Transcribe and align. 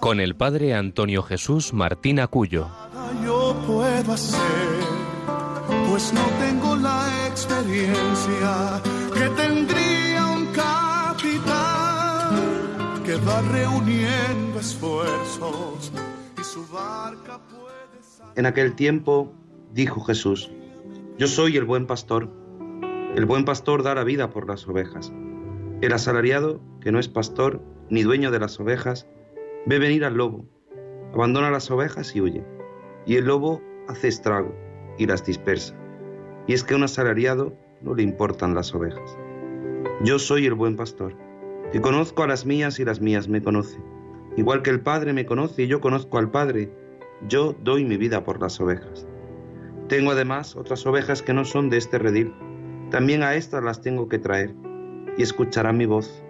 con 0.00 0.18
el 0.18 0.34
padre 0.34 0.74
Antonio 0.74 1.22
Jesús 1.22 1.72
Martín 1.74 2.18
Acuyo. 2.20 2.68
Yo 3.22 3.54
puedo 3.66 4.12
hacer, 4.12 4.40
pues 5.88 6.12
no 6.14 6.24
tengo 6.40 6.74
la 6.76 7.26
experiencia 7.28 8.80
que 9.12 9.28
tendría 9.36 10.26
un 10.26 10.46
capitán 10.46 12.30
que 13.04 13.16
va 13.16 13.42
reuniendo 13.42 14.58
esfuerzos 14.58 15.92
y 16.40 16.44
su 16.44 16.66
barca 16.68 17.38
puede 17.50 18.02
salir. 18.02 18.32
En 18.36 18.46
aquel 18.46 18.74
tiempo 18.74 19.34
dijo 19.72 20.00
Jesús, 20.00 20.50
yo 21.18 21.28
soy 21.28 21.58
el 21.58 21.66
buen 21.66 21.86
pastor. 21.86 22.30
El 23.14 23.26
buen 23.26 23.44
pastor 23.44 23.82
da 23.82 23.94
la 23.94 24.04
vida 24.04 24.30
por 24.30 24.48
las 24.48 24.66
ovejas. 24.66 25.12
El 25.82 25.92
asalariado, 25.92 26.62
que 26.80 26.90
no 26.90 26.98
es 26.98 27.08
pastor 27.08 27.62
ni 27.90 28.02
dueño 28.02 28.30
de 28.30 28.38
las 28.38 28.58
ovejas, 28.60 29.06
ve 29.66 29.78
venir 29.78 30.04
al 30.04 30.14
lobo, 30.14 30.44
abandona 31.14 31.50
las 31.50 31.70
ovejas 31.70 32.14
y 32.16 32.20
huye. 32.20 32.44
Y 33.06 33.16
el 33.16 33.26
lobo 33.26 33.62
hace 33.88 34.08
estrago 34.08 34.54
y 34.98 35.06
las 35.06 35.24
dispersa. 35.24 35.74
Y 36.46 36.54
es 36.54 36.64
que 36.64 36.74
a 36.74 36.76
un 36.76 36.84
asalariado 36.84 37.56
no 37.82 37.94
le 37.94 38.02
importan 38.02 38.54
las 38.54 38.74
ovejas. 38.74 39.18
Yo 40.02 40.18
soy 40.18 40.46
el 40.46 40.54
buen 40.54 40.76
pastor, 40.76 41.14
que 41.72 41.80
conozco 41.80 42.22
a 42.22 42.26
las 42.26 42.46
mías 42.46 42.78
y 42.80 42.84
las 42.84 43.00
mías 43.00 43.28
me 43.28 43.42
conocen. 43.42 43.82
Igual 44.36 44.62
que 44.62 44.70
el 44.70 44.80
Padre 44.80 45.12
me 45.12 45.26
conoce 45.26 45.62
y 45.62 45.66
yo 45.66 45.80
conozco 45.80 46.18
al 46.18 46.30
Padre, 46.30 46.70
yo 47.28 47.54
doy 47.62 47.84
mi 47.84 47.96
vida 47.96 48.24
por 48.24 48.40
las 48.40 48.60
ovejas. 48.60 49.06
Tengo 49.88 50.12
además 50.12 50.56
otras 50.56 50.86
ovejas 50.86 51.22
que 51.22 51.34
no 51.34 51.44
son 51.44 51.68
de 51.68 51.76
este 51.76 51.98
redil. 51.98 52.32
También 52.90 53.22
a 53.22 53.34
estas 53.34 53.62
las 53.62 53.82
tengo 53.82 54.08
que 54.08 54.18
traer, 54.18 54.54
y 55.16 55.22
escucharán 55.22 55.76
mi 55.76 55.86
voz, 55.86 56.22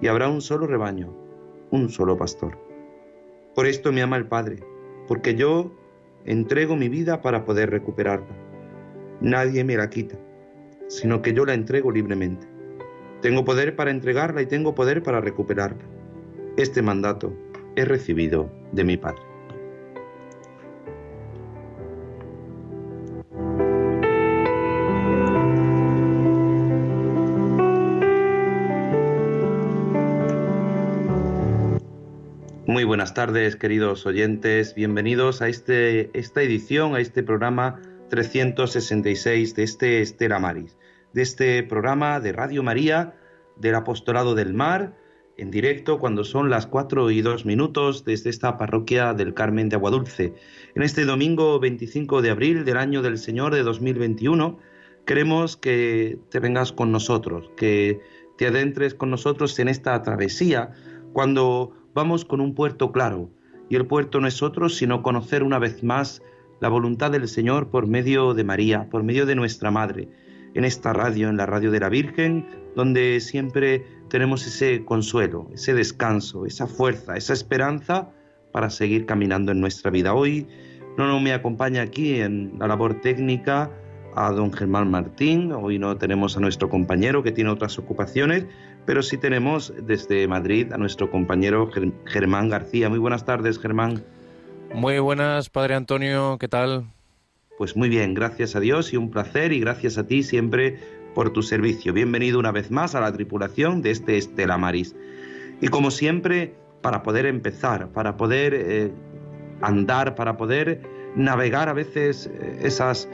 y 0.00 0.08
habrá 0.08 0.28
un 0.28 0.40
solo 0.40 0.66
rebaño, 0.66 1.12
un 1.70 1.88
solo 1.88 2.16
pastor. 2.16 2.65
Por 3.56 3.66
esto 3.66 3.90
me 3.90 4.02
ama 4.02 4.18
el 4.18 4.26
Padre, 4.26 4.58
porque 5.08 5.34
yo 5.34 5.72
entrego 6.26 6.76
mi 6.76 6.90
vida 6.90 7.22
para 7.22 7.46
poder 7.46 7.70
recuperarla. 7.70 8.36
Nadie 9.22 9.64
me 9.64 9.78
la 9.78 9.88
quita, 9.88 10.18
sino 10.88 11.22
que 11.22 11.32
yo 11.32 11.46
la 11.46 11.54
entrego 11.54 11.90
libremente. 11.90 12.46
Tengo 13.22 13.46
poder 13.46 13.74
para 13.74 13.90
entregarla 13.90 14.42
y 14.42 14.46
tengo 14.46 14.74
poder 14.74 15.02
para 15.02 15.22
recuperarla. 15.22 15.82
Este 16.58 16.82
mandato 16.82 17.32
he 17.76 17.86
recibido 17.86 18.52
de 18.72 18.84
mi 18.84 18.98
Padre. 18.98 19.25
Tardes, 33.16 33.56
queridos 33.56 34.04
oyentes. 34.04 34.74
Bienvenidos 34.74 35.40
a 35.40 35.48
este, 35.48 36.10
esta 36.12 36.42
edición, 36.42 36.94
a 36.94 37.00
este 37.00 37.22
programa 37.22 37.80
366 38.10 39.54
de 39.54 39.62
este 39.62 40.02
Estela 40.02 40.38
Maris, 40.38 40.76
de 41.14 41.22
este 41.22 41.62
programa 41.62 42.20
de 42.20 42.32
Radio 42.32 42.62
María 42.62 43.14
del 43.56 43.74
Apostolado 43.74 44.34
del 44.34 44.52
Mar, 44.52 44.98
en 45.38 45.50
directo 45.50 45.98
cuando 45.98 46.24
son 46.24 46.50
las 46.50 46.66
4 46.66 47.10
y 47.10 47.22
2 47.22 47.46
minutos 47.46 48.04
desde 48.04 48.28
esta 48.28 48.58
parroquia 48.58 49.14
del 49.14 49.32
Carmen 49.32 49.70
de 49.70 49.76
Aguadulce. 49.76 50.34
En 50.74 50.82
este 50.82 51.06
domingo 51.06 51.58
25 51.58 52.20
de 52.20 52.28
abril 52.28 52.66
del 52.66 52.76
año 52.76 53.00
del 53.00 53.16
Señor 53.16 53.54
de 53.54 53.62
2021, 53.62 54.58
queremos 55.06 55.56
que 55.56 56.18
te 56.28 56.38
vengas 56.38 56.70
con 56.70 56.92
nosotros, 56.92 57.50
que 57.56 57.98
te 58.36 58.46
adentres 58.46 58.92
con 58.92 59.08
nosotros 59.08 59.58
en 59.58 59.68
esta 59.68 60.02
travesía 60.02 60.72
cuando 61.14 61.85
vamos 61.96 62.26
con 62.26 62.42
un 62.42 62.54
puerto 62.54 62.92
claro, 62.92 63.30
y 63.70 63.76
el 63.76 63.86
puerto 63.86 64.20
no 64.20 64.28
es 64.28 64.42
otro 64.42 64.68
sino 64.68 65.02
conocer 65.02 65.42
una 65.42 65.58
vez 65.58 65.82
más 65.82 66.20
la 66.60 66.68
voluntad 66.68 67.10
del 67.10 67.26
Señor 67.26 67.70
por 67.70 67.86
medio 67.86 68.34
de 68.34 68.44
María, 68.44 68.86
por 68.90 69.02
medio 69.02 69.24
de 69.24 69.34
nuestra 69.34 69.70
Madre, 69.70 70.06
en 70.52 70.66
esta 70.66 70.92
radio, 70.92 71.30
en 71.30 71.38
la 71.38 71.46
radio 71.46 71.70
de 71.70 71.80
la 71.80 71.88
Virgen, 71.88 72.44
donde 72.74 73.18
siempre 73.20 73.86
tenemos 74.10 74.46
ese 74.46 74.84
consuelo, 74.84 75.48
ese 75.54 75.72
descanso, 75.72 76.44
esa 76.44 76.66
fuerza, 76.66 77.16
esa 77.16 77.32
esperanza 77.32 78.10
para 78.52 78.68
seguir 78.68 79.06
caminando 79.06 79.52
en 79.52 79.60
nuestra 79.60 79.90
vida. 79.90 80.12
Hoy 80.12 80.46
no, 80.98 81.06
no 81.06 81.18
me 81.18 81.32
acompaña 81.32 81.80
aquí 81.80 82.20
en 82.20 82.58
la 82.58 82.68
labor 82.68 83.00
técnica 83.00 83.70
a 84.14 84.32
don 84.32 84.52
Germán 84.52 84.90
Martín, 84.90 85.50
hoy 85.52 85.78
no 85.78 85.96
tenemos 85.96 86.36
a 86.36 86.40
nuestro 86.40 86.68
compañero 86.68 87.22
que 87.22 87.32
tiene 87.32 87.48
otras 87.48 87.78
ocupaciones, 87.78 88.46
pero 88.86 89.02
sí 89.02 89.18
tenemos 89.18 89.74
desde 89.82 90.26
Madrid 90.28 90.72
a 90.72 90.78
nuestro 90.78 91.10
compañero 91.10 91.68
Germán 92.06 92.48
García. 92.48 92.88
Muy 92.88 92.98
buenas 92.98 93.24
tardes, 93.24 93.58
Germán. 93.58 94.04
Muy 94.74 94.98
buenas, 95.00 95.50
Padre 95.50 95.74
Antonio, 95.74 96.38
¿qué 96.38 96.48
tal? 96.48 96.86
Pues 97.58 97.76
muy 97.76 97.88
bien, 97.88 98.14
gracias 98.14 98.54
a 98.54 98.60
Dios 98.60 98.92
y 98.92 98.96
un 98.96 99.10
placer 99.10 99.52
y 99.52 99.60
gracias 99.60 99.98
a 99.98 100.06
ti 100.06 100.22
siempre 100.22 100.78
por 101.14 101.32
tu 101.32 101.42
servicio. 101.42 101.92
Bienvenido 101.92 102.38
una 102.38 102.52
vez 102.52 102.70
más 102.70 102.94
a 102.94 103.00
la 103.00 103.12
tripulación 103.12 103.82
de 103.82 103.90
este 103.90 104.18
Estela 104.18 104.58
Maris. 104.58 104.94
Y 105.60 105.68
como 105.68 105.90
siempre, 105.90 106.54
para 106.82 107.02
poder 107.02 107.26
empezar, 107.26 107.88
para 107.88 108.16
poder 108.16 108.52
eh, 108.54 108.92
andar, 109.62 110.14
para 110.14 110.36
poder 110.36 110.82
navegar 111.16 111.70
a 111.70 111.72
veces 111.72 112.26
eh, 112.26 112.58
esas 112.62 113.08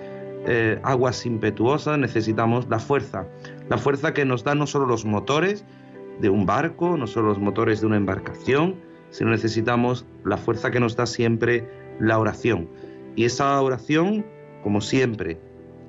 eh, 0.44 0.81
aguas 0.82 1.25
impetuosas, 1.25 1.97
necesitamos 1.99 2.69
la 2.69 2.81
fuerza. 2.81 3.25
La 3.69 3.78
fuerza 3.78 4.12
que 4.15 4.25
nos 4.25 4.45
da 4.45 4.55
no 4.55 4.67
solo 4.67 4.87
los 4.87 5.05
motores 5.05 5.65
de 6.21 6.28
un 6.28 6.47
barco, 6.47 6.97
no 6.97 7.06
solo 7.06 7.28
los 7.28 7.39
motores 7.39 7.81
de 7.81 7.87
una 7.87 7.97
embarcación, 7.97 8.77
sino 9.11 9.31
necesitamos 9.31 10.06
la 10.25 10.37
fuerza 10.37 10.71
que 10.71 10.81
nos 10.81 10.97
da 10.97 11.06
siempre 11.06 11.69
la 11.99 12.19
oración. 12.19 12.69
Y 13.17 13.25
esa 13.25 13.61
oración, 13.61 14.25
como 14.62 14.81
siempre, 14.81 15.39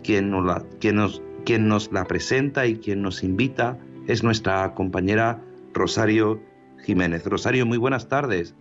quien 0.04 0.30
nos 0.30 0.46
la, 0.46 0.64
quien 0.80 0.98
nos, 0.98 1.22
quien 1.46 1.68
nos 1.68 1.92
la 1.92 2.06
presenta 2.06 2.66
y 2.66 2.78
quien 2.78 3.02
nos 3.02 3.24
invita 3.24 3.78
es 4.08 4.24
nuestra 4.24 4.74
compañera 4.74 5.42
Rosario 5.74 6.42
Jiménez. 6.84 7.26
Rosario, 7.26 7.66
muy 7.66 7.78
buenas 7.78 8.10
tardes. 8.10 8.56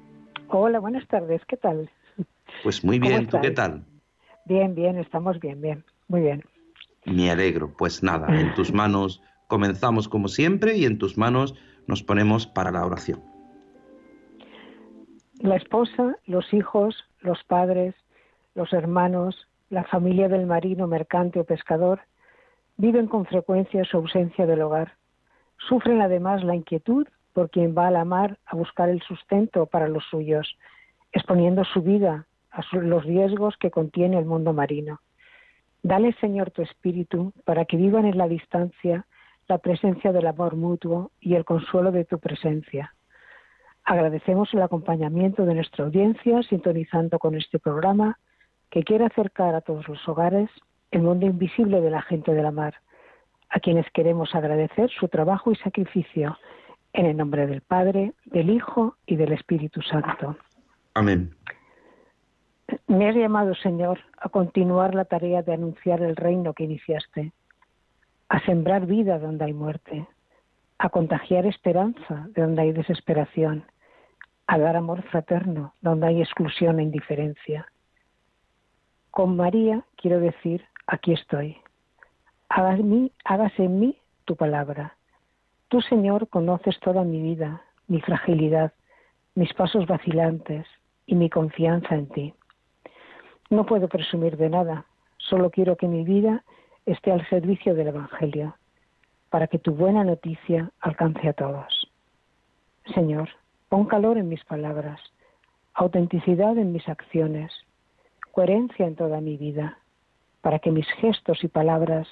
Hola, 0.49 0.79
buenas 0.79 1.07
tardes, 1.09 1.43
¿qué 1.47 1.57
tal? 1.57 1.91
Pues 2.63 2.85
muy 2.85 2.99
bien, 2.99 3.27
¿tú 3.27 3.39
qué 3.41 3.51
tal? 3.51 3.85
Bien, 4.45 4.75
bien, 4.75 4.99
estamos 4.99 5.41
bien, 5.41 5.61
bien, 5.61 5.85
muy 6.09 6.21
bien. 6.21 6.45
Me 7.05 7.31
alegro, 7.31 7.73
pues 7.77 8.03
nada, 8.03 8.29
en 8.41 8.55
tus 8.55 8.73
manos 8.75 9.23
comenzamos 9.49 10.09
como 10.09 10.29
siempre 10.29 10.77
y 10.77 10.85
en 10.85 10.99
tus 10.99 11.19
manos 11.19 11.55
nos 11.87 12.03
ponemos 12.03 12.47
para 12.47 12.71
la 12.71 12.87
oración. 12.87 13.23
La 15.41 15.57
esposa, 15.57 16.17
los 16.27 16.55
hijos, 16.55 17.05
los 17.21 17.43
padres, 17.45 17.95
los 18.55 18.73
hermanos, 18.73 19.49
la 19.71 19.85
familia 19.85 20.29
del 20.29 20.47
marino, 20.47 20.87
mercante 20.87 21.41
o 21.41 21.45
pescador 21.45 22.01
viven 22.77 23.07
con 23.07 23.27
frecuencia 23.27 23.85
su 23.85 23.97
ausencia 23.97 24.47
del 24.47 24.63
hogar. 24.63 24.95
Sufren 25.69 26.01
además 26.01 26.43
la 26.45 26.55
inquietud 26.55 27.07
por 27.33 27.51
quien 27.51 27.75
va 27.77 27.89
a 27.89 27.91
la 27.91 28.05
mar 28.05 28.39
a 28.47 28.57
buscar 28.57 28.89
el 28.89 29.01
sustento 29.03 29.67
para 29.67 29.89
los 29.89 30.05
suyos, 30.11 30.57
exponiendo 31.13 31.65
su 31.65 31.83
vida 31.83 32.27
a 32.51 32.63
los 32.77 33.05
riesgos 33.05 33.57
que 33.59 33.71
contiene 33.71 34.19
el 34.19 34.27
mundo 34.27 34.53
marino. 34.53 35.01
Dale, 35.83 36.13
Señor, 36.21 36.51
tu 36.51 36.63
espíritu 36.63 37.33
para 37.45 37.65
que 37.65 37.77
vivan 37.77 38.05
en 38.05 38.19
la 38.19 38.29
distancia 38.29 39.07
la 39.49 39.59
presencia 39.59 40.13
del 40.13 40.27
amor 40.27 40.57
mutuo 40.57 41.11
y 41.21 41.35
el 41.35 41.45
consuelo 41.45 41.91
de 41.91 42.05
tu 42.05 42.19
presencia. 42.19 42.95
Agradecemos 43.85 44.53
el 44.55 44.63
acompañamiento 44.63 45.45
de 45.45 45.55
nuestra 45.55 45.85
audiencia 45.85 46.43
sintonizando 46.45 47.19
con 47.19 47.35
este 47.35 47.59
programa 47.59 48.19
que 48.71 48.85
quiere 48.85 49.05
acercar 49.05 49.55
a 49.55 49.61
todos 49.61 49.89
los 49.89 50.09
hogares 50.09 50.49
el 50.93 51.03
mundo 51.03 51.27
invisible 51.27 51.81
de 51.81 51.91
la 51.91 52.03
gente 52.03 52.33
de 52.33 52.43
la 52.43 52.53
mar, 52.53 52.75
a 53.49 53.59
quienes 53.61 53.91
queremos 53.91 54.35
agradecer 54.35 54.91
su 54.91 55.09
trabajo 55.09 55.51
y 55.51 55.57
sacrificio 55.57 56.39
en 56.93 57.07
el 57.07 57.17
nombre 57.17 57.47
del 57.47 57.63
Padre, 57.63 58.13
del 58.27 58.51
Hijo 58.51 58.97
y 59.07 59.17
del 59.17 59.33
Espíritu 59.33 59.83
Santo. 59.83 60.37
Amén. 60.95 61.35
Me 62.87 63.09
has 63.09 63.17
llamado, 63.17 63.55
Señor, 63.55 64.01
a 64.19 64.29
continuar 64.29 64.95
la 64.95 65.05
tarea 65.05 65.43
de 65.43 65.55
anunciar 65.55 66.03
el 66.03 66.17
reino 66.17 66.55
que 66.55 66.65
iniciaste, 66.65 67.33
a 68.29 68.41
sembrar 68.41 68.87
vida 68.87 69.19
donde 69.19 69.45
hay 69.45 69.53
muerte, 69.53 70.07
a 70.79 70.89
contagiar 70.89 71.47
esperanza 71.47 72.27
de 72.31 72.43
donde 72.43 72.63
hay 72.63 72.73
desesperación, 72.73 73.65
a 74.47 74.59
dar 74.59 74.77
amor 74.77 75.03
fraterno 75.03 75.75
donde 75.81 76.07
hay 76.07 76.21
exclusión 76.21 76.79
e 76.79 76.83
indiferencia. 76.83 77.67
Con 79.11 79.37
María 79.37 79.85
quiero 79.97 80.21
decir, 80.21 80.65
aquí 80.87 81.13
estoy. 81.13 81.59
Hágase 82.49 83.65
en 83.65 83.81
mí 83.81 83.99
tu 84.25 84.37
palabra. 84.37 84.97
Tú, 85.69 85.81
Señor, 85.81 86.29
conoces 86.29 86.79
toda 86.81 87.05
mi 87.05 87.23
vida, 87.23 87.63
mi 87.87 88.01
fragilidad, 88.01 88.73
mis 89.35 89.53
pasos 89.55 89.87
vacilantes 89.87 90.67
y 91.07 91.15
mi 91.15 91.31
confianza 91.31 91.95
en 91.95 92.09
ti. 92.09 92.35
No 93.53 93.67
puedo 93.67 93.87
presumir 93.87 94.39
de 94.39 94.49
nada, 94.49 94.87
solo 95.19 95.51
quiero 95.51 95.77
que 95.77 95.87
mi 95.87 96.05
vida 96.05 96.43
esté 96.87 97.13
al 97.13 97.29
servicio 97.29 97.75
del 97.75 97.89
Evangelio, 97.89 98.57
para 99.29 99.47
que 99.47 99.59
tu 99.59 99.75
buena 99.75 100.05
noticia 100.05 100.71
alcance 100.81 101.29
a 101.29 101.35
todos. 101.35 101.93
Señor, 102.95 103.29
pon 103.69 103.85
calor 103.85 104.17
en 104.17 104.31
mis 104.31 104.43
palabras, 104.45 104.99
autenticidad 105.75 106.57
en 106.57 106.73
mis 106.73 106.89
acciones, 106.89 107.53
coherencia 108.31 108.87
en 108.87 108.97
toda 108.97 109.21
mi 109.21 109.37
vida, 109.37 109.77
para 110.41 110.59
que 110.59 110.71
mis 110.71 110.91
gestos 110.93 111.45
y 111.45 111.49
palabras 111.49 112.09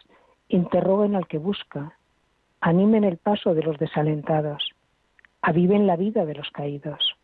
interroguen 0.49 1.17
al 1.17 1.27
que 1.27 1.39
busca, 1.39 1.97
animen 2.61 3.03
el 3.03 3.17
paso 3.17 3.55
de 3.55 3.63
los 3.63 3.79
desalentados, 3.79 4.73
aviven 5.41 5.87
la 5.87 5.97
vida 5.97 6.27
de 6.27 6.35
los 6.35 6.51
caídos. 6.51 7.17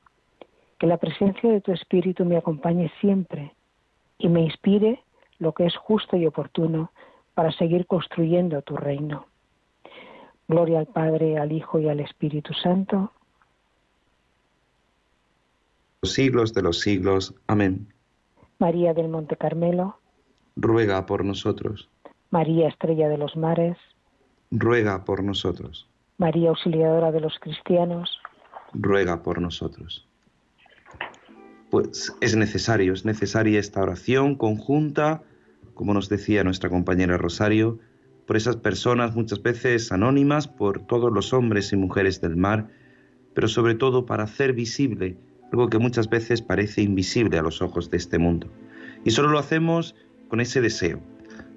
Que 0.79 0.87
la 0.87 0.97
presencia 0.97 1.51
de 1.51 1.61
tu 1.61 1.73
Espíritu 1.73 2.25
me 2.25 2.39
acompañe 2.39 2.91
siempre 3.03 3.53
y 4.19 4.29
me 4.29 4.43
inspire 4.43 5.03
lo 5.39 5.53
que 5.53 5.67
es 5.67 5.77
justo 5.77 6.17
y 6.17 6.27
oportuno 6.27 6.91
para 7.35 7.53
seguir 7.53 7.87
construyendo 7.87 8.63
tu 8.63 8.77
reino. 8.77 9.27
Gloria 10.49 10.79
al 10.79 10.87
Padre, 10.87 11.39
al 11.39 11.53
Hijo 11.53 11.79
y 11.81 11.89
al 11.89 12.01
Espíritu 12.01 12.55
Santo. 12.55 13.13
Los 16.03 16.13
siglos 16.13 16.55
de 16.55 16.63
los 16.63 16.81
siglos. 16.81 17.35
Amén. 17.47 17.93
María 18.59 18.95
del 18.95 19.09
Monte 19.09 19.37
Carmelo. 19.37 19.99
Ruega 20.55 21.05
por 21.05 21.25
nosotros. 21.25 21.91
María 22.31 22.69
Estrella 22.69 23.09
de 23.09 23.19
los 23.19 23.37
Mares. 23.37 23.77
Ruega 24.51 25.05
por 25.05 25.23
nosotros. 25.23 25.89
María 26.17 26.51
Auxiliadora 26.51 27.13
de 27.13 27.21
los 27.21 27.39
Cristianos. 27.41 28.21
Ruega 28.73 29.23
por 29.23 29.41
nosotros 29.41 30.06
pues 31.77 32.11
es 32.23 32.35
necesario, 32.37 32.95
es 32.95 33.05
necesaria 33.05 33.61
esta 33.61 33.83
oración 33.83 34.37
conjunta, 34.37 35.23
como 35.75 35.93
nos 35.93 36.09
decía 36.09 36.43
nuestra 36.43 36.71
compañera 36.71 37.19
Rosario, 37.19 37.79
por 38.27 38.39
esas 38.39 38.57
personas 38.57 39.15
muchas 39.15 39.43
veces 39.43 39.93
anónimas, 39.93 40.49
por 40.49 40.87
todos 40.87 41.13
los 41.13 41.35
hombres 41.35 41.75
y 41.75 41.77
mujeres 41.77 42.23
del 42.23 42.35
mar, 42.35 42.71
pero 43.35 43.47
sobre 43.47 43.75
todo 43.75 44.07
para 44.07 44.25
hacer 44.25 44.55
visible 44.55 45.19
algo 45.53 45.69
que 45.69 45.79
muchas 45.79 46.09
veces 46.09 46.41
parece 46.41 46.81
invisible 46.81 47.37
a 47.37 47.43
los 47.43 47.61
ojos 47.61 47.91
de 47.91 47.99
este 47.99 48.17
mundo. 48.17 48.51
Y 49.05 49.11
solo 49.11 49.29
lo 49.29 49.39
hacemos 49.39 49.95
con 50.29 50.41
ese 50.41 50.63
deseo. 50.63 51.03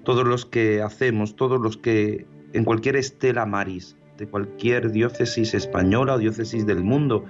Todos 0.04 0.27
los 0.27 0.45
que 0.45 0.81
hacemos, 0.81 1.38
todos 1.38 1.62
los 1.62 1.77
que 1.77 2.25
en 2.51 2.65
cualquier 2.65 2.98
estela 2.98 3.45
maris 3.45 3.95
de 4.18 4.27
cualquier 4.27 4.92
diócesis 4.92 5.54
española 5.54 6.15
o 6.15 6.18
diócesis 6.18 6.65
del 6.65 6.83
mundo, 6.83 7.24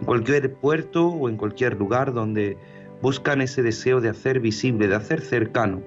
en 0.00 0.06
cualquier 0.06 0.54
puerto 0.54 1.08
o 1.08 1.28
en 1.28 1.36
cualquier 1.36 1.76
lugar 1.76 2.12
donde 2.12 2.56
buscan 3.02 3.40
ese 3.40 3.62
deseo 3.62 4.00
de 4.00 4.08
hacer 4.08 4.40
visible, 4.40 4.88
de 4.88 4.94
hacer 4.94 5.20
cercano 5.20 5.82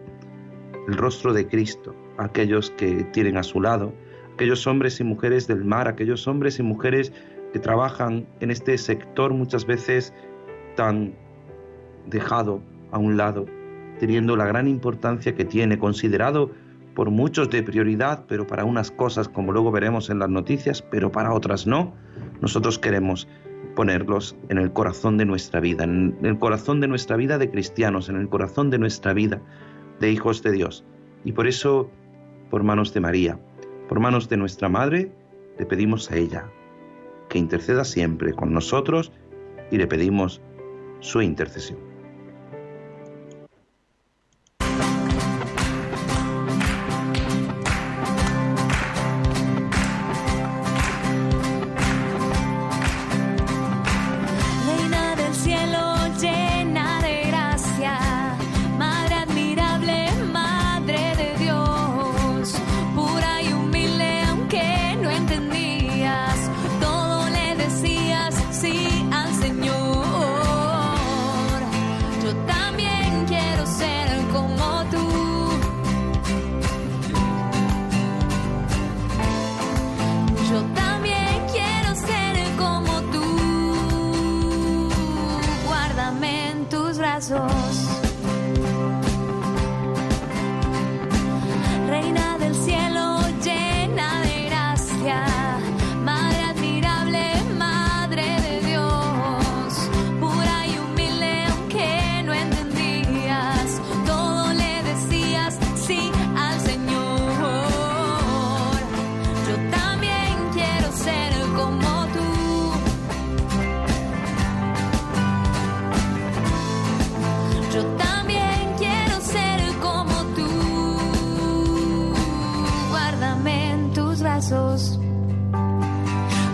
el 0.88 0.98
rostro 0.98 1.34
de 1.34 1.48
Cristo 1.48 1.96
aquellos 2.20 2.72
que 2.72 3.06
tienen 3.06 3.38
a 3.38 3.44
su 3.44 3.62
lado, 3.62 3.94
aquellos 4.34 4.68
hombres 4.68 5.00
y 5.00 5.04
mujeres 5.04 5.48
del 5.48 5.64
mar, 5.64 5.88
aquellos 5.88 6.28
hombres 6.28 6.60
y 6.60 6.64
mujeres 6.64 7.12
que 7.54 7.60
trabajan 7.60 8.28
en 8.42 8.52
este 8.52 8.78
sector 8.78 9.34
muchas 9.34 9.66
veces 9.66 10.14
tan 10.76 11.14
dejado 12.08 12.62
a 12.92 12.98
un 13.00 13.18
lado, 13.18 13.46
teniendo 14.00 14.36
la 14.36 14.46
gran 14.46 14.68
importancia 14.68 15.34
que 15.34 15.46
tiene, 15.46 15.80
considerado 15.80 16.52
por 16.94 17.10
muchos 17.10 17.50
de 17.50 17.64
prioridad, 17.64 18.26
pero 18.28 18.46
para 18.46 18.66
unas 18.66 18.92
cosas, 18.92 19.30
como 19.30 19.54
luego 19.54 19.72
veremos 19.72 20.10
en 20.10 20.20
las 20.20 20.30
noticias, 20.30 20.82
pero 20.82 21.12
para 21.12 21.34
otras 21.34 21.66
no. 21.66 21.94
Nosotros 22.42 22.78
queremos 22.78 23.28
ponerlos 23.80 24.36
en 24.50 24.58
el 24.58 24.74
corazón 24.74 25.18
de 25.18 25.24
nuestra 25.24 25.62
vida, 25.62 25.86
en 25.86 26.18
el 26.24 26.38
corazón 26.38 26.82
de 26.82 26.90
nuestra 26.90 27.16
vida 27.16 27.38
de 27.38 27.50
cristianos, 27.50 28.10
en 28.10 28.18
el 28.18 28.28
corazón 28.28 28.70
de 28.70 28.78
nuestra 28.78 29.14
vida 29.14 29.42
de 30.02 30.12
hijos 30.12 30.44
de 30.44 30.52
Dios. 30.52 30.84
Y 31.24 31.32
por 31.32 31.48
eso, 31.48 31.90
por 32.50 32.62
manos 32.62 32.94
de 32.94 33.00
María, 33.00 33.40
por 33.88 34.02
manos 34.02 34.28
de 34.28 34.36
nuestra 34.36 34.68
Madre, 34.68 35.14
le 35.58 35.66
pedimos 35.66 36.12
a 36.12 36.18
ella 36.18 36.52
que 37.30 37.40
interceda 37.40 37.86
siempre 37.86 38.34
con 38.34 38.54
nosotros 38.54 39.14
y 39.72 39.78
le 39.78 39.88
pedimos 39.88 40.42
su 41.00 41.22
intercesión. 41.22 41.89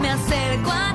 Me 0.01 0.09
acerco 0.09 0.69
a 0.69 0.94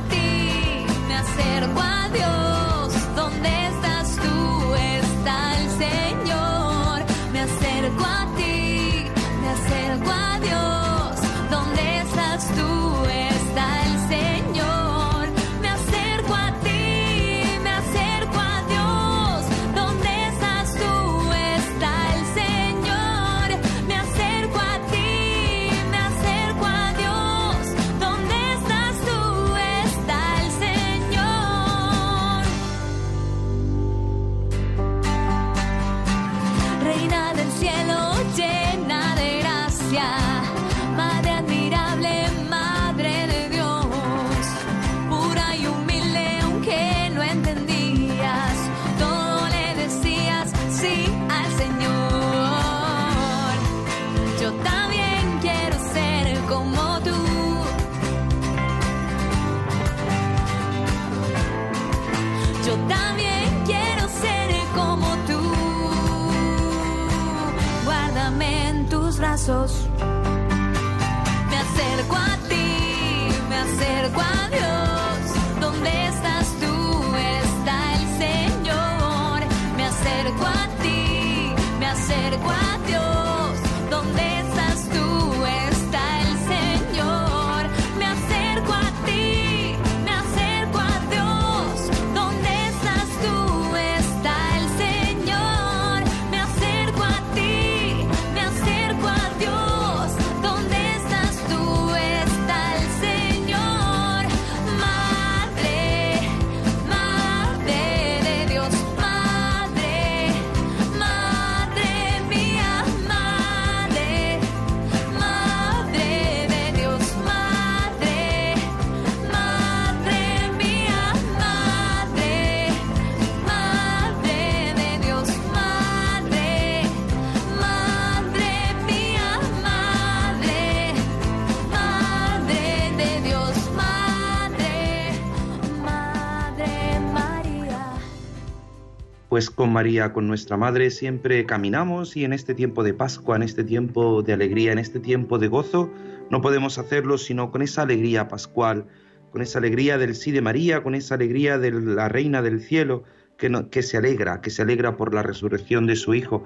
Pues 139.41 139.49
con 139.49 139.73
María, 139.73 140.13
con 140.13 140.29
nuestra 140.29 140.59
Madre, 140.59 140.91
siempre 140.91 141.47
caminamos 141.47 142.15
y 142.15 142.27
en 142.27 142.35
este 142.35 142.55
tiempo 142.55 142.83
de 142.83 142.93
Pascua, 142.93 143.37
en 143.37 143.43
este 143.43 143.65
tiempo 143.65 144.21
de 144.21 144.35
alegría, 144.35 144.71
en 144.71 144.79
este 144.79 145.01
tiempo 145.01 145.39
de 145.39 145.49
gozo, 145.49 145.91
no 146.29 146.43
podemos 146.43 146.77
hacerlo 146.77 147.17
sino 147.17 147.51
con 147.51 147.63
esa 147.63 147.81
alegría 147.81 148.29
pascual, 148.29 148.85
con 149.31 149.41
esa 149.41 149.59
alegría 149.59 149.97
del 149.97 150.15
sí 150.15 150.31
de 150.31 150.43
María, 150.43 150.83
con 150.83 150.95
esa 150.95 151.15
alegría 151.15 151.57
de 151.57 151.71
la 151.73 152.11
Reina 152.11 152.43
del 152.43 152.61
Cielo, 152.61 153.05
que, 153.39 153.51
que 153.71 153.83
se 153.83 153.97
alegra, 153.97 154.43
que 154.43 154.51
se 154.51 154.61
alegra 154.61 154.99
por 154.99 155.15
la 155.15 155.23
resurrección 155.23 155.87
de 155.87 155.97
su 155.97 156.13
Hijo. 156.13 156.45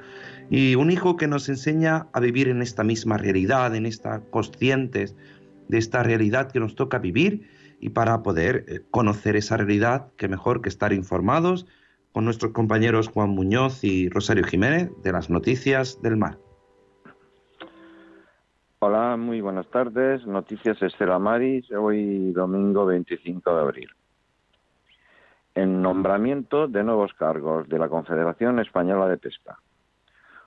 Y 0.49 0.77
un 0.77 0.93
Hijo 0.93 1.17
que 1.17 1.27
nos 1.27 1.49
enseña 1.49 2.07
a 2.13 2.21
vivir 2.21 2.47
en 2.47 2.63
esta 2.63 2.85
misma 2.85 3.19
realidad, 3.19 3.75
en 3.75 3.87
esta 3.87 4.21
conscientes 4.31 5.17
de 5.67 5.79
esta 5.79 6.05
realidad 6.05 6.53
que 6.53 6.61
nos 6.61 6.77
toca 6.77 7.01
vivir 7.01 7.51
y 7.81 7.89
para 7.89 8.23
poder 8.23 8.65
eh, 8.69 8.83
conocer 8.93 9.35
esa 9.35 9.57
realidad, 9.57 10.13
que 10.17 10.29
mejor 10.29 10.63
que 10.63 10.69
estar 10.69 10.93
informados, 10.93 11.67
con 12.14 12.25
nuestros 12.25 12.52
compañeros 12.52 13.09
Juan 13.09 13.30
Muñoz 13.30 13.83
y 13.83 14.09
Rosario 14.09 14.44
Jiménez 14.44 14.88
de 15.02 15.11
las 15.11 15.30
Noticias 15.30 16.00
del 16.00 16.16
Mar. 16.16 16.38
Hola, 18.78 19.16
muy 19.16 19.40
buenas 19.40 19.66
tardes. 19.66 20.25
Noticias 20.25 20.80
Estela 20.80 21.18
Maris, 21.18 21.68
hoy 21.73 22.30
domingo 22.30 22.87
25 22.87 23.56
de 23.56 23.61
abril. 23.61 23.90
En 25.56 25.83
nombramiento 25.83 26.68
de 26.68 26.85
nuevos 26.85 27.12
cargos 27.14 27.68
de 27.68 27.80
la 27.80 27.88
Confederación 27.88 28.61
Española 28.61 29.09
de 29.09 29.18
Pesca. 29.18 29.59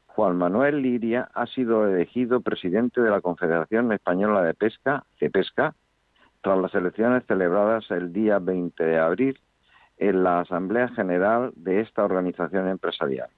Juan 0.06 0.38
Manuel 0.38 0.82
Liria 0.82 1.30
ha 1.34 1.48
sido 1.48 1.86
elegido 1.86 2.40
presidente 2.40 3.02
de 3.02 3.10
la 3.10 3.20
Confederación 3.20 3.92
Española 3.92 4.42
de 4.42 4.54
Pesca, 4.54 5.04
CEPESCA, 5.20 5.76
tras 6.42 6.58
las 6.60 6.74
elecciones 6.76 7.26
celebradas 7.28 7.92
el 7.92 8.14
día 8.14 8.40
20 8.40 8.86
de 8.86 9.00
abril 9.00 9.38
en 9.98 10.24
la 10.24 10.42
Asamblea 10.42 10.90
General 10.90 11.52
de 11.56 11.82
esta 11.82 12.04
organización 12.04 12.68
empresarial. 12.68 13.30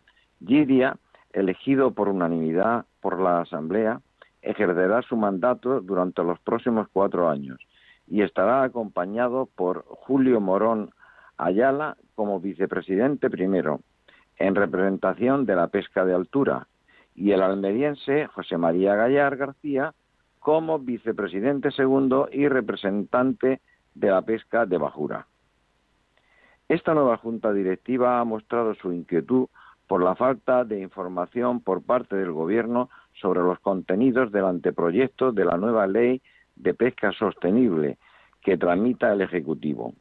Giria, 0.46 0.98
elegido 1.34 1.92
por 1.92 2.10
unanimidad 2.10 2.86
por 3.02 3.20
la 3.20 3.42
Asamblea, 3.42 4.02
ejercerá 4.42 5.02
su 5.02 5.16
mandato 5.16 5.82
durante 5.82 6.24
los 6.24 6.40
próximos 6.40 6.88
cuatro 6.92 7.30
años 7.30 7.60
y 8.08 8.22
estará 8.22 8.64
acompañado 8.64 9.48
por 9.56 9.86
Julio 9.86 10.40
Morón 10.42 10.92
Ayala 11.38 11.96
como 12.16 12.40
vicepresidente 12.40 13.30
primero, 13.30 13.80
en 14.38 14.56
representación 14.56 15.46
de 15.46 15.56
la 15.56 15.68
pesca 15.68 16.04
de 16.04 16.14
altura, 16.14 16.68
y 17.16 17.32
el 17.32 17.42
almeriense 17.42 18.28
José 18.28 18.58
María 18.58 18.96
Gallar 18.96 19.38
García 19.38 19.94
como 20.40 20.80
vicepresidente 20.80 21.72
segundo 21.72 22.30
y 22.32 22.48
representante 22.48 23.62
de 23.94 24.10
la 24.10 24.22
pesca 24.22 24.66
de 24.66 24.78
bajura. 24.78 25.28
Esta 26.70 26.94
nueva 26.94 27.18
Junta 27.18 27.52
Directiva 27.52 28.20
ha 28.20 28.24
mostrado 28.24 28.76
su 28.76 28.94
inquietud 28.94 29.48
por 29.88 30.04
la 30.04 30.14
falta 30.14 30.64
de 30.64 30.80
información 30.80 31.62
por 31.62 31.82
parte 31.82 32.16
del 32.16 32.32
Gobierno 32.32 32.92
sobre 33.20 33.40
los 33.40 33.60
contenidos 33.60 34.32
del 34.32 34.46
anteproyecto 34.46 35.32
de 35.32 35.46
la 35.46 35.58
nueva 35.58 35.88
Ley 35.88 36.22
de 36.56 36.76
Pesca 36.76 37.12
Sostenible 37.12 37.98
que 38.44 38.56
tramita 38.56 39.12
el 39.12 39.22
Ejecutivo. 39.22 39.96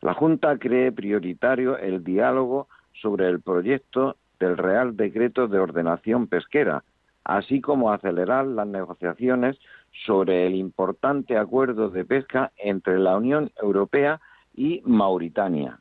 La 0.00 0.12
Junta 0.14 0.58
cree 0.58 0.90
prioritario 0.90 1.78
el 1.78 2.02
diálogo 2.02 2.66
sobre 3.00 3.28
el 3.28 3.40
proyecto 3.40 4.16
del 4.40 4.56
Real 4.56 4.96
Decreto 4.96 5.46
de 5.46 5.60
Ordenación 5.60 6.26
Pesquera, 6.26 6.82
así 7.22 7.60
como 7.60 7.92
acelerar 7.92 8.44
las 8.44 8.66
negociaciones 8.66 9.56
sobre 10.04 10.48
el 10.48 10.56
importante 10.56 11.36
acuerdo 11.36 11.90
de 11.90 12.04
pesca 12.04 12.50
entre 12.56 12.98
la 12.98 13.16
Unión 13.16 13.52
Europea 13.62 14.20
y 14.60 14.82
Mauritania. 14.84 15.80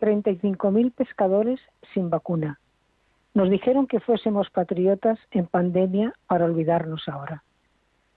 35.000 0.00 0.92
pescadores 0.92 1.58
sin 1.94 2.10
vacuna. 2.10 2.60
Nos 3.32 3.48
dijeron 3.48 3.86
que 3.86 4.00
fuésemos 4.00 4.50
patriotas 4.50 5.18
en 5.30 5.46
pandemia 5.46 6.12
para 6.26 6.44
olvidarnos 6.44 7.08
ahora. 7.08 7.42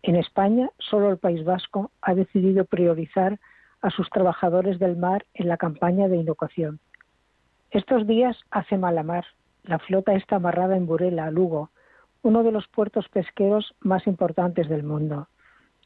En 0.04 0.18
España, 0.18 0.70
solo 0.80 1.10
el 1.10 1.18
País 1.18 1.46
Vasco 1.46 1.92
ha 2.02 2.14
decidido 2.14 2.66
priorizar 2.66 3.40
a 3.82 3.90
sus 3.90 4.10
trabajadores 4.10 4.80
del 4.80 4.98
mar 4.98 5.26
en 5.34 5.48
la 5.48 5.56
campaña 5.56 6.10
de 6.10 6.18
inocuación. 6.18 6.82
Estos 7.72 8.06
días 8.06 8.36
hace 8.52 8.78
mala 8.78 9.04
mar. 9.04 9.24
La 9.64 9.80
flota 9.80 10.14
está 10.14 10.36
amarrada 10.36 10.76
en 10.76 10.88
Burela, 10.88 11.32
Lugo, 11.32 11.70
uno 12.22 12.44
de 12.44 12.52
los 12.52 12.68
puertos 12.68 13.08
pesqueros 13.08 13.76
más 13.80 14.08
importantes 14.08 14.68
del 14.68 14.84
mundo 14.84 15.30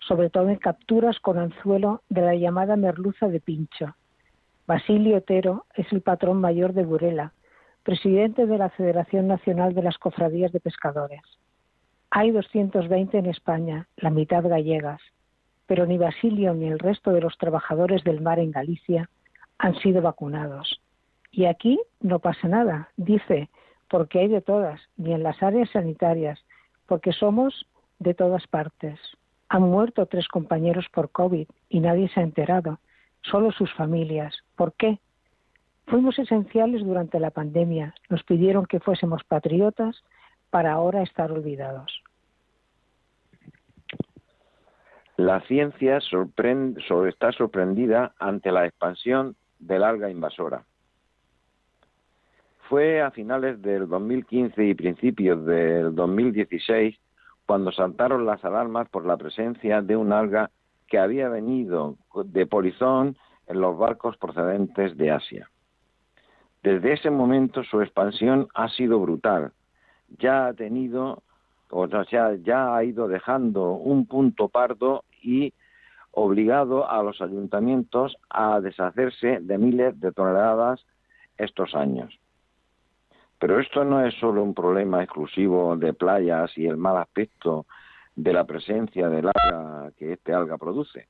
sobre 0.08 0.30
todo 0.30 0.50
en 0.50 0.58
capturas 0.58 1.20
con 1.20 1.38
anzuelo 1.38 2.02
de 2.10 2.22
la 2.22 2.36
llamada 2.36 2.76
merluza 2.76 3.28
de 3.28 3.40
pincho. 3.40 3.96
Basilio 4.68 5.18
Otero 5.18 5.66
es 5.76 5.92
el 5.92 6.02
patrón 6.02 6.40
mayor 6.40 6.74
de 6.74 6.86
Burela, 6.86 7.34
presidente 7.84 8.46
de 8.46 8.58
la 8.58 8.70
Federación 8.70 9.28
Nacional 9.28 9.74
de 9.74 9.84
las 9.84 9.98
Cofradías 9.98 10.52
de 10.52 10.60
Pescadores. 10.60 11.22
Hay 12.10 12.32
220 12.32 13.18
en 13.18 13.26
España, 13.26 13.88
la 13.98 14.10
mitad 14.10 14.44
gallegas, 14.44 15.02
pero 15.66 15.86
ni 15.86 15.98
Basilio 15.98 16.54
ni 16.54 16.68
el 16.68 16.80
resto 16.80 17.12
de 17.12 17.22
los 17.22 17.38
trabajadores 17.38 18.04
del 18.04 18.22
mar 18.22 18.40
en 18.40 18.52
Galicia 18.52 19.10
han 19.58 19.76
sido 19.80 20.02
vacunados. 20.02 20.82
Y 21.32 21.46
aquí 21.46 21.80
no 22.00 22.20
pasa 22.20 22.48
nada, 22.48 22.90
dice, 22.96 23.50
porque 23.90 24.20
hay 24.20 24.28
de 24.28 24.42
todas, 24.42 24.80
ni 24.98 25.14
en 25.14 25.24
las 25.24 25.42
áreas 25.42 25.70
sanitarias, 25.72 26.40
porque 26.86 27.12
somos 27.12 27.66
de 28.00 28.14
todas 28.14 28.46
partes. 28.48 29.00
Han 29.54 29.62
muerto 29.62 30.08
tres 30.08 30.28
compañeros 30.30 30.88
por 30.92 31.12
COVID 31.12 31.48
y 31.70 31.80
nadie 31.80 32.10
se 32.10 32.20
ha 32.20 32.24
enterado, 32.24 32.80
solo 33.22 33.52
sus 33.52 33.72
familias. 33.74 34.36
¿Por 34.56 34.74
qué? 34.74 34.98
Fuimos 35.86 36.18
esenciales 36.18 36.84
durante 36.84 37.20
la 37.20 37.30
pandemia, 37.30 37.94
nos 38.10 38.24
pidieron 38.24 38.66
que 38.66 38.80
fuésemos 38.80 39.24
patriotas 39.24 40.04
para 40.50 40.72
ahora 40.72 41.04
estar 41.04 41.32
olvidados. 41.32 42.02
La 45.18 45.40
ciencia 45.42 46.00
está 46.00 47.32
sorprendida 47.32 48.16
ante 48.18 48.52
la 48.52 48.66
expansión 48.66 49.36
del 49.60 49.84
alga 49.84 50.10
invasora. 50.10 50.64
Fue 52.70 53.04
a 53.04 53.12
finales 53.12 53.62
del 53.62 53.88
2015 53.88 54.66
y 54.66 54.74
principios 54.74 55.46
del 55.46 55.94
2016 55.94 56.98
cuando 57.46 57.72
saltaron 57.72 58.26
las 58.26 58.44
alarmas 58.46 58.90
por 58.90 59.06
la 59.06 59.18
presencia 59.18 59.82
de 59.82 59.96
un 59.96 60.12
alga 60.12 60.50
que 60.88 61.00
había 61.00 61.30
venido 61.30 61.98
de 62.26 62.46
polizón 62.46 63.18
en 63.48 63.60
los 63.60 63.78
barcos 63.78 64.18
procedentes 64.18 64.98
de 64.98 65.12
Asia. 65.12 65.50
Desde 66.62 66.94
ese 66.94 67.10
momento 67.10 67.64
su 67.64 67.82
expansión 67.82 68.48
ha 68.54 68.70
sido 68.70 69.00
brutal. 69.00 69.52
Ya 70.18 70.48
ha 70.48 70.54
tenido, 70.54 71.24
o 71.70 71.88
sea, 72.06 72.36
ya 72.36 72.76
ha 72.76 72.84
ido 72.84 73.08
dejando 73.08 73.72
un 73.72 74.06
punto 74.06 74.48
pardo 74.48 75.04
y 75.22 75.54
obligado 76.12 76.90
a 76.90 77.04
los 77.04 77.22
ayuntamientos 77.22 78.16
a 78.30 78.62
deshacerse 78.62 79.40
de 79.42 79.58
miles 79.58 80.00
de 80.00 80.12
toneladas 80.12 80.86
estos 81.38 81.76
años. 81.76 82.18
Pero 83.44 83.60
esto 83.60 83.84
no 83.84 84.06
es 84.06 84.14
solo 84.22 84.42
un 84.42 84.54
problema 84.54 85.04
exclusivo 85.04 85.76
de 85.76 85.92
playas 85.92 86.58
y 86.58 86.66
el 86.66 86.78
mal 86.78 86.96
aspecto 86.96 87.66
de 88.16 88.32
la 88.32 88.46
presencia 88.46 89.10
del 89.10 89.30
alga 89.36 89.92
que 89.98 90.14
este 90.14 90.34
alga 90.34 90.58
produce. 90.58 91.10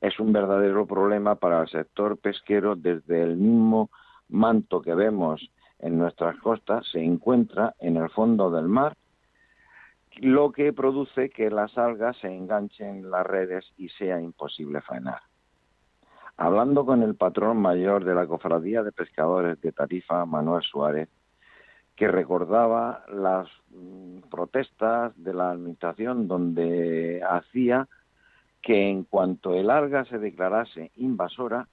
Es 0.00 0.20
un 0.20 0.32
verdadero 0.32 0.86
problema 0.86 1.34
para 1.34 1.62
el 1.62 1.68
sector 1.68 2.18
pesquero 2.18 2.76
desde 2.76 3.20
el 3.20 3.36
mismo 3.36 3.90
manto 4.28 4.80
que 4.80 4.94
vemos 4.94 5.50
en 5.80 5.98
nuestras 5.98 6.38
costas 6.38 6.86
se 6.86 7.02
encuentra 7.02 7.74
en 7.80 7.96
el 7.96 8.10
fondo 8.10 8.48
del 8.48 8.68
mar, 8.68 8.96
lo 10.18 10.52
que 10.52 10.72
produce 10.72 11.30
que 11.30 11.50
las 11.50 11.76
algas 11.76 12.16
se 12.18 12.28
enganchen 12.32 12.98
en 12.98 13.10
las 13.10 13.26
redes 13.26 13.64
y 13.76 13.88
sea 13.88 14.20
imposible 14.20 14.82
faenar. 14.82 15.22
Hablando 16.36 16.86
con 16.86 17.02
el 17.02 17.16
patrón 17.16 17.56
mayor 17.56 18.04
de 18.04 18.14
la 18.14 18.28
Cofradía 18.28 18.84
de 18.84 18.92
Pescadores 18.92 19.60
de 19.60 19.72
Tarifa, 19.72 20.24
Manuel 20.26 20.62
Suárez, 20.62 21.08
que 21.96 22.08
recordaba 22.08 23.04
las 23.12 23.48
mm, 23.70 24.28
protestas 24.30 25.12
de 25.16 25.32
la 25.32 25.50
administración 25.50 26.28
donde 26.28 27.22
hacía 27.28 27.88
que 28.62 28.88
en 28.88 29.04
cuanto 29.04 29.54
el 29.54 29.70
alga 29.70 30.04
se 30.04 30.18
declarase 30.18 30.90
invasora, 30.96 31.68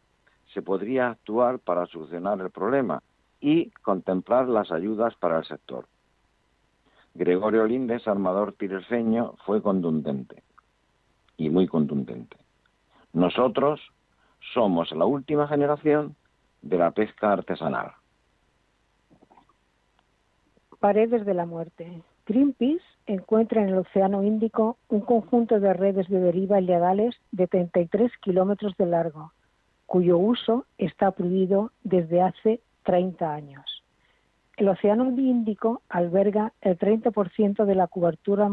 se 0.54 0.62
podría 0.62 1.10
actuar 1.10 1.60
para 1.60 1.86
solucionar 1.88 2.40
el 2.40 2.52
problema 2.52 3.02
y 3.42 3.72
contemplar 3.82 4.48
las 4.48 4.72
ayudas 4.72 5.16
para 5.16 5.40
el 5.40 5.46
sector. 5.46 5.88
Gregorio 7.16 7.66
Lindes, 7.66 8.08
armador 8.08 8.54
tireseño, 8.54 9.34
fue 9.46 9.62
contundente 9.62 10.44
y 11.38 11.50
muy 11.50 11.68
contundente. 11.68 12.38
Nosotros 13.12 13.82
somos 14.54 14.92
la 14.92 15.06
última 15.06 15.48
generación 15.48 16.16
de 16.62 16.78
la 16.78 16.92
pesca 16.92 17.34
artesanal. 17.34 17.94
Paredes 20.84 21.26
de 21.26 21.34
la 21.34 21.46
muerte. 21.46 22.04
Greenpeace 22.26 22.84
encuentra 23.06 23.62
en 23.62 23.70
el 23.70 23.78
Océano 23.78 24.22
Índico 24.22 24.76
un 24.90 25.00
conjunto 25.00 25.62
de 25.62 25.72
redes 25.72 26.10
de 26.10 26.20
deriva 26.20 26.60
ilegales 26.60 27.16
de 27.32 27.48
33 27.48 28.12
kilómetros 28.22 28.76
de 28.76 28.88
largo, 28.88 29.32
cuyo 29.86 30.18
uso 30.18 30.66
está 30.78 31.12
prohibido 31.12 31.72
desde 31.86 32.22
hace 32.22 32.60
30 32.84 33.34
años. 33.34 33.64
El 34.58 34.68
Océano 34.68 35.06
Índico 35.06 35.84
alberga 35.88 36.52
el 36.60 36.78
30% 36.78 37.64
de 37.64 37.76
la 37.76 37.88
cobertura 37.88 38.50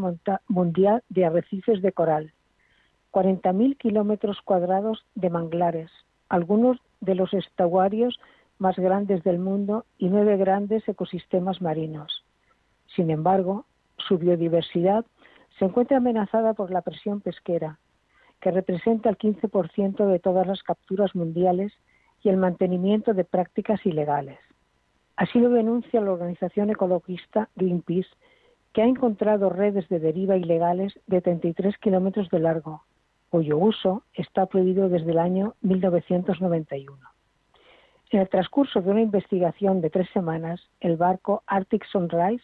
mundial 0.46 1.02
de 1.08 1.24
arrecifes 1.24 1.82
de 1.82 1.90
coral, 1.90 2.32
40.000 3.10 3.76
kilómetros 3.76 4.40
cuadrados 4.44 5.04
de 5.16 5.30
manglares, 5.30 5.90
algunos 6.28 6.78
de 7.00 7.16
los 7.16 7.34
estuarios 7.34 8.20
más 8.60 8.76
grandes 8.76 9.24
del 9.24 9.38
mundo 9.38 9.86
y 9.98 10.10
nueve 10.10 10.36
grandes 10.36 10.86
ecosistemas 10.86 11.60
marinos. 11.60 12.19
Sin 12.94 13.10
embargo, 13.10 13.66
su 13.96 14.18
biodiversidad 14.18 15.04
se 15.58 15.66
encuentra 15.66 15.98
amenazada 15.98 16.54
por 16.54 16.70
la 16.70 16.82
presión 16.82 17.20
pesquera, 17.20 17.78
que 18.40 18.50
representa 18.50 19.10
el 19.10 19.18
15% 19.18 20.06
de 20.06 20.18
todas 20.18 20.46
las 20.46 20.62
capturas 20.62 21.14
mundiales 21.14 21.72
y 22.22 22.28
el 22.28 22.36
mantenimiento 22.36 23.14
de 23.14 23.24
prácticas 23.24 23.84
ilegales. 23.84 24.38
Así 25.16 25.38
lo 25.38 25.50
denuncia 25.50 26.00
la 26.00 26.12
organización 26.12 26.70
ecologista 26.70 27.50
Greenpeace, 27.56 28.08
que 28.72 28.82
ha 28.82 28.86
encontrado 28.86 29.50
redes 29.50 29.88
de 29.88 29.98
deriva 29.98 30.36
ilegales 30.36 30.98
de 31.06 31.20
33 31.20 31.76
kilómetros 31.78 32.30
de 32.30 32.38
largo, 32.38 32.84
cuyo 33.28 33.58
uso 33.58 34.02
está 34.14 34.46
prohibido 34.46 34.88
desde 34.88 35.10
el 35.10 35.18
año 35.18 35.54
1991. 35.60 36.96
En 38.12 38.20
el 38.20 38.28
transcurso 38.28 38.80
de 38.80 38.90
una 38.90 39.02
investigación 39.02 39.80
de 39.80 39.90
tres 39.90 40.08
semanas, 40.12 40.60
el 40.80 40.96
barco 40.96 41.42
Arctic 41.46 41.84
Sunrise 41.86 42.42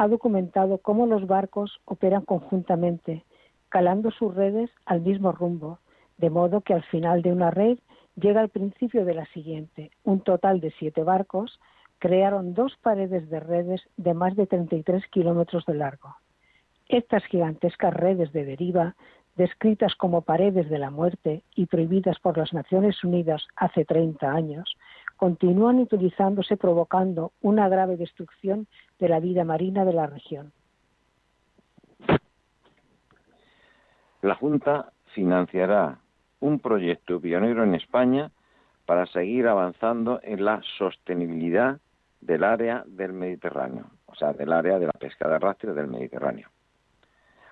ha 0.00 0.08
documentado 0.08 0.78
cómo 0.78 1.04
los 1.04 1.26
barcos 1.26 1.78
operan 1.84 2.24
conjuntamente, 2.24 3.22
calando 3.68 4.10
sus 4.10 4.34
redes 4.34 4.70
al 4.86 5.02
mismo 5.02 5.30
rumbo, 5.30 5.78
de 6.16 6.30
modo 6.30 6.62
que 6.62 6.72
al 6.72 6.82
final 6.84 7.20
de 7.20 7.32
una 7.32 7.50
red 7.50 7.78
llega 8.16 8.40
al 8.40 8.48
principio 8.48 9.04
de 9.04 9.12
la 9.12 9.26
siguiente. 9.26 9.90
Un 10.02 10.20
total 10.20 10.60
de 10.60 10.70
siete 10.78 11.02
barcos 11.02 11.60
crearon 11.98 12.54
dos 12.54 12.78
paredes 12.80 13.28
de 13.28 13.40
redes 13.40 13.82
de 13.98 14.14
más 14.14 14.34
de 14.36 14.46
33 14.46 15.06
kilómetros 15.08 15.66
de 15.66 15.74
largo. 15.74 16.16
Estas 16.88 17.22
gigantescas 17.26 17.92
redes 17.92 18.32
de 18.32 18.46
deriva 18.46 18.96
descritas 19.36 19.94
como 19.96 20.22
paredes 20.22 20.70
de 20.70 20.78
la 20.78 20.90
muerte 20.90 21.42
y 21.54 21.66
prohibidas 21.66 22.18
por 22.20 22.38
las 22.38 22.54
Naciones 22.54 23.04
Unidas 23.04 23.46
hace 23.54 23.84
30 23.84 24.32
años, 24.32 24.78
continúan 25.20 25.78
utilizándose 25.80 26.56
provocando 26.56 27.32
una 27.42 27.68
grave 27.68 27.98
destrucción 27.98 28.66
de 28.98 29.10
la 29.10 29.20
vida 29.20 29.44
marina 29.44 29.84
de 29.84 29.92
la 29.92 30.06
región. 30.06 30.50
La 34.22 34.34
Junta 34.34 34.92
financiará 35.12 35.98
un 36.40 36.58
proyecto 36.58 37.20
pionero 37.20 37.64
en 37.64 37.74
España 37.74 38.30
para 38.86 39.04
seguir 39.04 39.46
avanzando 39.46 40.20
en 40.22 40.42
la 40.42 40.62
sostenibilidad 40.78 41.80
del 42.22 42.42
área 42.42 42.82
del 42.86 43.12
Mediterráneo, 43.12 43.90
o 44.06 44.14
sea, 44.14 44.32
del 44.32 44.54
área 44.54 44.78
de 44.78 44.86
la 44.86 44.92
pesca 44.92 45.28
de 45.28 45.34
arrastre 45.34 45.74
del 45.74 45.88
Mediterráneo. 45.88 46.48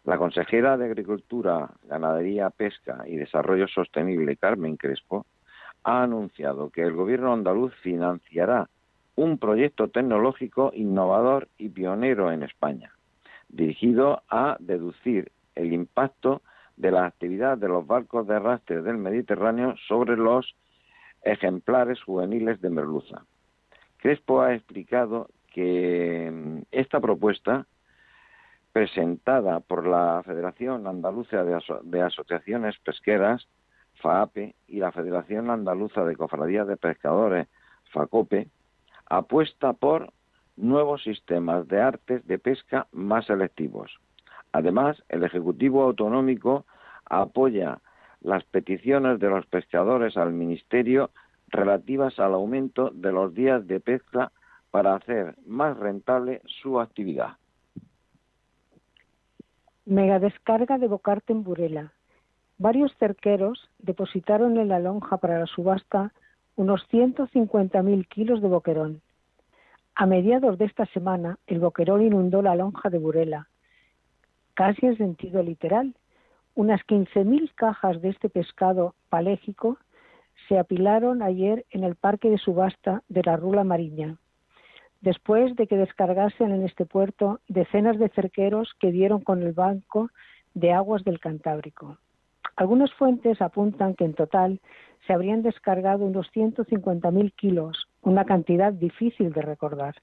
La 0.05 0.17
consejera 0.17 0.79
de 0.79 0.87
Agricultura, 0.87 1.69
Ganadería, 1.83 2.49
Pesca 2.49 3.05
y 3.07 3.17
Desarrollo 3.17 3.69
Sostenible, 3.69 4.39
Carmen 4.39 4.79
Crespo, 4.79 5.27
ha 5.89 6.03
anunciado 6.03 6.69
que 6.69 6.83
el 6.83 6.93
gobierno 6.93 7.33
andaluz 7.33 7.75
financiará 7.77 8.69
un 9.17 9.39
proyecto 9.39 9.89
tecnológico 9.89 10.71
innovador 10.75 11.49
y 11.57 11.71
pionero 11.71 12.31
en 12.31 12.43
España, 12.43 12.93
dirigido 13.49 14.23
a 14.29 14.59
deducir 14.61 15.33
el 15.55 15.73
impacto 15.73 16.43
de 16.77 16.91
la 16.91 17.07
actividad 17.07 17.57
de 17.57 17.69
los 17.69 17.87
barcos 17.87 18.27
de 18.27 18.37
arrastre 18.37 18.83
del 18.83 18.99
Mediterráneo 18.99 19.77
sobre 19.89 20.19
los 20.19 20.55
ejemplares 21.23 22.03
juveniles 22.03 22.61
de 22.61 22.69
merluza. 22.69 23.25
Crespo 23.97 24.43
ha 24.43 24.55
explicado 24.55 25.31
que 25.55 26.31
mm, 26.31 26.59
esta 26.71 27.01
propuesta 27.01 27.67
presentada 28.73 29.61
por 29.61 29.87
la 29.87 30.23
Federación 30.23 30.87
Andaluza 30.87 31.43
de, 31.45 32.03
Asociaciones 32.03 32.77
Pesqueras, 32.85 33.49
FAAPE, 34.01 34.55
y 34.67 34.79
la 34.79 34.93
Federación 34.93 35.51
Andaluza 35.51 36.05
de 36.05 36.17
Cofradías 36.17 36.67
de 36.67 36.77
Pescadores, 36.77 37.49
FACOPE, 37.93 38.49
apuesta 39.07 39.73
por 39.73 40.13
nuevos 40.57 41.03
sistemas 41.03 41.67
de 41.69 41.81
artes 41.81 42.27
de 42.27 42.39
pesca 42.39 42.87
más 42.93 43.27
selectivos. 43.27 43.99
Además, 44.53 45.03
el 45.09 45.25
Ejecutivo 45.25 45.83
Autonómico 45.83 46.65
apoya 47.07 47.79
las 48.21 48.45
peticiones 48.45 49.21
de 49.21 49.29
los 49.29 49.47
pescadores 49.47 50.17
al 50.17 50.33
Ministerio 50.33 51.11
relativas 51.49 52.19
al 52.19 52.35
aumento 52.35 52.91
de 52.91 53.13
los 53.13 53.35
días 53.35 53.67
de 53.67 53.81
pesca 53.81 54.33
para 54.71 54.95
hacer 54.95 55.37
más 55.47 55.77
rentable 55.79 56.43
su 56.63 56.81
actividad. 56.81 57.37
Megadescarga 59.87 60.77
de 60.77 60.89
Bocarte 60.89 61.33
en 61.33 61.43
Burela. 61.45 61.93
Varios 62.59 62.93
cerqueros 62.99 63.71
depositaron 63.79 64.59
en 64.59 64.69
la 64.69 64.81
lonja 64.81 65.17
para 65.17 65.39
la 65.39 65.47
subasta 65.47 66.13
unos 66.57 66.83
150.000 66.91 68.09
kilos 68.09 68.43
de 68.43 68.49
boquerón. 68.49 69.01
A 69.95 70.07
mediados 70.07 70.59
de 70.59 70.65
esta 70.65 70.87
semana, 70.87 71.39
el 71.47 71.61
boquerón 71.61 72.03
inundó 72.03 72.43
la 72.43 72.57
lonja 72.57 72.91
de 72.91 72.99
Burela, 72.99 73.49
casi 74.55 74.87
en 74.87 74.97
sentido 74.97 75.43
literal. 75.43 75.95
Unas 76.55 76.81
15.000 76.87 77.53
cajas 77.55 78.03
de 78.03 78.09
este 78.09 78.29
pescado 78.29 78.95
palégico 79.09 79.79
se 80.49 80.59
apilaron 80.59 81.23
ayer 81.23 81.65
en 81.71 81.85
el 81.85 81.95
parque 81.95 82.29
de 82.29 82.39
subasta 82.39 83.03
de 83.09 83.23
la 83.23 83.37
Rula 83.37 83.63
Mariña 83.65 84.19
después 85.01 85.55
de 85.57 85.67
que 85.67 85.77
descargasen 85.77 86.51
en 86.51 86.65
este 86.65 86.85
puerto 86.85 87.41
decenas 87.49 87.99
de 87.99 88.09
cerqueros 88.09 88.75
que 88.81 88.91
dieron 88.91 89.21
con 89.21 89.43
el 89.43 89.53
banco 89.53 90.11
de 90.55 90.73
aguas 90.73 91.05
del 91.05 91.21
Cantábrico. 91.21 91.99
Algunas 92.59 92.93
fuentes 92.95 93.41
apuntan 93.41 93.95
que 93.95 94.05
en 94.05 94.15
total 94.15 94.61
se 95.07 95.13
habrían 95.13 95.43
descargado 95.43 96.05
unos 96.05 96.27
150.000 96.35 97.33
kilos, 97.37 97.87
una 98.03 98.25
cantidad 98.25 98.73
difícil 98.73 99.33
de 99.33 99.43
recordar. 99.43 99.95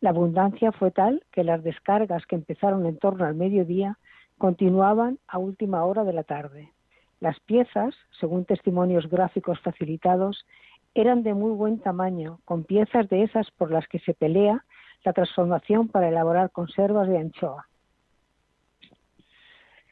La 0.00 0.08
abundancia 0.08 0.72
fue 0.72 0.90
tal 0.90 1.22
que 1.32 1.44
las 1.44 1.62
descargas 1.62 2.24
que 2.24 2.36
empezaron 2.36 2.86
en 2.86 2.96
torno 2.96 3.26
al 3.26 3.34
mediodía 3.34 3.98
continuaban 4.38 5.18
a 5.28 5.36
última 5.36 5.84
hora 5.84 6.04
de 6.04 6.14
la 6.14 6.22
tarde. 6.22 6.72
Las 7.20 7.38
piezas, 7.40 7.94
según 8.18 8.46
testimonios 8.46 9.06
gráficos 9.10 9.60
facilitados, 9.60 10.46
eran 10.94 11.22
de 11.22 11.34
muy 11.34 11.50
buen 11.50 11.78
tamaño, 11.78 12.40
con 12.46 12.64
piezas 12.64 13.06
de 13.10 13.24
esas 13.24 13.50
por 13.50 13.70
las 13.70 13.86
que 13.86 13.98
se 13.98 14.14
pelea 14.14 14.64
la 15.04 15.12
transformación 15.12 15.88
para 15.88 16.08
elaborar 16.08 16.52
conservas 16.52 17.06
de 17.06 17.18
anchoa. 17.18 17.67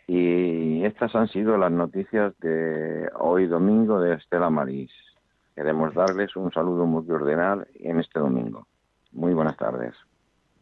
Y 0.07 0.85
estas 0.85 1.14
han 1.16 1.29
sido 1.29 1.57
las 1.59 1.73
noticias 1.73 2.33
de 2.40 3.09
hoy 3.19 3.47
domingo 3.47 4.01
de 4.01 4.14
Estela 4.14 4.51
Marís. 4.51 4.92
Queremos 5.55 5.95
darles 5.95 6.37
un 6.37 6.53
saludo 6.53 6.87
muy 6.87 7.05
cordial 7.07 7.66
en 7.75 7.99
este 7.99 8.21
domingo. 8.21 8.66
Muy 9.12 9.35
buenas 9.35 9.57
tardes. 9.57 9.95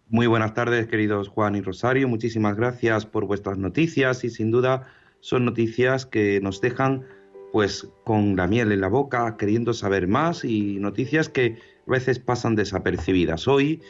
Muy 0.09 0.27
buenas 0.27 0.55
tardes, 0.55 0.87
queridos 0.87 1.29
Juan 1.29 1.57
y 1.57 1.61
Rosario. 1.61 2.09
Muchísimas 2.09 2.57
gracias 2.57 3.05
por 3.05 3.27
vuestras 3.27 3.59
noticias 3.59 4.25
y 4.25 4.31
sin 4.31 4.51
duda 4.51 4.87
son 5.21 5.45
noticias 5.45 6.07
que 6.07 6.41
nos 6.41 6.61
dejan 6.61 7.05
pues 7.53 7.89
con 8.05 8.37
la 8.37 8.47
miel 8.47 8.73
en 8.73 8.81
la 8.81 8.89
boca, 8.89 9.37
queriendo 9.37 9.73
saber 9.75 10.09
más 10.09 10.45
y 10.45 10.79
noticias 10.79 11.29
que 11.29 11.59
a 11.87 11.91
veces 11.91 12.19
pasan 12.19 12.57
desapercibidas. 12.57 13.47
Hoy, 13.47 13.81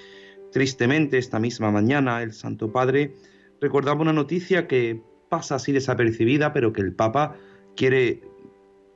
tristemente, 0.52 1.18
esta 1.18 1.38
misma 1.38 1.70
mañana, 1.70 2.22
el 2.22 2.32
Santo 2.32 2.72
Padre 2.72 3.14
recordaba 3.60 4.02
una 4.02 4.12
noticia 4.12 4.66
que 4.66 5.02
pasa 5.28 5.56
así 5.56 5.72
desapercibida, 5.72 6.52
pero 6.52 6.72
que 6.72 6.80
el 6.80 6.92
Papa 6.92 7.36
quiere 7.76 8.22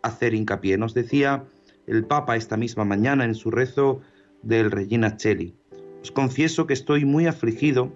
hacer 0.02 0.34
hincapié. 0.34 0.78
Nos 0.78 0.94
decía 0.94 1.44
el 1.86 2.04
Papa 2.04 2.36
esta 2.36 2.56
misma 2.56 2.84
mañana 2.84 3.24
en 3.24 3.34
su 3.34 3.50
rezo 3.50 4.00
del 4.42 4.70
Regina 4.70 5.16
Cheli. 5.16 5.54
Os 6.02 6.12
confieso 6.12 6.66
que 6.66 6.74
estoy 6.74 7.04
muy 7.04 7.26
afligido 7.26 7.92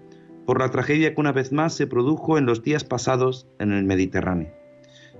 por 0.46 0.58
la 0.58 0.70
tragedia 0.70 1.14
que 1.14 1.20
una 1.20 1.32
vez 1.32 1.52
más 1.52 1.74
se 1.74 1.86
produjo 1.86 2.36
en 2.38 2.46
los 2.46 2.62
días 2.62 2.84
pasados 2.84 3.46
en 3.58 3.72
el 3.72 3.84
Mediterráneo. 3.84 4.52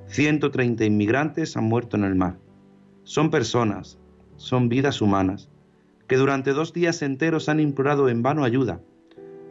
130 0.07 0.85
inmigrantes 0.85 1.57
han 1.57 1.65
muerto 1.65 1.97
en 1.97 2.05
el 2.05 2.15
mar. 2.15 2.39
Son 3.05 3.31
personas, 3.31 3.99
son 4.37 4.69
vidas 4.69 5.01
humanas, 5.01 5.49
que 6.09 6.17
durante 6.17 6.53
dos 6.53 6.73
días 6.73 7.03
enteros 7.03 7.49
han 7.49 7.61
implorado 7.61 8.09
en 8.09 8.23
vano 8.23 8.45
ayuda, 8.45 8.81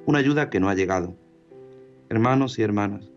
una 0.05 0.19
ayuda 0.19 0.49
que 0.49 0.59
no 0.59 0.69
ha 0.69 0.75
llegado. 0.75 1.15
Hermanos 2.09 2.59
y 2.59 2.63
hermanas, 2.63 3.10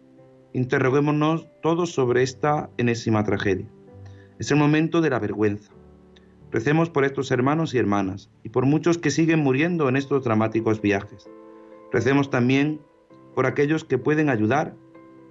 interroguémonos 0.55 1.49
todos 1.61 1.93
sobre 1.93 2.23
esta 2.23 2.71
enésima 2.79 3.25
tragedia. 3.25 3.67
Es 4.39 4.51
el 4.53 4.57
momento 4.57 5.01
de 5.01 5.11
la 5.11 5.19
vergüenza. 5.19 5.73
Recemos 6.53 6.91
por 6.91 7.05
estos 7.05 7.33
hermanos 7.33 7.75
y 7.75 7.79
hermanas 7.79 8.31
y 8.45 8.51
por 8.51 8.65
muchos 8.65 8.97
que 8.97 9.11
siguen 9.11 9.41
muriendo 9.41 9.89
en 9.89 9.97
estos 9.97 10.23
dramáticos 10.23 10.81
viajes. 10.81 11.29
Recemos 11.93 12.31
también 12.31 12.81
por 13.35 13.47
aquellos 13.47 13.85
que 13.85 13.99
pueden 13.99 14.31
ayudar, 14.31 14.77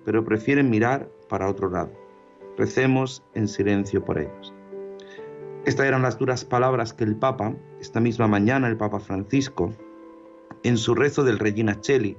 pero 0.03 0.25
prefieren 0.25 0.69
mirar 0.69 1.09
para 1.29 1.49
otro 1.49 1.69
lado. 1.69 1.93
Recemos 2.57 3.23
en 3.33 3.47
silencio 3.47 4.03
por 4.03 4.19
ellos. 4.19 4.53
Estas 5.65 5.85
eran 5.85 6.01
las 6.01 6.19
duras 6.19 6.43
palabras 6.43 6.91
que 6.91 7.05
el 7.05 7.15
Papa, 7.15 7.55
esta 7.79 8.01
misma 8.01 8.27
mañana 8.27 8.67
el 8.67 8.75
Papa 8.75 8.99
Francisco, 8.99 9.73
en 10.63 10.77
su 10.77 10.93
rezo 10.95 11.23
del 11.23 11.39
Regina 11.39 11.79
Cheli, 11.79 12.17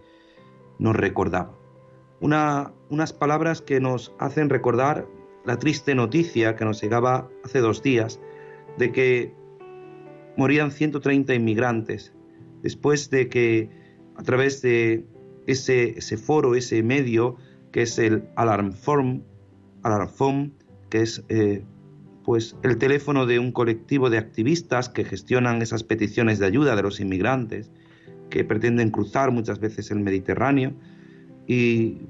nos 0.79 0.97
recordaba. 0.97 1.64
Unas 2.21 3.13
palabras 3.13 3.61
que 3.61 3.81
nos 3.81 4.13
hacen 4.19 4.49
recordar 4.49 5.07
la 5.45 5.59
triste 5.59 5.95
noticia 5.95 6.57
que 6.57 6.65
nos 6.65 6.81
llegaba 6.81 7.29
hace 7.45 7.61
dos 7.61 7.83
días 7.83 8.21
de 8.79 8.93
que 8.93 9.35
morían 10.37 10.71
130 10.71 11.35
inmigrantes. 11.35 12.13
Después 12.63 13.11
de 13.11 13.29
que 13.29 13.71
a 14.17 14.23
través 14.23 14.63
de 14.63 15.05
ese, 15.47 16.17
foro, 16.17 16.55
ese 16.55 16.83
medio 16.83 17.37
que 17.73 17.83
es 17.83 17.99
el 17.99 18.25
Alarmform, 18.37 19.23
Alarmform 19.83 20.53
que 20.89 21.03
es 21.03 21.25
eh, 21.29 21.65
pues 22.25 22.57
el 22.63 22.79
teléfono 22.79 23.27
de 23.27 23.39
un 23.39 23.53
colectivo 23.53 24.09
de 24.09 24.19
activistas 24.19 24.89
que 24.89 25.05
gestionan 25.05 25.61
esas 25.61 25.85
peticiones 25.85 26.39
de 26.39 26.47
ayuda 26.47 26.75
de 26.75 26.83
los 26.83 27.01
inmigrantes 27.01 27.71
que 28.31 28.45
pretenden 28.45 28.91
cruzar 28.91 29.31
muchas 29.31 29.61
veces 29.61 29.91
el 29.91 30.01
Mediterráneo 30.01 30.73
y 31.47 32.03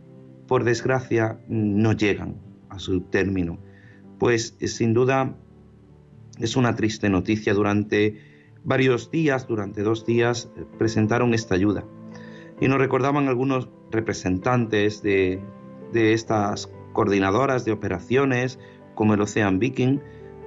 por 0.46 0.64
desgracia 0.64 1.40
no 1.48 1.92
llegan 1.92 2.36
a 2.68 2.78
su 2.78 3.00
término. 3.02 3.58
Pues 4.18 4.56
eh, 4.60 4.68
sin 4.68 4.94
duda 4.94 5.36
es 6.38 6.56
una 6.56 6.74
triste 6.74 7.08
noticia. 7.08 7.54
Durante 7.54 8.20
varios 8.64 9.10
días, 9.10 9.46
durante 9.46 9.82
dos 9.82 10.04
días, 10.06 10.50
eh, 10.56 10.64
presentaron 10.78 11.34
esta 11.34 11.54
ayuda 11.54 11.84
y 12.60 12.68
nos 12.68 12.78
recordaban 12.78 13.28
algunos 13.28 13.68
representantes 13.90 15.02
de, 15.02 15.40
de 15.92 16.12
estas 16.12 16.70
coordinadoras 16.92 17.64
de 17.64 17.72
operaciones 17.72 18.58
como 18.94 19.14
el 19.14 19.20
Ocean 19.20 19.58
Viking, 19.58 19.98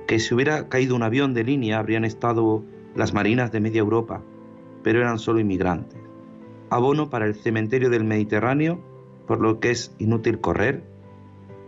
que 0.08 0.19
si 0.19 0.34
hubiera 0.34 0.69
caído 0.69 0.95
un 0.95 1.04
avión 1.04 1.34
de 1.34 1.43
línea 1.43 1.80
habrían 1.80 2.06
estado 2.06 2.63
las 2.95 3.13
marinas 3.13 3.52
de 3.52 3.60
media 3.60 3.80
Europa, 3.80 4.23
pero 4.84 5.00
eran 5.00 5.19
solo 5.19 5.39
inmigrantes. 5.39 6.07
Abono 6.70 7.10
para 7.10 7.26
el 7.26 7.36
cementerio 7.36 7.90
del 7.90 8.04
Mediterráneo, 8.04 8.84
por 9.28 9.40
lo 9.40 9.60
que 9.60 9.72
es 9.72 9.96
inútil 10.00 10.42
correr, 10.42 10.84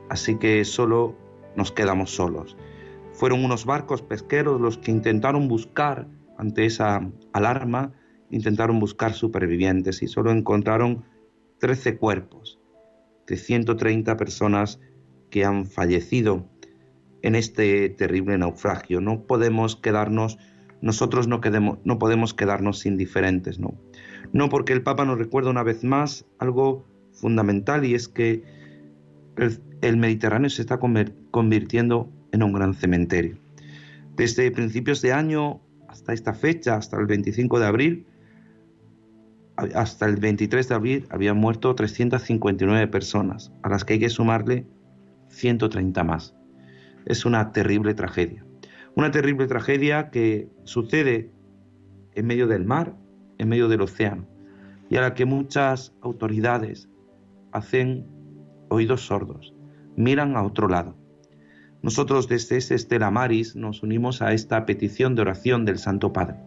así 0.10 0.38
que 0.38 0.66
solo 0.66 1.16
nos 1.56 1.72
quedamos 1.72 2.12
solos. 2.12 2.58
Fueron 3.14 3.44
unos 3.44 3.66
barcos 3.66 4.02
pesqueros 4.02 4.60
los 4.60 4.78
que 4.78 4.92
intentaron 4.92 5.48
buscar, 5.48 6.08
ante 6.38 6.66
esa 6.66 7.10
alarma, 7.34 7.94
intentaron 8.30 8.80
buscar 8.80 9.14
supervivientes 9.14 10.02
y 10.02 10.08
solo 10.08 10.32
encontraron 10.32 11.04
13 11.60 11.98
cuerpos 11.98 12.60
de 13.28 13.38
130 13.38 14.18
personas 14.18 14.80
que 15.30 15.46
han 15.46 15.66
fallecido 15.66 16.50
en 17.22 17.36
este 17.36 17.90
terrible 17.90 18.38
naufragio. 18.38 19.02
No 19.02 19.24
podemos 19.26 19.76
quedarnos, 19.76 20.38
nosotros 20.82 21.28
no, 21.28 21.42
no 21.84 22.00
podemos 22.00 22.34
quedarnos 22.34 22.86
indiferentes, 22.86 23.60
¿no? 23.60 23.76
No 24.34 24.50
porque 24.50 24.74
el 24.74 24.84
Papa 24.84 25.06
nos 25.06 25.18
recuerda 25.18 25.50
una 25.50 25.64
vez 25.64 25.84
más 25.84 26.26
algo 26.38 26.86
fundamental 27.14 27.86
y 27.86 27.96
es 27.96 28.08
que 28.08 28.44
el, 29.82 29.98
Mediterráneo 29.98 30.50
se 30.50 30.62
está 30.62 30.80
convirtiendo 30.80 32.12
en 32.32 32.44
un 32.44 32.54
gran 32.54 32.74
cementerio. 32.74 33.38
Desde 34.16 34.52
principios 34.52 35.02
de 35.02 35.14
año 35.14 35.62
hasta 35.88 36.14
esta 36.14 36.34
fecha, 36.34 36.76
hasta 36.76 36.98
el 36.98 37.08
25 37.08 37.60
de 37.60 37.66
abril, 37.66 38.06
hasta 39.76 40.06
el 40.06 40.18
23 40.18 40.68
de 40.68 40.76
abril 40.76 41.08
habían 41.10 41.38
muerto 41.38 41.74
359 41.74 42.88
personas, 42.88 43.52
a 43.64 43.70
las 43.70 43.84
que 43.84 43.94
hay 43.94 44.00
que 44.00 44.10
sumarle 44.10 44.66
130 45.30 46.04
más. 46.04 46.36
Es 47.06 47.26
una 47.26 47.52
terrible 47.52 47.94
tragedia. 47.94 48.46
Una 48.96 49.12
terrible 49.12 49.48
tragedia 49.48 50.10
que 50.10 50.50
sucede 50.64 51.32
en 52.16 52.28
medio 52.28 52.48
del 52.48 52.66
mar, 52.66 52.96
en 53.40 53.50
medio 53.50 53.68
del 53.68 53.82
océano, 53.82 54.28
y 54.90 54.98
a 54.98 55.02
la 55.02 55.16
que 55.16 55.26
muchas 55.26 55.96
autoridades 56.02 56.88
hacen 57.52 58.06
oídos 58.70 59.08
sordos, 59.08 59.56
miran 59.96 60.38
a 60.38 60.44
otro 60.44 60.68
lado. 60.68 60.96
Nosotros 61.82 62.28
desde 62.28 62.58
este 62.58 62.76
Estela 62.76 63.10
Maris 63.10 63.56
nos 63.56 63.82
unimos 63.82 64.22
a 64.22 64.34
esta 64.34 64.66
petición 64.66 65.16
de 65.16 65.22
oración 65.22 65.66
del 65.66 65.80
Santo 65.80 66.12
Padre. 66.14 66.38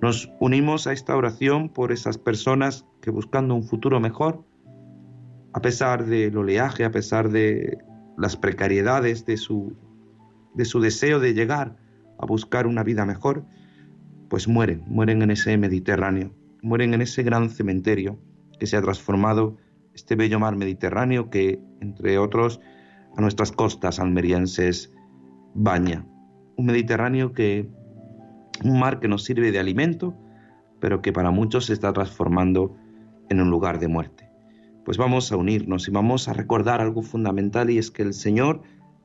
Nos 0.00 0.30
unimos 0.40 0.86
a 0.86 0.92
esta 0.92 1.16
oración 1.16 1.68
por 1.68 1.92
esas 1.92 2.18
personas 2.18 2.86
que 3.00 3.10
buscando 3.10 3.54
un 3.54 3.62
futuro 3.62 4.00
mejor, 4.00 4.44
a 5.52 5.60
pesar 5.60 6.06
del 6.06 6.36
oleaje, 6.36 6.84
a 6.84 6.90
pesar 6.90 7.30
de 7.30 7.78
las 8.16 8.36
precariedades 8.36 9.26
de 9.26 9.36
su, 9.36 9.76
de 10.54 10.64
su 10.64 10.80
deseo 10.80 11.20
de 11.20 11.34
llegar 11.34 11.76
a 12.18 12.26
buscar 12.26 12.66
una 12.66 12.82
vida 12.82 13.04
mejor, 13.04 13.44
pues 14.34 14.48
mueren, 14.48 14.82
mueren 14.88 15.22
en 15.22 15.30
ese 15.30 15.56
Mediterráneo, 15.56 16.34
mueren 16.60 16.92
en 16.92 17.02
ese 17.02 17.22
gran 17.22 17.50
cementerio 17.50 18.18
que 18.58 18.66
se 18.66 18.76
ha 18.76 18.82
transformado 18.82 19.58
este 19.94 20.16
bello 20.16 20.40
mar 20.40 20.56
Mediterráneo 20.56 21.30
que, 21.30 21.60
entre 21.80 22.18
otros, 22.18 22.60
a 23.16 23.20
nuestras 23.20 23.52
costas 23.52 24.00
almerienses 24.00 24.92
baña. 25.54 26.04
Un 26.56 26.66
Mediterráneo 26.66 27.32
que, 27.32 27.70
un 28.64 28.80
mar 28.80 28.98
que 28.98 29.06
nos 29.06 29.22
sirve 29.22 29.52
de 29.52 29.60
alimento, 29.60 30.16
pero 30.80 31.00
que 31.00 31.12
para 31.12 31.30
muchos 31.30 31.66
se 31.66 31.72
está 31.72 31.92
transformando 31.92 32.76
en 33.28 33.40
un 33.40 33.50
lugar 33.50 33.78
de 33.78 33.86
muerte. 33.86 34.28
Pues 34.84 34.98
vamos 34.98 35.30
a 35.30 35.36
unirnos 35.36 35.86
y 35.86 35.92
vamos 35.92 36.26
a 36.26 36.32
recordar 36.32 36.80
algo 36.80 37.02
fundamental 37.02 37.70
y 37.70 37.78
es 37.78 37.92
que 37.92 38.02
el 38.02 38.12
Señor 38.12 38.62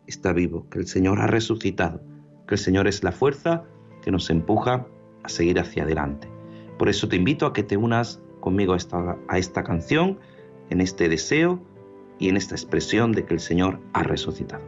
está 0.08 0.34
vivo, 0.34 0.68
que 0.72 0.80
el 0.80 0.88
Señor 0.88 1.22
ha 1.22 1.28
resucitado, 1.28 2.02
que 2.48 2.56
el 2.56 2.60
Señor 2.60 2.88
es 2.88 3.04
la 3.04 3.12
fuerza 3.12 3.65
que 4.02 4.10
nos 4.10 4.32
empuja 4.32 4.88
a 5.23 5.29
seguir 5.29 5.60
hacia 5.60 5.84
adelante. 5.84 6.27
Por 6.77 6.89
eso 6.89 7.08
te 7.08 7.15
invito 7.15 7.45
a 7.45 7.53
que 7.53 7.63
te 7.63 7.77
unas 7.77 8.21
conmigo 8.39 8.73
a 8.73 8.77
esta, 8.77 9.17
a 9.27 9.38
esta 9.38 9.63
canción 9.63 10.17
en 10.69 10.82
este 10.82 11.10
deseo 11.10 11.60
y 12.19 12.29
en 12.29 12.38
esta 12.38 12.55
expresión 12.55 13.12
de 13.12 13.25
que 13.25 13.34
el 13.34 13.39
Señor 13.39 13.79
ha 13.93 14.03
resucitado. 14.03 14.63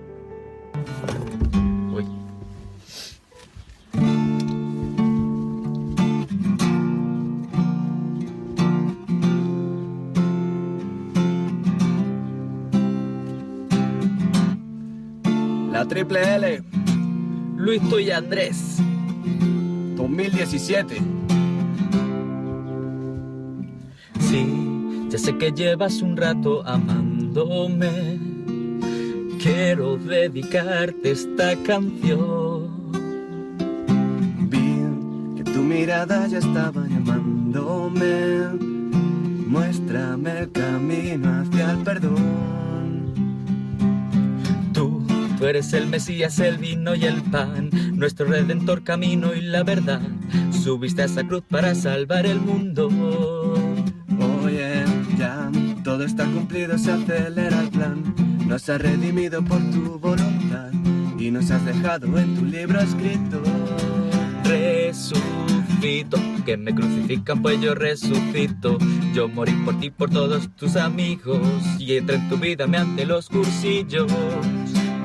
La 15.71 15.87
triple 15.87 16.35
L, 16.35 16.63
Luis 17.57 17.81
y 17.99 18.11
Andrés, 18.11 18.77
2017. 20.11 21.01
Ya 25.09 25.17
sé 25.17 25.37
que 25.37 25.51
llevas 25.51 26.01
un 26.01 26.15
rato 26.15 26.65
amando 26.65 27.11
llamándome. 27.33 28.19
Quiero 29.41 29.97
dedicarte 29.97 31.11
esta 31.11 31.55
canción. 31.63 32.91
Vi 34.49 35.35
que 35.35 35.43
tu 35.43 35.59
mirada 35.59 36.27
ya 36.27 36.39
estaba 36.39 36.87
llamándome. 36.87 38.59
Muéstrame 39.47 40.39
el 40.39 40.51
camino 40.51 41.41
hacia 41.41 41.71
el 41.71 41.77
perdón. 41.79 42.60
Eres 45.51 45.73
el 45.73 45.87
Mesías, 45.87 46.39
el 46.39 46.59
vino 46.59 46.95
y 46.95 47.03
el 47.03 47.21
pan, 47.23 47.71
nuestro 47.93 48.25
redentor 48.25 48.85
camino 48.85 49.35
y 49.35 49.41
la 49.41 49.63
verdad. 49.63 49.99
Subiste 50.49 51.01
a 51.01 51.05
esa 51.05 51.27
cruz 51.27 51.43
para 51.49 51.75
salvar 51.75 52.25
el 52.25 52.39
mundo. 52.39 52.87
Oye, 54.45 54.85
ya 55.17 55.51
todo 55.83 56.05
está 56.05 56.23
cumplido, 56.23 56.77
se 56.77 56.93
acelera 56.93 57.59
el 57.59 57.69
plan. 57.69 58.15
Nos 58.47 58.69
has 58.69 58.79
redimido 58.79 59.43
por 59.43 59.59
tu 59.71 59.99
voluntad 59.99 60.71
y 61.19 61.31
nos 61.31 61.51
has 61.51 61.65
dejado 61.65 62.17
en 62.17 62.33
tu 62.33 62.45
libro 62.45 62.79
escrito. 62.79 63.43
Resucito, 64.45 66.17
que 66.45 66.55
me 66.55 66.73
crucifican 66.73 67.41
pues 67.41 67.59
yo 67.59 67.75
resucito. 67.75 68.77
Yo 69.13 69.27
morí 69.27 69.51
por 69.65 69.77
ti, 69.81 69.89
por 69.89 70.11
todos 70.11 70.49
tus 70.55 70.77
amigos 70.77 71.41
y 71.77 71.97
entré 71.97 72.15
en 72.15 72.29
tu 72.29 72.37
vida 72.37 72.67
mediante 72.67 73.05
los 73.05 73.27
cursillos. 73.27 74.09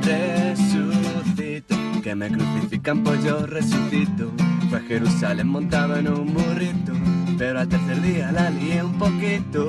Resucito, 0.07 1.75
que 2.01 2.15
me 2.15 2.29
crucifican 2.29 3.03
pues 3.03 3.25
yo 3.25 3.45
resucito. 3.45 4.31
Fue 4.71 4.79
a 4.79 4.83
Jerusalén 4.83 5.49
montado 5.49 5.97
en 5.97 6.09
un 6.09 6.33
burrito, 6.33 6.93
pero 7.37 7.59
al 7.59 7.69
tercer 7.69 8.01
día 8.03 8.31
la 8.31 8.51
lié 8.51 8.85
un 8.85 8.97
poquito. 8.99 9.67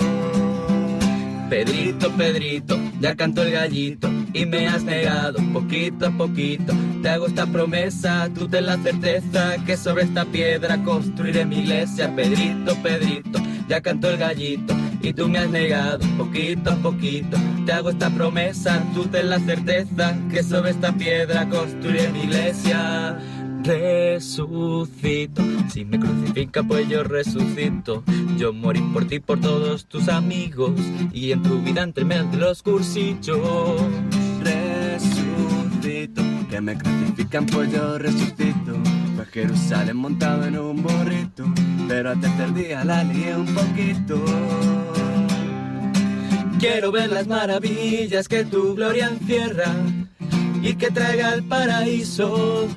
Pedrito, 1.50 2.12
Pedrito, 2.12 2.78
ya 3.00 3.16
canto 3.16 3.42
el 3.42 3.52
gallito 3.52 4.12
y 4.34 4.46
me 4.46 4.68
has 4.68 4.84
negado 4.84 5.40
poquito 5.54 6.06
a 6.06 6.12
poquito. 6.12 6.72
Te 7.02 7.10
hago 7.10 7.26
esta 7.26 7.48
promesa, 7.48 8.30
tú 8.32 8.48
ten 8.48 8.68
la 8.68 8.78
certeza 8.78 9.56
que 9.66 9.76
sobre 9.76 10.04
esta 10.04 10.26
piedra 10.26 10.84
construiré 10.84 11.46
mi 11.46 11.60
iglesia. 11.62 12.16
Pedrito, 12.16 12.76
Pedrito, 12.84 13.40
ya 13.68 13.82
canto 13.82 14.10
el 14.10 14.18
gallito 14.18 14.76
y 15.02 15.14
tú 15.14 15.30
me 15.30 15.40
has 15.40 15.50
negado 15.50 16.06
poquito 16.16 16.72
a 16.72 16.76
poquito. 16.76 17.38
Te 17.68 17.74
hago 17.74 17.90
esta 17.90 18.10
promesa, 18.10 18.82
tú 18.94 19.08
ten 19.08 19.30
la 19.30 19.40
certeza 19.40 20.18
que 20.32 20.42
sobre 20.42 20.72
esta 20.72 20.94
piedra 20.94 21.50
construiré 21.50 22.08
mi 22.14 22.22
iglesia 22.22 23.20
resucito. 23.62 25.44
Si 25.68 25.84
me 25.84 26.00
crucifica, 26.00 26.64
pues 26.64 26.88
yo 26.88 27.04
resucito. 27.04 28.06
Yo 28.38 28.54
morí 28.54 28.80
por 28.94 29.04
ti, 29.06 29.20
por 29.20 29.42
todos 29.42 29.86
tus 29.86 30.08
amigos. 30.08 30.80
Y 31.12 31.34
en 31.34 31.44
tu 31.44 31.62
vida 31.62 31.84
entre 31.84 32.06
medio 32.06 32.40
los 32.40 32.64
cursillos. 32.64 33.82
Resucito, 34.42 36.22
que 36.50 36.62
me 36.62 36.78
crucifican, 36.78 37.48
pues 37.48 37.70
yo 37.70 37.98
resucito. 37.98 38.78
Fue 39.16 39.24
a 39.24 39.26
Jerusalén 39.26 39.98
montado 39.98 40.46
en 40.46 40.58
un 40.58 40.82
burrito, 40.82 41.44
pero 41.90 42.12
al 42.12 42.22
tercer 42.22 42.54
día 42.54 42.86
la 42.86 43.04
lié 43.04 43.36
un 43.36 43.54
poquito. 43.54 44.24
Quiero 46.60 46.92
ver 46.92 47.12
las 47.12 47.28
maravillas 47.28 48.28
que 48.28 48.44
tu 48.44 48.74
gloria 48.74 49.10
encierra 49.10 49.72
y 50.62 50.74
que 50.74 50.90
traiga 50.90 51.36
el 51.36 51.44
paraíso 51.44 52.68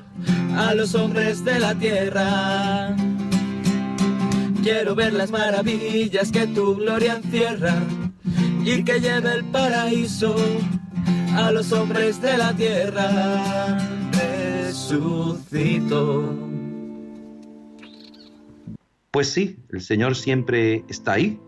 a 0.55 0.75
los 0.75 0.93
hombres 0.93 1.43
de 1.43 1.59
la 1.59 1.73
tierra. 1.73 2.95
Quiero 4.61 4.93
ver 4.93 5.13
las 5.13 5.31
maravillas 5.31 6.31
que 6.31 6.45
tu 6.47 6.75
gloria 6.75 7.15
encierra 7.15 7.73
y 8.63 8.83
que 8.83 8.99
lleve 8.99 9.33
el 9.33 9.45
paraíso 9.45 10.35
a 11.35 11.51
los 11.51 11.71
hombres 11.71 12.21
de 12.21 12.37
la 12.37 12.55
tierra. 12.55 13.79
Resucito. 14.67 16.35
Pues 19.09 19.29
sí, 19.29 19.57
el 19.71 19.81
Señor 19.81 20.15
siempre 20.15 20.85
está 20.87 21.13
ahí. 21.13 21.39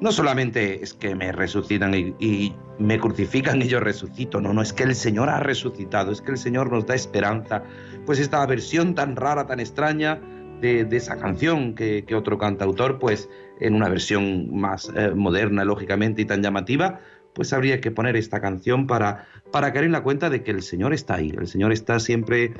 No 0.00 0.12
solamente 0.12 0.82
es 0.82 0.94
que 0.94 1.14
me 1.14 1.32
resucitan 1.32 1.92
y, 1.94 2.54
me 2.78 3.00
crucifican 3.00 3.60
y 3.60 3.66
yo 3.66 3.80
resucito, 3.80 4.40
no, 4.40 4.52
no, 4.52 4.62
es 4.62 4.72
que 4.72 4.84
el 4.84 4.94
Señor 4.94 5.28
ha 5.28 5.40
resucitado, 5.40 6.12
es 6.12 6.22
que 6.22 6.30
el 6.30 6.38
Señor 6.38 6.70
nos 6.70 6.86
da 6.86 6.94
esperanza. 6.94 7.64
Pues 8.06 8.20
esta 8.20 8.46
versión 8.46 8.94
tan 8.94 9.16
rara, 9.16 9.46
tan 9.46 9.58
extraña 9.58 10.20
de, 10.60 10.84
de 10.84 10.96
esa 10.96 11.18
canción 11.18 11.74
que, 11.74 12.04
que, 12.04 12.14
otro 12.14 12.38
cantautor, 12.38 13.00
pues 13.00 13.28
en 13.60 13.74
una 13.74 13.88
versión 13.88 14.56
más 14.56 14.92
eh, 14.94 15.10
moderna, 15.10 15.64
lógicamente, 15.64 16.22
y 16.22 16.24
tan 16.24 16.42
llamativa, 16.42 17.00
pues 17.34 17.52
habría 17.52 17.80
que 17.80 17.90
poner 17.90 18.16
esta 18.16 18.40
canción 18.40 18.86
para, 18.86 19.26
para 19.50 19.72
caer 19.72 19.86
en 19.86 19.92
la 19.92 20.02
cuenta 20.02 20.30
de 20.30 20.42
que 20.42 20.50
el 20.50 20.62
Señor 20.62 20.94
está 20.94 21.14
ahí, 21.14 21.32
el 21.36 21.48
Señor 21.48 21.72
está 21.72 21.98
siempre 21.98 22.54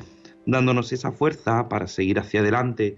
dándonos 0.45 0.91
esa 0.91 1.11
fuerza 1.11 1.69
para 1.69 1.87
seguir 1.87 2.19
hacia 2.19 2.41
adelante, 2.41 2.97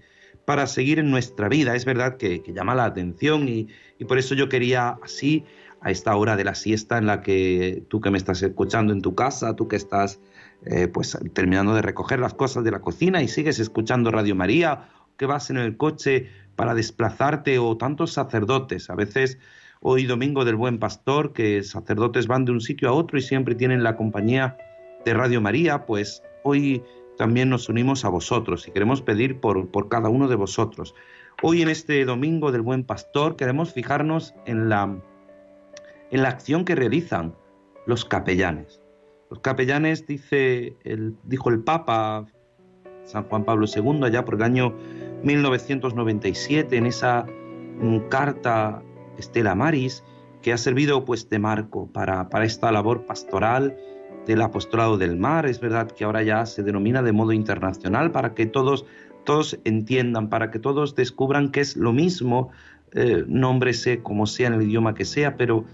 para 0.51 0.67
seguir 0.67 0.99
en 0.99 1.09
nuestra 1.09 1.47
vida. 1.47 1.77
Es 1.77 1.85
verdad 1.85 2.17
que, 2.17 2.43
llama 2.53 2.75
la 2.75 2.83
atención 2.83 3.47
y, 3.47 3.69
y, 3.97 4.03
por 4.03 4.17
eso 4.17 4.35
yo 4.35 4.49
quería 4.49 4.97
así, 5.01 5.45
a 5.79 5.91
esta 5.91 6.13
hora 6.17 6.35
de 6.35 6.43
la 6.43 6.55
siesta 6.55 6.97
en 6.97 7.05
la 7.05 7.21
que 7.21 7.85
tú 7.87 8.01
que 8.01 8.11
me 8.11 8.17
estás 8.17 8.43
escuchando 8.43 8.91
en 8.91 9.01
tu 9.01 9.15
casa, 9.15 9.55
tú 9.55 9.69
que 9.69 9.77
estás 9.77 10.19
eh, 10.65 10.89
pues 10.89 11.17
terminando 11.31 11.73
de 11.73 11.81
recoger 11.81 12.19
las 12.19 12.33
cosas 12.33 12.65
de 12.65 12.71
la 12.71 12.81
cocina 12.81 13.23
y 13.23 13.29
sigues 13.29 13.59
escuchando 13.59 14.11
Radio 14.11 14.35
María, 14.35 14.89
que 15.15 15.25
vas 15.25 15.49
en 15.51 15.55
el 15.55 15.77
coche 15.77 16.27
para 16.57 16.75
desplazarte 16.75 17.57
o 17.57 17.77
tantos 17.77 18.11
sacerdotes. 18.11 18.89
A 18.89 18.95
veces 18.95 19.37
hoy 19.79 20.05
domingo 20.05 20.43
del 20.43 20.57
Buen 20.57 20.79
Pastor, 20.79 21.31
que 21.31 21.63
sacerdotes 21.63 22.27
van 22.27 22.43
de 22.43 22.51
un 22.51 22.59
sitio 22.59 22.89
a 22.89 22.91
otro 22.91 23.17
y 23.17 23.21
siempre 23.21 23.55
tienen 23.55 23.83
la 23.83 23.95
compañía 23.95 24.57
de 25.05 25.13
Radio 25.13 25.39
María, 25.39 25.85
pues 25.85 26.21
hoy 26.43 26.83
también 27.21 27.51
nos 27.51 27.69
unimos 27.69 28.03
a 28.03 28.09
vosotros 28.09 28.67
y 28.67 28.71
queremos 28.71 29.03
pedir 29.03 29.39
por, 29.39 29.69
por 29.69 29.89
cada 29.89 30.09
uno 30.09 30.27
de 30.27 30.33
vosotros. 30.35 30.95
Hoy 31.43 31.61
en 31.61 31.69
este 31.69 32.03
domingo 32.03 32.51
del 32.51 32.63
Buen 32.63 32.83
Pastor 32.83 33.35
queremos 33.35 33.73
fijarnos 33.73 34.33
en 34.47 34.69
la, 34.69 34.97
en 36.09 36.23
la 36.23 36.29
acción 36.29 36.65
que 36.65 36.73
realizan 36.73 37.35
los 37.85 38.05
capellanes. 38.05 38.81
Los 39.29 39.37
capellanes, 39.37 40.07
dice 40.07 40.75
dijo 41.21 41.51
el 41.51 41.59
Papa 41.59 42.25
San 43.03 43.25
Juan 43.25 43.45
Pablo 43.45 43.67
II 43.67 43.99
allá 44.01 44.25
por 44.25 44.33
el 44.33 44.41
año 44.41 44.75
1997 45.21 46.75
en 46.75 46.87
esa 46.87 47.27
mm, 47.81 47.99
carta 48.09 48.81
Estela 49.19 49.53
Maris 49.53 50.03
que 50.41 50.53
ha 50.53 50.57
servido 50.57 51.05
pues 51.05 51.29
de 51.29 51.37
marco 51.37 51.85
para, 51.93 52.29
para 52.29 52.45
esta 52.45 52.71
labor 52.71 53.05
pastoral 53.05 53.77
del 54.25 54.41
apostolado 54.41 54.97
del 54.97 55.17
mar. 55.17 55.45
Es 55.45 55.59
verdad 55.59 55.91
que 55.91 56.03
ahora 56.03 56.23
ya 56.23 56.45
se 56.45 56.63
denomina 56.63 57.01
de 57.01 57.11
modo 57.11 57.31
internacional 57.31 58.11
para 58.11 58.33
que 58.33 58.45
todos, 58.45 58.85
todos 59.25 59.59
entiendan, 59.63 60.29
para 60.29 60.51
que 60.51 60.59
todos 60.59 60.95
descubran 60.95 61.51
que 61.51 61.61
es 61.61 61.75
lo 61.75 61.93
mismo, 61.93 62.49
eh, 62.93 63.25
como 64.03 64.25
sea 64.25 64.47
en 64.47 64.53
el 64.53 64.63
idioma 64.63 64.93
que 64.93 65.05
sea, 65.05 65.37
pero 65.37 65.65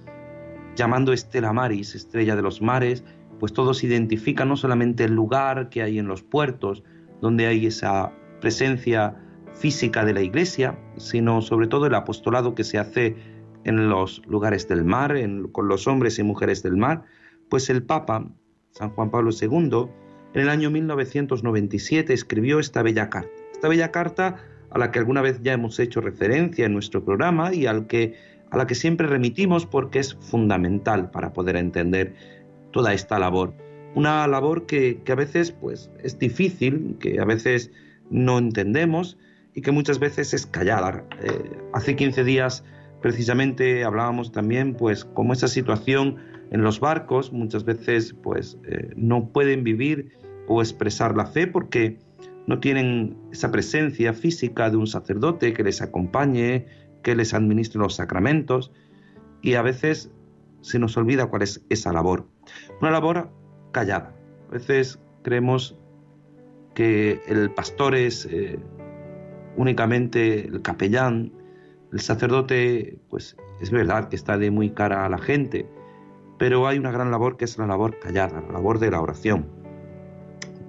llamando 0.76 1.14
Estela 1.14 1.54
Maris, 1.54 1.96
estrella 1.96 2.36
de 2.36 2.42
los 2.42 2.62
mares, 2.62 3.04
pues 3.40 3.54
todos 3.54 3.84
identifican 3.84 4.50
no 4.50 4.56
solamente 4.56 5.04
el 5.04 5.14
lugar 5.14 5.70
que 5.70 5.82
hay 5.82 6.00
en 6.00 6.08
los 6.08 6.24
puertos, 6.24 6.84
donde 7.22 7.48
hay 7.48 7.66
esa 7.66 8.12
presencia 8.42 9.16
física 9.54 10.06
de 10.06 10.14
la 10.14 10.22
iglesia, 10.22 10.78
sino 10.98 11.42
sobre 11.42 11.68
todo 11.68 11.88
el 11.88 11.96
apostolado 11.96 12.54
que 12.54 12.64
se 12.64 12.78
hace 12.78 13.16
en 13.64 13.90
los 13.90 14.22
lugares 14.28 14.68
del 14.68 14.86
mar, 14.86 15.16
con 15.52 15.68
los 15.68 15.88
hombres 15.88 16.20
y 16.20 16.24
mujeres 16.24 16.64
del 16.64 16.78
mar, 16.78 17.04
pues 17.50 17.70
el 17.70 17.84
Papa, 17.84 18.28
San 18.72 18.90
Juan 18.92 19.12
Pablo 19.12 19.32
II, 19.32 19.90
en 20.34 20.42
el 20.42 20.50
año 20.50 20.70
1997 20.70 22.14
escribió 22.14 22.60
esta 22.60 22.84
bella 22.84 23.10
carta. 23.10 23.32
Esta 23.54 23.68
bella 23.68 23.92
carta 23.92 24.44
a 24.70 24.78
la 24.78 24.92
que 24.92 25.00
alguna 25.00 25.22
vez 25.22 25.42
ya 25.42 25.54
hemos 25.54 25.80
hecho 25.80 26.02
referencia 26.02 26.66
en 26.66 26.74
nuestro 26.74 27.04
programa 27.04 27.54
y 27.54 27.66
al 27.66 27.88
que, 27.88 28.16
a 28.52 28.58
la 28.58 28.68
que 28.68 28.76
siempre 28.76 29.08
remitimos 29.08 29.66
porque 29.66 30.00
es 30.00 30.16
fundamental 30.16 31.10
para 31.12 31.34
poder 31.34 31.56
entender 31.56 32.14
toda 32.72 32.94
esta 32.94 33.18
labor. 33.18 33.54
Una 33.96 34.28
labor 34.28 34.66
que, 34.66 35.02
que 35.04 35.12
a 35.12 35.16
veces 35.16 35.52
pues, 35.52 35.90
es 36.04 36.20
difícil, 36.20 36.98
que 37.00 37.20
a 37.20 37.26
veces 37.26 37.72
no 38.10 38.38
entendemos 38.38 39.18
y 39.54 39.62
que 39.62 39.72
muchas 39.72 39.98
veces 39.98 40.34
es 40.34 40.46
callada. 40.46 41.04
Eh, 41.24 41.52
hace 41.74 41.96
15 41.96 42.24
días 42.24 42.64
precisamente 43.02 43.84
hablábamos 43.84 44.32
también 44.32 44.76
pues 44.76 45.06
como 45.06 45.34
esa 45.34 45.48
situación 45.48 46.18
en 46.52 46.62
los 46.64 46.80
barcos 46.80 47.32
muchas 47.34 47.66
veces 47.66 48.14
pues 48.14 48.58
eh, 48.66 48.92
no 48.96 49.30
pueden 49.30 49.64
vivir 49.64 50.12
o 50.48 50.62
expresar 50.62 51.16
la 51.16 51.26
fe 51.26 51.48
porque 51.48 52.00
no 52.48 52.60
tienen 52.60 53.18
esa 53.32 53.52
presencia 53.52 54.14
física 54.14 54.70
de 54.70 54.78
un 54.78 54.88
sacerdote 54.88 55.54
que 55.54 55.64
les 55.64 55.82
acompañe, 55.82 56.66
que 57.04 57.16
les 57.16 57.34
administre 57.34 57.80
los 57.80 57.96
sacramentos 57.96 58.72
y 59.42 59.56
a 59.56 59.62
veces 59.62 60.12
se 60.62 60.80
nos 60.80 60.96
olvida 60.98 61.28
cuál 61.28 61.42
es 61.42 61.66
esa 61.70 61.92
labor. 61.92 62.28
Una 62.82 62.92
labor 62.92 63.30
callada. 63.72 64.14
A 64.50 64.54
veces 64.54 65.00
creemos 65.24 65.78
que 66.74 67.22
el 67.28 67.52
pastor 67.52 67.96
es 67.96 68.26
eh, 68.32 68.60
únicamente 69.58 70.48
el 70.48 70.62
capellán, 70.62 71.34
el 71.92 72.00
sacerdote, 72.00 73.00
pues 73.10 73.36
es 73.60 73.72
verdad 73.72 74.10
que 74.10 74.16
está 74.16 74.38
de 74.38 74.52
muy 74.52 74.70
cara 74.72 75.06
a 75.06 75.10
la 75.10 75.18
gente, 75.18 75.68
pero 76.38 76.68
hay 76.68 76.78
una 76.78 76.92
gran 76.92 77.12
labor 77.12 77.38
que 77.38 77.46
es 77.46 77.58
la 77.58 77.68
labor 77.68 78.00
callada, 78.00 78.42
la 78.42 78.54
labor 78.54 78.80
de 78.80 78.92
la 78.92 79.02
oración. 79.02 79.48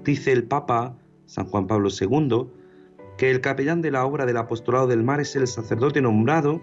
Dice 0.04 0.32
el 0.32 0.44
Papa 0.44 0.96
San 1.26 1.46
Juan 1.46 1.66
Pablo 1.66 1.88
II 1.90 2.46
que 3.18 3.30
el 3.30 3.40
capellán 3.40 3.82
de 3.82 3.90
la 3.90 4.06
obra 4.06 4.24
del 4.26 4.36
apostolado 4.36 4.86
del 4.86 5.02
mar 5.02 5.20
es 5.20 5.36
el 5.36 5.46
sacerdote 5.46 6.00
nombrado 6.00 6.62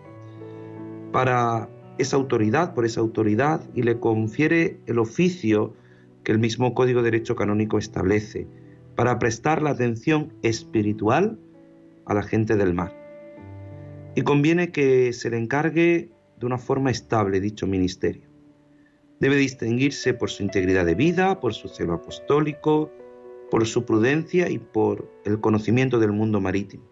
para 1.11 1.69
esa 1.97 2.15
autoridad, 2.15 2.73
por 2.73 2.85
esa 2.85 3.01
autoridad, 3.01 3.61
y 3.73 3.83
le 3.83 3.99
confiere 3.99 4.79
el 4.85 4.99
oficio 4.99 5.73
que 6.23 6.31
el 6.31 6.39
mismo 6.39 6.73
Código 6.73 7.01
de 7.01 7.11
Derecho 7.11 7.35
Canónico 7.35 7.77
establece, 7.77 8.47
para 8.95 9.19
prestar 9.19 9.61
la 9.61 9.71
atención 9.71 10.33
espiritual 10.41 11.37
a 12.05 12.13
la 12.13 12.23
gente 12.23 12.55
del 12.55 12.73
mar. 12.73 12.93
Y 14.15 14.21
conviene 14.21 14.71
que 14.71 15.13
se 15.13 15.29
le 15.29 15.37
encargue 15.37 16.09
de 16.39 16.45
una 16.45 16.57
forma 16.57 16.89
estable 16.89 17.39
dicho 17.39 17.67
ministerio. 17.67 18.24
Debe 19.19 19.35
distinguirse 19.35 20.13
por 20.13 20.29
su 20.29 20.43
integridad 20.43 20.85
de 20.85 20.95
vida, 20.95 21.39
por 21.39 21.53
su 21.53 21.67
celo 21.67 21.93
apostólico, 21.93 22.91
por 23.49 23.65
su 23.65 23.85
prudencia 23.85 24.49
y 24.49 24.59
por 24.59 25.09
el 25.23 25.39
conocimiento 25.39 25.99
del 25.99 26.11
mundo 26.11 26.41
marítimo. 26.41 26.83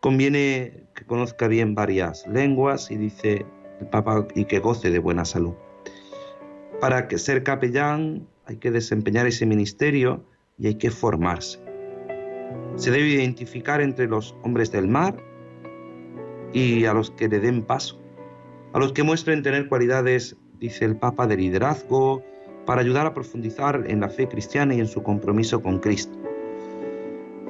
Conviene 0.00 0.84
que 0.94 1.04
conozca 1.06 1.48
bien 1.48 1.74
varias 1.74 2.26
lenguas 2.26 2.90
y 2.90 2.96
dice 2.96 3.46
el 3.80 3.86
Papa 3.88 4.26
y 4.34 4.44
que 4.44 4.58
goce 4.58 4.90
de 4.90 4.98
buena 4.98 5.24
salud. 5.24 5.54
Para 6.80 7.08
que 7.08 7.18
ser 7.18 7.42
capellán 7.42 8.28
hay 8.46 8.56
que 8.56 8.70
desempeñar 8.70 9.26
ese 9.26 9.46
ministerio 9.46 10.24
y 10.58 10.66
hay 10.66 10.74
que 10.74 10.90
formarse. 10.90 11.58
Se 12.76 12.90
debe 12.90 13.08
identificar 13.08 13.80
entre 13.80 14.06
los 14.06 14.36
hombres 14.42 14.70
del 14.72 14.88
mar 14.88 15.16
y 16.52 16.84
a 16.84 16.92
los 16.92 17.10
que 17.10 17.28
le 17.28 17.40
den 17.40 17.62
paso, 17.62 18.00
a 18.72 18.78
los 18.78 18.92
que 18.92 19.02
muestren 19.02 19.42
tener 19.42 19.68
cualidades, 19.68 20.36
dice 20.60 20.84
el 20.84 20.96
Papa, 20.96 21.26
de 21.26 21.36
liderazgo, 21.36 22.22
para 22.66 22.80
ayudar 22.80 23.06
a 23.06 23.14
profundizar 23.14 23.84
en 23.86 24.00
la 24.00 24.08
fe 24.08 24.28
cristiana 24.28 24.74
y 24.74 24.80
en 24.80 24.86
su 24.86 25.02
compromiso 25.02 25.62
con 25.62 25.78
Cristo. 25.80 26.18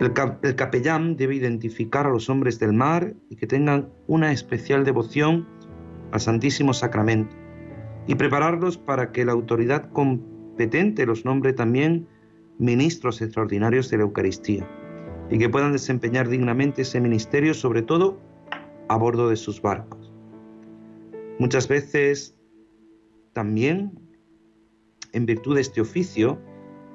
El, 0.00 0.12
el, 0.42 0.56
capellán 0.56 1.16
debe 1.16 1.36
identificar 1.36 2.06
a 2.06 2.10
los 2.10 2.28
hombres 2.28 2.58
del 2.58 2.72
mar 2.72 3.14
y 3.30 3.36
que 3.36 3.46
tengan 3.46 3.88
una 4.08 4.32
especial 4.32 4.84
devoción 4.84 5.46
al 6.10 6.20
Santísimo 6.20 6.74
Sacramento 6.74 7.36
y 8.06 8.16
prepararlos 8.16 8.76
para 8.76 9.12
que 9.12 9.24
la 9.24 9.32
autoridad 9.32 9.90
competente 9.92 11.06
los 11.06 11.24
nombre 11.24 11.52
también 11.52 12.08
ministros 12.58 13.20
extraordinarios 13.22 13.90
de 13.90 13.98
la 13.98 14.02
Eucaristía 14.04 14.68
y 15.30 15.38
que 15.38 15.48
puedan 15.48 15.72
desempeñar 15.72 16.28
dignamente 16.28 16.82
ese 16.82 17.00
ministerio, 17.00 17.54
sobre 17.54 17.82
todo 17.82 18.18
a 18.88 18.96
bordo 18.96 19.28
de 19.28 19.36
sus 19.36 19.62
barcos. 19.62 20.12
Muchas 21.38 21.66
veces 21.66 22.36
también, 23.34 23.92
en 25.12 25.26
virtud 25.26 25.56
de 25.56 25.60
este 25.60 25.82
oficio, 25.82 26.38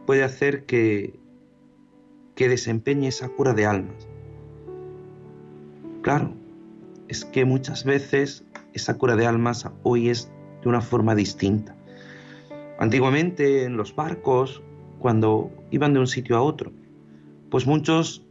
puede 0.08 0.24
hacer 0.24 0.66
que, 0.66 1.20
que 2.34 2.50
desempeñe 2.50 3.08
esa 3.08 3.30
cura 3.30 3.54
de 3.54 3.68
almas. 3.68 4.08
Claro, 6.02 6.34
es 7.08 7.26
que 7.26 7.46
muchas 7.46 7.84
veces 7.84 8.44
esa 8.74 8.98
cura 8.98 9.16
de 9.16 9.28
almas 9.28 9.70
hoy 9.84 10.10
es 10.10 10.32
de 10.64 10.70
una 10.70 10.82
forma 10.82 11.14
distinta. 11.14 11.76
Antiguamente 12.80 13.66
en 13.66 13.78
los 13.78 13.96
barcos, 13.96 14.64
cuando 15.00 15.52
iban 15.72 15.94
de 15.94 16.00
un 16.00 16.08
sitio 16.08 16.38
a 16.38 16.42
otro, 16.42 16.72
pues 17.50 17.68
muchos 17.68 18.26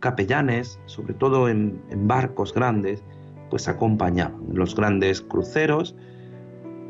capellanes, 0.00 0.80
sobre 0.86 1.14
todo 1.14 1.48
en, 1.48 1.80
barcos 2.08 2.52
grandes, 2.54 3.02
pues 3.50 3.68
acompañaban. 3.68 4.42
Los 4.52 4.74
grandes 4.74 5.20
cruceros 5.20 5.94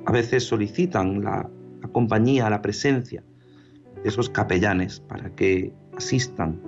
a 0.09 0.11
veces 0.11 0.45
solicitan 0.45 1.23
la, 1.23 1.51
compañía, 1.93 2.49
la 2.49 2.63
presencia 2.63 3.23
de 4.03 4.09
esos 4.09 4.31
capellanes 4.31 5.01
para 5.01 5.29
que 5.35 5.71
asistan. 5.99 6.63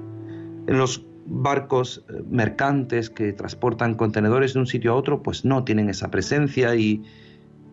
En 0.66 0.76
los 0.76 1.06
barcos 1.24 2.04
eh, 2.10 2.22
mercantes 2.28 3.08
que 3.08 3.32
transportan 3.32 3.94
contenedores 3.94 4.52
de 4.52 4.60
un 4.60 4.66
sitio 4.66 4.92
a 4.92 4.94
otro, 4.94 5.22
pues 5.22 5.46
no 5.46 5.64
tienen 5.64 5.88
esa 5.88 6.10
presencia 6.10 6.74
y, 6.74 7.02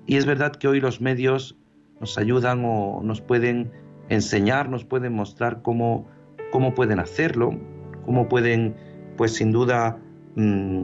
y 0.05 0.15
es 0.15 0.25
verdad 0.25 0.53
que 0.53 0.69
hoy 0.69 0.79
los 0.79 1.01
medios 1.01 1.57
nos 1.99 2.17
ayudan 2.17 2.63
o 2.63 3.01
nos 3.03 3.19
pueden 3.19 3.69
enseñar, 4.07 4.69
nos 4.69 4.85
pueden 4.85 5.11
mostrar 5.11 5.63
cómo, 5.63 6.07
cómo 6.49 6.75
pueden 6.75 6.99
hacerlo, 6.99 7.59
cómo 8.05 8.29
pueden, 8.29 8.73
pues 9.17 9.33
sin 9.33 9.51
duda, 9.51 9.99
mm, 10.35 10.83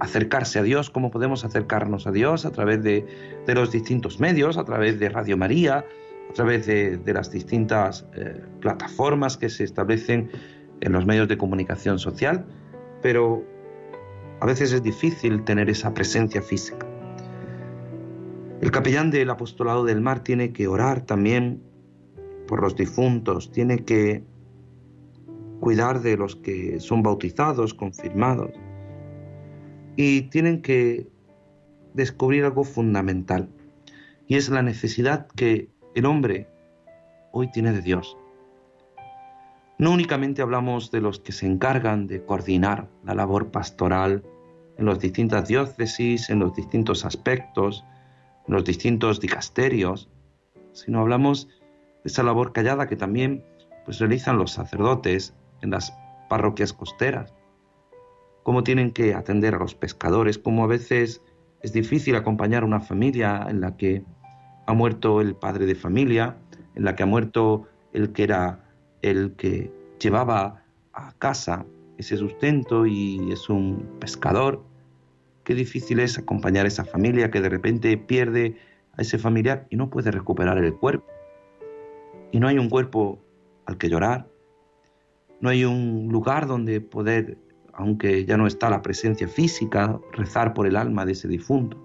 acercarse 0.00 0.58
a 0.58 0.62
Dios, 0.62 0.90
cómo 0.90 1.10
podemos 1.10 1.44
acercarnos 1.44 2.06
a 2.06 2.10
Dios 2.10 2.46
a 2.46 2.50
través 2.50 2.82
de, 2.82 3.06
los 3.46 3.70
distintos 3.70 4.18
medios, 4.18 4.56
a 4.56 4.64
través 4.64 4.98
de 4.98 5.08
Radio 5.10 5.36
María, 5.36 5.84
a 6.28 6.32
través 6.32 6.66
de, 6.66 6.96
de 6.96 7.12
las 7.12 7.30
distintas 7.30 8.06
eh, 8.14 8.42
plataformas 8.60 9.36
que 9.36 9.50
se 9.50 9.64
establecen 9.64 10.30
en 10.80 10.92
los 10.92 11.04
medios 11.04 11.28
de 11.28 11.36
comunicación 11.36 11.98
social, 11.98 12.46
pero 13.02 13.44
a 14.40 14.46
veces 14.46 14.72
es 14.72 14.82
difícil 14.82 15.44
tener 15.44 15.68
esa 15.68 15.92
presencia 15.92 16.40
física. 16.40 16.86
El 18.62 18.70
capellán 18.70 19.10
del 19.10 19.28
apostolado 19.30 19.84
del 19.84 20.00
mar 20.00 20.20
tiene 20.20 20.52
que 20.52 20.66
orar 20.66 21.02
también 21.02 21.62
por 22.46 22.62
los 22.62 22.74
difuntos, 22.74 23.52
tiene 23.52 23.84
que 23.84 24.24
cuidar 25.60 26.00
de 26.00 26.16
los 26.16 26.36
que 26.36 26.80
son 26.80 27.02
bautizados, 27.02 27.74
confirmados, 27.74 28.50
y 30.02 30.22
tienen 30.22 30.62
que 30.62 31.10
descubrir 31.92 32.46
algo 32.46 32.64
fundamental, 32.64 33.50
y 34.26 34.36
es 34.36 34.48
la 34.48 34.62
necesidad 34.62 35.26
que 35.36 35.68
el 35.94 36.06
hombre 36.06 36.48
hoy 37.32 37.50
tiene 37.50 37.70
de 37.72 37.82
Dios. 37.82 38.16
No 39.76 39.92
únicamente 39.92 40.40
hablamos 40.40 40.90
de 40.90 41.02
los 41.02 41.20
que 41.20 41.32
se 41.32 41.44
encargan 41.44 42.06
de 42.06 42.24
coordinar 42.24 42.88
la 43.04 43.14
labor 43.14 43.50
pastoral 43.50 44.24
en 44.78 44.86
las 44.86 45.00
distintas 45.00 45.48
diócesis, 45.48 46.30
en 46.30 46.38
los 46.38 46.54
distintos 46.54 47.04
aspectos, 47.04 47.84
en 48.48 48.54
los 48.54 48.64
distintos 48.64 49.20
dicasterios, 49.20 50.08
sino 50.72 51.00
hablamos 51.00 51.46
esa 52.04 52.22
labor 52.22 52.54
callada 52.54 52.88
que 52.88 52.96
también 52.96 53.44
pues, 53.84 53.98
realizan 53.98 54.38
los 54.38 54.52
sacerdotes 54.52 55.34
en 55.60 55.72
las 55.72 55.92
parroquias 56.30 56.72
costeras, 56.72 57.34
cómo 58.42 58.62
tienen 58.62 58.90
que 58.90 59.14
atender 59.14 59.54
a 59.54 59.58
los 59.58 59.74
pescadores, 59.74 60.38
cómo 60.38 60.64
a 60.64 60.66
veces 60.66 61.22
es 61.62 61.72
difícil 61.72 62.16
acompañar 62.16 62.62
a 62.62 62.66
una 62.66 62.80
familia 62.80 63.46
en 63.48 63.60
la 63.60 63.76
que 63.76 64.02
ha 64.66 64.72
muerto 64.72 65.20
el 65.20 65.34
padre 65.34 65.66
de 65.66 65.74
familia, 65.74 66.36
en 66.74 66.84
la 66.84 66.96
que 66.96 67.02
ha 67.02 67.06
muerto 67.06 67.66
el 67.92 68.12
que 68.12 68.24
era 68.24 68.64
el 69.02 69.32
que 69.32 69.70
llevaba 70.00 70.62
a 70.92 71.12
casa 71.18 71.66
ese 71.98 72.16
sustento 72.16 72.86
y 72.86 73.30
es 73.32 73.48
un 73.50 73.96
pescador. 74.00 74.62
Qué 75.44 75.54
difícil 75.54 76.00
es 76.00 76.18
acompañar 76.18 76.64
a 76.64 76.68
esa 76.68 76.84
familia 76.84 77.30
que 77.30 77.40
de 77.40 77.48
repente 77.48 77.96
pierde 77.96 78.56
a 78.96 79.02
ese 79.02 79.18
familiar 79.18 79.66
y 79.70 79.76
no 79.76 79.90
puede 79.90 80.10
recuperar 80.10 80.58
el 80.58 80.74
cuerpo 80.74 81.06
y 82.32 82.40
no 82.40 82.48
hay 82.48 82.58
un 82.58 82.68
cuerpo 82.68 83.18
al 83.66 83.78
que 83.78 83.88
llorar, 83.88 84.28
no 85.40 85.48
hay 85.48 85.64
un 85.64 86.08
lugar 86.10 86.46
donde 86.46 86.80
poder, 86.80 87.38
aunque 87.80 88.24
ya 88.24 88.36
no 88.36 88.46
está 88.46 88.70
la 88.70 88.82
presencia 88.82 89.28
física, 89.28 89.98
rezar 90.12 90.54
por 90.54 90.66
el 90.66 90.76
alma 90.76 91.04
de 91.04 91.12
ese 91.12 91.28
difunto. 91.28 91.76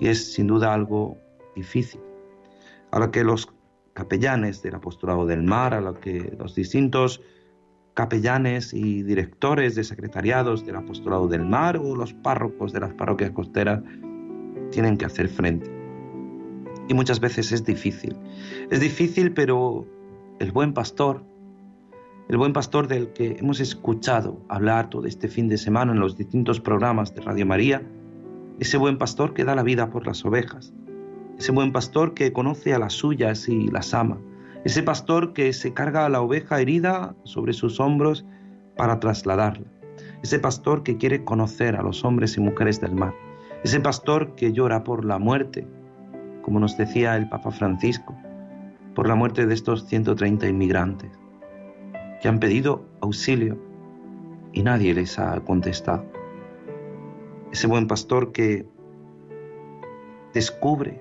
Y 0.00 0.08
es 0.08 0.32
sin 0.32 0.46
duda 0.46 0.74
algo 0.74 1.18
difícil. 1.54 2.00
A 2.90 2.98
lo 2.98 3.10
que 3.10 3.24
los 3.24 3.48
capellanes 3.94 4.62
del 4.62 4.74
apostolado 4.74 5.26
del 5.26 5.42
mar, 5.42 5.74
a 5.74 5.80
lo 5.80 6.00
que 6.00 6.34
los 6.38 6.54
distintos 6.54 7.22
capellanes 7.94 8.74
y 8.74 9.02
directores 9.02 9.74
de 9.74 9.84
secretariados 9.84 10.66
del 10.66 10.76
apostolado 10.76 11.28
del 11.28 11.46
mar 11.46 11.78
o 11.78 11.96
los 11.96 12.12
párrocos 12.12 12.72
de 12.72 12.80
las 12.80 12.92
parroquias 12.92 13.30
costeras 13.30 13.82
tienen 14.70 14.98
que 14.98 15.06
hacer 15.06 15.28
frente 15.28 15.76
y 16.88 16.94
muchas 16.94 17.20
veces 17.20 17.52
es 17.52 17.64
difícil. 17.64 18.16
Es 18.70 18.80
difícil, 18.80 19.32
pero 19.32 19.86
el 20.38 20.52
buen 20.52 20.72
pastor, 20.72 21.24
el 22.28 22.36
buen 22.36 22.52
pastor 22.52 22.88
del 22.88 23.12
que 23.12 23.36
hemos 23.38 23.60
escuchado 23.60 24.40
hablar 24.48 24.90
todo 24.90 25.06
este 25.06 25.28
fin 25.28 25.48
de 25.48 25.58
semana 25.58 25.92
en 25.92 26.00
los 26.00 26.16
distintos 26.16 26.60
programas 26.60 27.14
de 27.14 27.22
Radio 27.22 27.46
María, 27.46 27.82
ese 28.58 28.76
buen 28.76 28.98
pastor 28.98 29.34
que 29.34 29.44
da 29.44 29.54
la 29.54 29.62
vida 29.62 29.90
por 29.90 30.06
las 30.06 30.24
ovejas, 30.24 30.72
ese 31.38 31.52
buen 31.52 31.72
pastor 31.72 32.14
que 32.14 32.32
conoce 32.32 32.74
a 32.74 32.78
las 32.78 32.94
suyas 32.94 33.48
y 33.48 33.68
las 33.68 33.94
ama, 33.94 34.18
ese 34.64 34.82
pastor 34.82 35.32
que 35.32 35.52
se 35.52 35.72
carga 35.72 36.06
a 36.06 36.08
la 36.08 36.20
oveja 36.20 36.60
herida 36.60 37.14
sobre 37.24 37.52
sus 37.52 37.78
hombros 37.78 38.24
para 38.76 38.98
trasladarla, 38.98 39.66
ese 40.22 40.38
pastor 40.38 40.82
que 40.82 40.96
quiere 40.96 41.24
conocer 41.24 41.76
a 41.76 41.82
los 41.82 42.04
hombres 42.04 42.36
y 42.36 42.40
mujeres 42.40 42.80
del 42.80 42.94
mar, 42.94 43.14
ese 43.62 43.80
pastor 43.80 44.34
que 44.34 44.52
llora 44.52 44.84
por 44.84 45.04
la 45.04 45.18
muerte 45.18 45.66
como 46.46 46.60
nos 46.60 46.76
decía 46.76 47.16
el 47.16 47.28
Papa 47.28 47.50
Francisco, 47.50 48.16
por 48.94 49.08
la 49.08 49.16
muerte 49.16 49.46
de 49.46 49.52
estos 49.52 49.84
130 49.86 50.46
inmigrantes, 50.46 51.10
que 52.20 52.28
han 52.28 52.40
pedido 52.40 52.86
auxilio 53.00 53.58
y 54.52 54.62
nadie 54.62 54.94
les 54.94 55.18
ha 55.18 55.38
contestado. 55.40 56.04
Ese 57.52 57.66
buen 57.66 57.86
pastor 57.86 58.32
que 58.32 58.66
descubre 60.32 61.00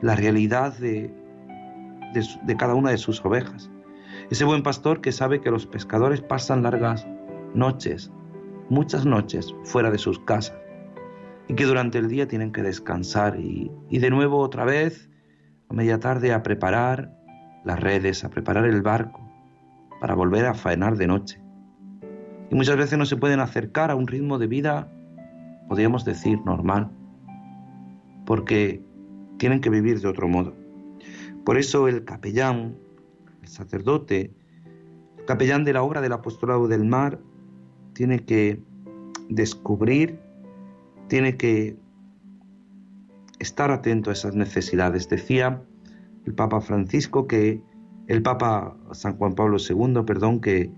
la 0.00 0.16
realidad 0.16 0.76
de, 0.78 1.12
de, 2.12 2.56
cada 2.56 2.74
una 2.74 2.90
de 2.90 2.98
sus 2.98 3.24
ovejas. 3.24 3.70
Ese 4.30 4.44
buen 4.44 4.62
pastor 4.62 5.00
que 5.00 5.12
sabe 5.12 5.40
que 5.40 5.50
los 5.50 5.66
pescadores 5.66 6.20
pasan 6.20 6.62
largas 6.62 7.06
noches, 7.54 8.10
muchas 8.68 9.04
noches, 9.04 9.54
fuera 9.64 9.90
de 9.90 9.98
sus 9.98 10.18
casas 10.20 10.56
y 11.46 11.54
que 11.54 11.64
durante 11.64 11.98
el 11.98 12.08
día 12.08 12.26
tienen 12.26 12.52
que 12.52 12.62
descansar 12.62 13.38
y, 13.38 13.70
y 13.90 13.98
de 13.98 14.10
nuevo 14.10 14.38
otra 14.38 14.64
vez 14.64 15.10
a 15.68 15.74
media 15.74 16.00
tarde 16.00 16.32
a 16.32 16.42
preparar 16.42 17.12
las 17.64 17.80
redes, 17.80 18.24
a 18.24 18.30
preparar 18.30 18.64
el 18.64 18.80
barco 18.80 19.23
para 20.04 20.16
volver 20.16 20.44
a 20.44 20.52
faenar 20.52 20.98
de 20.98 21.06
noche. 21.06 21.40
Y 22.50 22.54
muchas 22.54 22.76
veces 22.76 22.98
no 22.98 23.06
se 23.06 23.16
pueden 23.16 23.40
acercar 23.40 23.90
a 23.90 23.94
un 23.94 24.06
ritmo 24.06 24.38
de 24.38 24.46
vida, 24.46 24.92
podríamos 25.66 26.04
decir, 26.04 26.38
normal, 26.44 26.90
porque 28.26 28.82
tienen 29.38 29.62
que 29.62 29.70
vivir 29.70 29.98
de 30.02 30.08
otro 30.08 30.28
modo. 30.28 30.54
Por 31.46 31.56
eso 31.56 31.88
el 31.88 32.04
capellán, 32.04 32.76
el 33.40 33.48
sacerdote, 33.48 34.30
el 35.16 35.24
capellán 35.24 35.64
de 35.64 35.72
la 35.72 35.82
obra 35.82 36.02
del 36.02 36.12
apostolado 36.12 36.68
del 36.68 36.84
mar, 36.84 37.18
tiene 37.94 38.26
que 38.26 38.60
descubrir, 39.30 40.20
tiene 41.08 41.38
que 41.38 41.78
estar 43.38 43.70
atento 43.70 44.10
a 44.10 44.12
esas 44.12 44.34
necesidades. 44.34 45.08
Decía 45.08 45.62
el 46.26 46.34
Papa 46.34 46.60
Francisco 46.60 47.26
que 47.26 47.62
el 48.08 48.22
Papa 48.22 48.76
San 48.92 49.16
Juan 49.16 49.34
Pablo 49.34 49.56
II, 49.58 50.02
perdón, 50.06 50.40
que, 50.40 50.70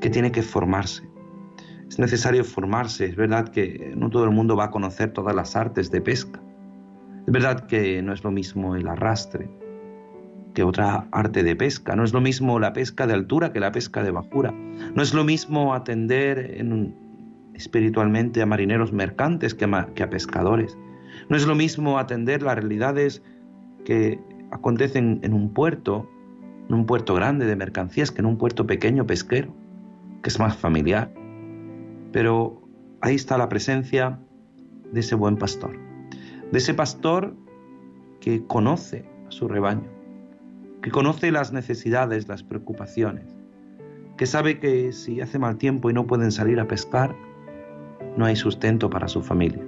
que 0.00 0.10
tiene 0.10 0.32
que 0.32 0.42
formarse. 0.42 1.08
Es 1.88 1.98
necesario 1.98 2.44
formarse. 2.44 3.06
Es 3.06 3.16
verdad 3.16 3.48
que 3.48 3.92
no 3.96 4.10
todo 4.10 4.24
el 4.24 4.30
mundo 4.30 4.56
va 4.56 4.64
a 4.64 4.70
conocer 4.70 5.12
todas 5.12 5.34
las 5.34 5.56
artes 5.56 5.90
de 5.90 6.00
pesca. 6.00 6.40
Es 7.26 7.32
verdad 7.32 7.66
que 7.66 8.02
no 8.02 8.12
es 8.12 8.24
lo 8.24 8.30
mismo 8.30 8.76
el 8.76 8.88
arrastre 8.88 9.48
que 10.54 10.62
otra 10.62 11.08
arte 11.10 11.42
de 11.42 11.56
pesca. 11.56 11.96
No 11.96 12.04
es 12.04 12.12
lo 12.12 12.20
mismo 12.20 12.58
la 12.58 12.72
pesca 12.72 13.06
de 13.06 13.14
altura 13.14 13.52
que 13.52 13.60
la 13.60 13.72
pesca 13.72 14.02
de 14.02 14.10
bajura. 14.10 14.52
No 14.94 15.02
es 15.02 15.12
lo 15.12 15.24
mismo 15.24 15.74
atender 15.74 16.64
espiritualmente 17.54 18.40
a 18.40 18.46
marineros 18.46 18.92
mercantes 18.92 19.54
que 19.54 19.68
que 19.94 20.02
a 20.02 20.10
pescadores. 20.10 20.78
No 21.28 21.36
es 21.36 21.46
lo 21.46 21.54
mismo 21.54 21.98
atender 21.98 22.42
las 22.42 22.56
realidades 22.56 23.22
que 23.84 24.18
acontecen 24.54 25.18
en 25.22 25.34
un 25.34 25.52
puerto, 25.52 26.08
en 26.68 26.76
un 26.76 26.86
puerto 26.86 27.14
grande 27.14 27.44
de 27.44 27.56
mercancías, 27.56 28.12
que 28.12 28.20
en 28.20 28.26
un 28.26 28.38
puerto 28.38 28.66
pequeño 28.66 29.04
pesquero, 29.04 29.52
que 30.22 30.30
es 30.30 30.38
más 30.38 30.56
familiar. 30.56 31.12
Pero 32.12 32.62
ahí 33.00 33.16
está 33.16 33.36
la 33.36 33.48
presencia 33.48 34.20
de 34.92 35.00
ese 35.00 35.16
buen 35.16 35.36
pastor, 35.36 35.76
de 36.52 36.58
ese 36.58 36.72
pastor 36.72 37.34
que 38.20 38.46
conoce 38.46 39.04
a 39.26 39.32
su 39.32 39.48
rebaño, 39.48 39.90
que 40.82 40.90
conoce 40.92 41.32
las 41.32 41.52
necesidades, 41.52 42.28
las 42.28 42.44
preocupaciones, 42.44 43.26
que 44.16 44.26
sabe 44.26 44.60
que 44.60 44.92
si 44.92 45.20
hace 45.20 45.40
mal 45.40 45.56
tiempo 45.56 45.90
y 45.90 45.92
no 45.92 46.06
pueden 46.06 46.30
salir 46.30 46.60
a 46.60 46.68
pescar, 46.68 47.16
no 48.16 48.24
hay 48.24 48.36
sustento 48.36 48.88
para 48.88 49.08
su 49.08 49.20
familia. 49.20 49.64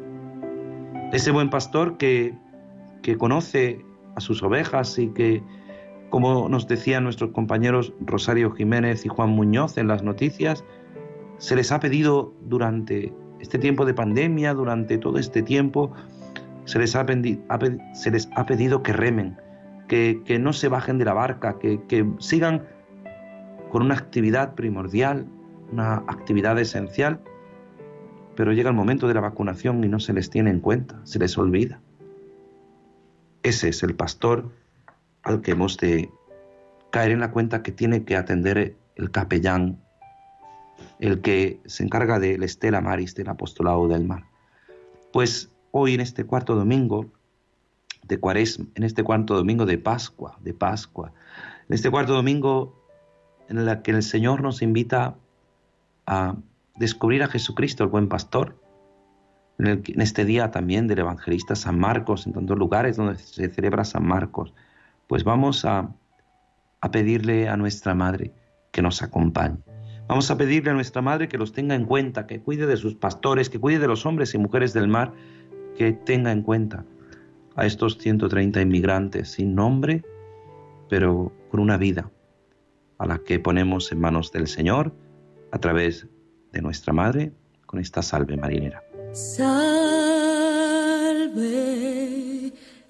Ese 1.12 1.32
buen 1.32 1.50
pastor 1.50 1.96
que, 1.96 2.38
que 3.02 3.16
conoce 3.16 3.84
a 4.16 4.20
sus 4.20 4.42
ovejas 4.42 4.98
y 4.98 5.08
que, 5.08 5.42
como 6.10 6.48
nos 6.48 6.66
decían 6.66 7.04
nuestros 7.04 7.30
compañeros 7.30 7.92
Rosario 8.00 8.50
Jiménez 8.50 9.06
y 9.06 9.08
Juan 9.08 9.30
Muñoz 9.30 9.78
en 9.78 9.88
las 9.88 10.02
noticias, 10.02 10.64
se 11.38 11.54
les 11.54 11.70
ha 11.70 11.80
pedido 11.80 12.34
durante 12.42 13.12
este 13.40 13.58
tiempo 13.58 13.84
de 13.84 13.94
pandemia, 13.94 14.54
durante 14.54 14.98
todo 14.98 15.18
este 15.18 15.42
tiempo, 15.42 15.92
se 16.64 16.78
les 16.78 16.96
ha, 16.96 17.06
pedido 17.06 18.82
que 18.82 18.92
remen, 18.92 19.36
que, 19.86 20.38
no 20.40 20.52
se 20.52 20.68
bajen 20.68 20.98
de 20.98 21.04
la 21.04 21.12
barca, 21.12 21.58
que 21.58 22.06
sigan 22.18 22.64
con 23.70 23.82
una 23.82 23.94
actividad 23.94 24.54
primordial, 24.54 25.26
una 25.72 25.96
actividad 26.08 26.58
esencial, 26.58 27.20
pero 28.34 28.52
llega 28.52 28.70
el 28.70 28.76
momento 28.76 29.08
de 29.08 29.14
la 29.14 29.20
vacunación 29.20 29.82
y 29.82 29.88
no 29.88 29.98
se 29.98 30.12
les 30.12 30.30
tiene 30.30 30.50
en 30.50 30.60
cuenta, 30.60 31.00
se 31.04 31.18
les 31.18 31.36
olvida. 31.38 31.80
Ese 33.46 33.68
es 33.68 33.84
el 33.84 33.94
pastor 33.94 34.50
al 35.22 35.40
que 35.40 35.52
hemos 35.52 35.76
de 35.76 36.10
caer 36.90 37.12
en 37.12 37.20
la 37.20 37.30
cuenta 37.30 37.62
que 37.62 37.70
tiene 37.70 38.04
que 38.04 38.16
atender 38.16 38.74
el 38.96 39.12
capellán, 39.12 39.80
el 40.98 41.20
que 41.20 41.60
se 41.64 41.84
encarga 41.84 42.18
del 42.18 42.42
Estela 42.42 42.80
Maris 42.80 43.14
del 43.14 43.28
apostolado 43.28 43.86
del 43.86 44.02
mar. 44.02 44.24
Pues 45.12 45.48
hoy 45.70 45.94
en 45.94 46.00
este 46.00 46.24
cuarto 46.24 46.56
domingo 46.56 47.06
de 48.02 48.18
Cuaresma, 48.18 48.66
en 48.74 48.82
este 48.82 49.04
cuarto 49.04 49.36
domingo 49.36 49.64
de 49.64 49.78
Pascua, 49.78 50.36
de 50.40 50.52
Pascua, 50.52 51.12
en 51.68 51.74
este 51.76 51.88
cuarto 51.88 52.14
domingo 52.14 52.74
en 53.48 53.58
el 53.58 53.82
que 53.82 53.92
el 53.92 54.02
Señor 54.02 54.42
nos 54.42 54.60
invita 54.60 55.14
a 56.04 56.34
descubrir 56.74 57.22
a 57.22 57.28
Jesucristo, 57.28 57.84
el 57.84 57.90
buen 57.90 58.08
pastor, 58.08 58.56
en, 59.58 60.00
este 60.00 60.24
día 60.24 60.50
también 60.50 60.86
del 60.86 61.00
evangelista 61.00 61.54
San 61.54 61.78
Marcos, 61.78 62.26
en 62.26 62.32
tantos 62.32 62.58
lugares 62.58 62.96
donde 62.96 63.16
se 63.16 63.48
celebra 63.48 63.84
San 63.84 64.06
Marcos, 64.06 64.54
pues 65.06 65.24
vamos 65.24 65.64
a, 65.64 65.94
a 66.80 66.90
pedirle 66.90 67.48
a 67.48 67.56
nuestra 67.56 67.94
Madre 67.94 68.32
que 68.72 68.82
nos 68.82 69.02
acompañe. 69.02 69.58
Vamos 70.08 70.30
a 70.30 70.36
pedirle 70.36 70.70
a 70.70 70.74
nuestra 70.74 71.02
Madre 71.02 71.28
que 71.28 71.38
los 71.38 71.52
tenga 71.52 71.74
en 71.74 71.84
cuenta, 71.84 72.26
que 72.26 72.40
cuide 72.40 72.66
de 72.66 72.76
sus 72.76 72.94
pastores, 72.94 73.50
que 73.50 73.58
cuide 73.58 73.78
de 73.78 73.88
los 73.88 74.06
hombres 74.06 74.34
y 74.34 74.38
mujeres 74.38 74.72
del 74.72 74.88
mar, 74.88 75.12
que 75.76 75.92
tenga 75.92 76.30
en 76.30 76.42
cuenta 76.42 76.84
a 77.56 77.66
estos 77.66 77.98
130 77.98 78.60
inmigrantes 78.60 79.30
sin 79.30 79.54
nombre, 79.54 80.04
pero 80.88 81.32
con 81.50 81.60
una 81.60 81.76
vida 81.76 82.10
a 82.98 83.06
la 83.06 83.18
que 83.18 83.38
ponemos 83.40 83.90
en 83.92 84.00
manos 84.00 84.30
del 84.32 84.46
Señor 84.46 84.94
a 85.50 85.58
través 85.58 86.06
de 86.52 86.62
nuestra 86.62 86.92
Madre 86.92 87.32
con 87.66 87.80
esta 87.80 88.02
salve 88.02 88.36
marinera. 88.36 88.82
Salve, 89.16 90.52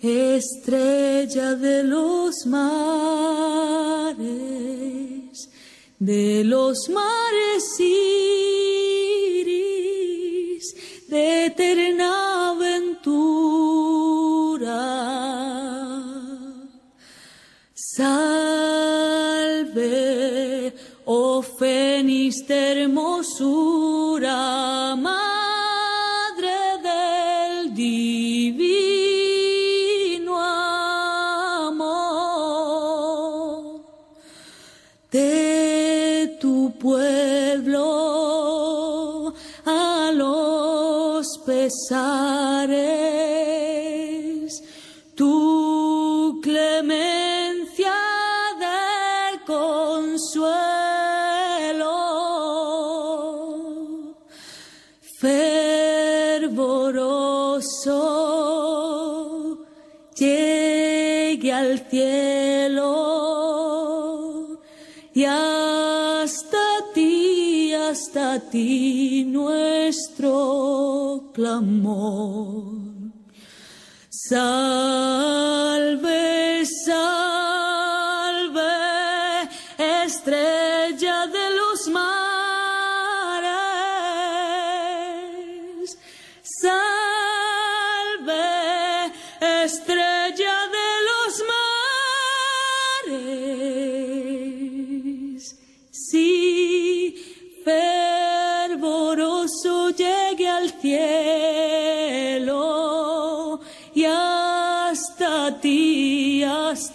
estrella 0.03 1.55
de 1.55 1.85
los 1.85 2.45
mares, 2.47 4.18
de 6.01 6.43
los 6.43 6.89
mares 6.89 7.79
iris, 7.79 8.24
de 11.07 11.47
eterna 11.47 12.51
aventura. 12.51 13.87
Salve, 17.72 18.74
oh 21.05 21.41
fénix 21.41 22.45
de 22.49 22.83
hermosura. 22.83 23.86
Tu 45.14 46.41
clemencia 46.43 47.93
de 48.59 49.45
consuelo, 49.47 50.26
fervoroso, 55.20 56.09
llegue 60.16 61.53
al 61.53 61.89
cielo 61.89 62.97
y 65.14 65.24
ti, 65.24 65.76
hasta 67.97 68.39
ti 68.51 69.25
nuestro 69.25 70.31
clamor. 71.33 72.77
Salve, 74.11 74.77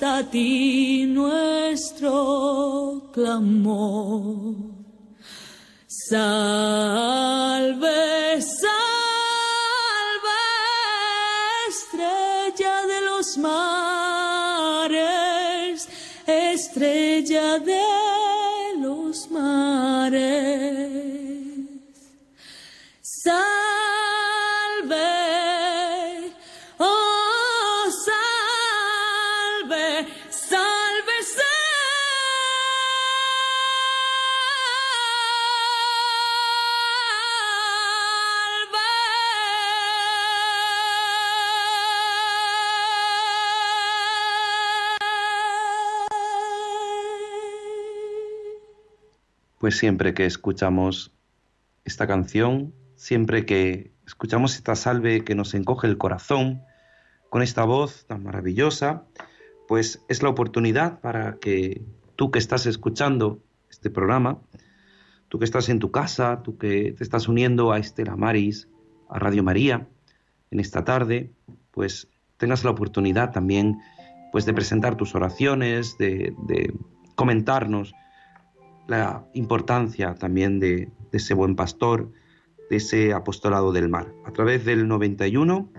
hasta 0.02 0.24
ti 0.32 1.06
nuestro 1.06 2.12
clamor. 3.14 4.56
Salve, 6.10 6.72
Siempre 49.72 50.13
que 50.13 50.26
escuchamos 50.26 51.13
esta 51.86 52.07
canción, 52.07 52.74
siempre 52.95 53.45
que 53.45 53.91
escuchamos 54.05 54.55
esta 54.55 54.76
salve 54.76 55.24
que 55.24 55.36
nos 55.36 55.53
encoge 55.53 55.88
el 55.88 55.97
corazón, 55.97 56.61
con 57.30 57.41
esta 57.41 57.63
voz 57.63 58.05
tan 58.07 58.24
maravillosa, 58.24 59.05
pues 59.67 60.03
es 60.09 60.22
la 60.22 60.30
oportunidad 60.30 60.99
para 60.99 61.38
que 61.38 61.82
tú 62.17 62.30
que 62.30 62.39
estás 62.39 62.65
escuchando 62.65 63.41
este 63.69 63.89
programa, 63.89 64.41
tú 65.30 65.39
que 65.39 65.45
estás 65.45 65.69
en 65.69 65.80
tu 65.80 65.91
casa, 65.91 66.41
tú 66.43 66.57
que 66.57 66.91
te 66.91 67.03
estás 67.03 67.30
uniendo 67.30 67.72
a 67.72 67.80
Estela 67.80 68.17
Maris, 68.17 68.67
a 69.09 69.17
Radio 69.17 69.43
María, 69.43 69.88
en 70.51 70.59
esta 70.59 70.84
tarde, 70.84 71.32
pues 71.72 72.09
tengas 72.36 72.65
la 72.65 72.72
oportunidad 72.72 73.32
también 73.32 73.80
pues 74.34 74.45
de 74.45 74.53
presentar 74.53 74.97
tus 74.97 75.15
oraciones, 75.15 75.97
de 75.97 76.36
comentarnos 77.15 77.93
la 78.91 79.25
importancia 79.33 80.13
también 80.15 80.59
de, 80.59 80.91
de, 81.11 81.17
ese 81.17 81.33
buen 81.33 81.55
pastor, 81.55 82.11
de 82.69 82.75
ese 82.75 83.13
apostolado 83.13 83.71
del 83.71 83.89
mar, 83.89 84.13
a 84.25 84.31
través 84.31 84.65
del 84.65 84.87
91 84.87 85.71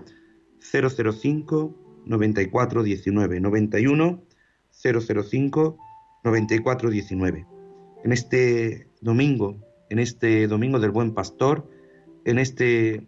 005 0.59 2.01
94 2.05 2.83
19, 2.83 3.39
91 3.39 4.23
005 4.71 5.77
94 6.23 6.89
19. 6.89 7.47
En 8.03 8.11
este 8.11 8.87
domingo, 8.99 9.57
en 9.89 9.99
este 9.99 10.47
domingo 10.47 10.79
del 10.79 10.91
buen 10.91 11.13
pastor, 11.13 11.69
en 12.25 12.39
este 12.39 13.07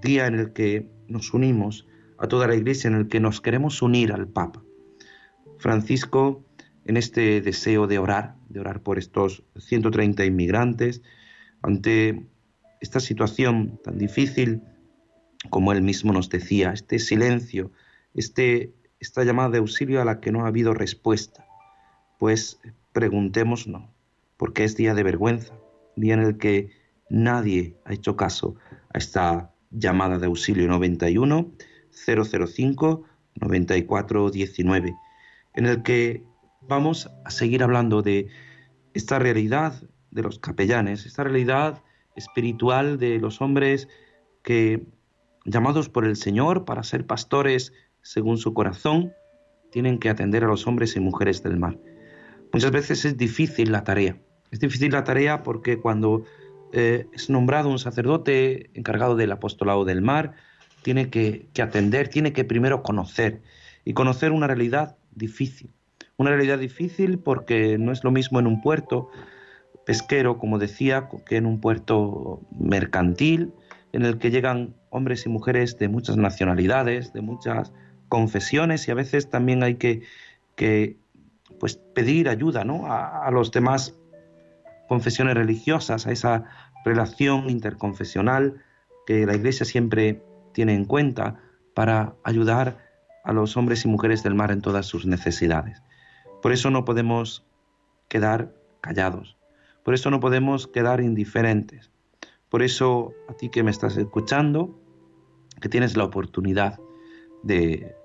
día 0.00 0.26
en 0.26 0.36
el 0.36 0.52
que 0.52 0.88
nos 1.08 1.34
unimos 1.34 1.86
a 2.18 2.28
toda 2.28 2.46
la 2.46 2.54
iglesia, 2.54 2.88
en 2.88 2.94
el 2.94 3.08
que 3.08 3.20
nos 3.20 3.40
queremos 3.40 3.82
unir 3.82 4.12
al 4.12 4.28
Papa. 4.28 4.62
Francisco, 5.58 6.45
en 6.86 6.96
este 6.96 7.40
deseo 7.40 7.86
de 7.86 7.98
orar, 7.98 8.36
de 8.48 8.60
orar 8.60 8.80
por 8.80 8.98
estos 8.98 9.42
130 9.58 10.24
inmigrantes, 10.24 11.02
ante 11.62 12.26
esta 12.80 13.00
situación 13.00 13.80
tan 13.82 13.98
difícil, 13.98 14.62
como 15.50 15.72
él 15.72 15.82
mismo 15.82 16.12
nos 16.12 16.28
decía, 16.28 16.72
este 16.72 16.98
silencio, 16.98 17.72
este, 18.14 18.72
esta 19.00 19.24
llamada 19.24 19.50
de 19.50 19.58
auxilio 19.58 20.00
a 20.00 20.04
la 20.04 20.20
que 20.20 20.30
no 20.30 20.44
ha 20.44 20.48
habido 20.48 20.74
respuesta, 20.74 21.44
pues 22.18 22.60
preguntémonos, 22.92 23.90
porque 24.36 24.64
es 24.64 24.76
día 24.76 24.94
de 24.94 25.02
vergüenza, 25.02 25.54
día 25.96 26.14
en 26.14 26.20
el 26.20 26.38
que 26.38 26.70
nadie 27.10 27.76
ha 27.84 27.94
hecho 27.94 28.16
caso 28.16 28.56
a 28.94 28.98
esta 28.98 29.52
llamada 29.70 30.18
de 30.18 30.26
auxilio 30.26 30.68
91 30.68 31.52
005 31.90 33.04
94 33.34 34.30
19, 34.30 34.94
en 35.54 35.66
el 35.66 35.82
que 35.82 36.24
vamos 36.68 37.10
a 37.24 37.30
seguir 37.30 37.62
hablando 37.62 38.02
de 38.02 38.28
esta 38.94 39.18
realidad 39.18 39.82
de 40.10 40.22
los 40.22 40.38
capellanes, 40.38 41.06
esta 41.06 41.24
realidad 41.24 41.82
espiritual 42.14 42.98
de 42.98 43.18
los 43.18 43.40
hombres 43.40 43.88
que, 44.42 44.86
llamados 45.44 45.88
por 45.88 46.04
el 46.04 46.16
Señor 46.16 46.64
para 46.64 46.82
ser 46.82 47.06
pastores 47.06 47.72
según 48.02 48.38
su 48.38 48.54
corazón, 48.54 49.12
tienen 49.70 49.98
que 49.98 50.08
atender 50.08 50.44
a 50.44 50.48
los 50.48 50.66
hombres 50.66 50.96
y 50.96 51.00
mujeres 51.00 51.42
del 51.42 51.58
mar. 51.58 51.78
Muchas 52.52 52.70
veces 52.70 53.04
es 53.04 53.16
difícil 53.16 53.72
la 53.72 53.84
tarea. 53.84 54.16
Es 54.50 54.60
difícil 54.60 54.92
la 54.92 55.04
tarea 55.04 55.42
porque 55.42 55.78
cuando 55.78 56.24
eh, 56.72 57.06
es 57.12 57.28
nombrado 57.28 57.68
un 57.68 57.78
sacerdote 57.78 58.70
encargado 58.74 59.16
del 59.16 59.32
apostolado 59.32 59.84
del 59.84 60.00
mar, 60.00 60.34
tiene 60.82 61.10
que, 61.10 61.48
que 61.52 61.62
atender, 61.62 62.08
tiene 62.08 62.32
que 62.32 62.44
primero 62.44 62.82
conocer 62.82 63.42
y 63.84 63.92
conocer 63.92 64.32
una 64.32 64.46
realidad 64.46 64.96
difícil. 65.12 65.75
Una 66.18 66.30
realidad 66.30 66.58
difícil 66.58 67.18
porque 67.18 67.76
no 67.78 67.92
es 67.92 68.02
lo 68.02 68.10
mismo 68.10 68.40
en 68.40 68.46
un 68.46 68.62
puerto 68.62 69.10
pesquero, 69.84 70.38
como 70.38 70.58
decía, 70.58 71.08
que 71.26 71.36
en 71.36 71.44
un 71.44 71.60
puerto 71.60 72.40
mercantil, 72.58 73.52
en 73.92 74.04
el 74.04 74.18
que 74.18 74.30
llegan 74.30 74.74
hombres 74.88 75.26
y 75.26 75.28
mujeres 75.28 75.78
de 75.78 75.88
muchas 75.88 76.16
nacionalidades, 76.16 77.12
de 77.12 77.20
muchas 77.20 77.72
confesiones, 78.08 78.88
y 78.88 78.90
a 78.90 78.94
veces 78.94 79.28
también 79.28 79.62
hay 79.62 79.74
que, 79.74 80.96
pues, 81.60 81.76
pedir 81.94 82.30
ayuda 82.30 82.64
¿no? 82.64 82.86
a, 82.86 83.26
a 83.26 83.30
los 83.30 83.52
demás 83.52 83.94
confesiones 84.88 85.34
religiosas, 85.34 86.06
a 86.06 86.12
esa 86.12 86.44
relación 86.84 87.50
interconfesional 87.50 88.62
que 89.06 89.26
la 89.26 89.34
Iglesia 89.34 89.66
siempre 89.66 90.22
tiene 90.54 90.74
en 90.74 90.86
cuenta 90.86 91.40
para 91.74 92.14
ayudar 92.24 92.78
a 93.22 93.32
los 93.32 93.56
hombres 93.56 93.84
y 93.84 93.88
mujeres 93.88 94.22
del 94.22 94.34
mar 94.34 94.50
en 94.50 94.62
todas 94.62 94.86
sus 94.86 95.04
necesidades. 95.04 95.82
Por 96.46 96.52
eso 96.52 96.70
no 96.70 96.84
podemos 96.84 97.44
quedar 98.06 98.54
callados, 98.80 99.36
por 99.82 99.94
eso 99.94 100.12
no 100.12 100.20
podemos 100.20 100.68
quedar 100.68 101.00
indiferentes. 101.00 101.90
Por 102.50 102.62
eso 102.62 103.14
a 103.28 103.32
ti 103.32 103.48
que 103.48 103.64
me 103.64 103.72
estás 103.72 103.96
escuchando, 103.96 104.78
que 105.60 105.68
tienes 105.68 105.96
la 105.96 106.04
oportunidad 106.04 106.78
de, 107.42 107.96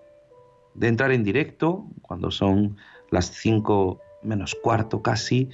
entrar 0.82 1.12
en 1.12 1.24
directo 1.24 1.86
cuando 2.02 2.32
son 2.32 2.78
las 3.12 3.28
cinco 3.28 4.00
menos 4.24 4.56
cuarto 4.56 5.04
casi, 5.04 5.50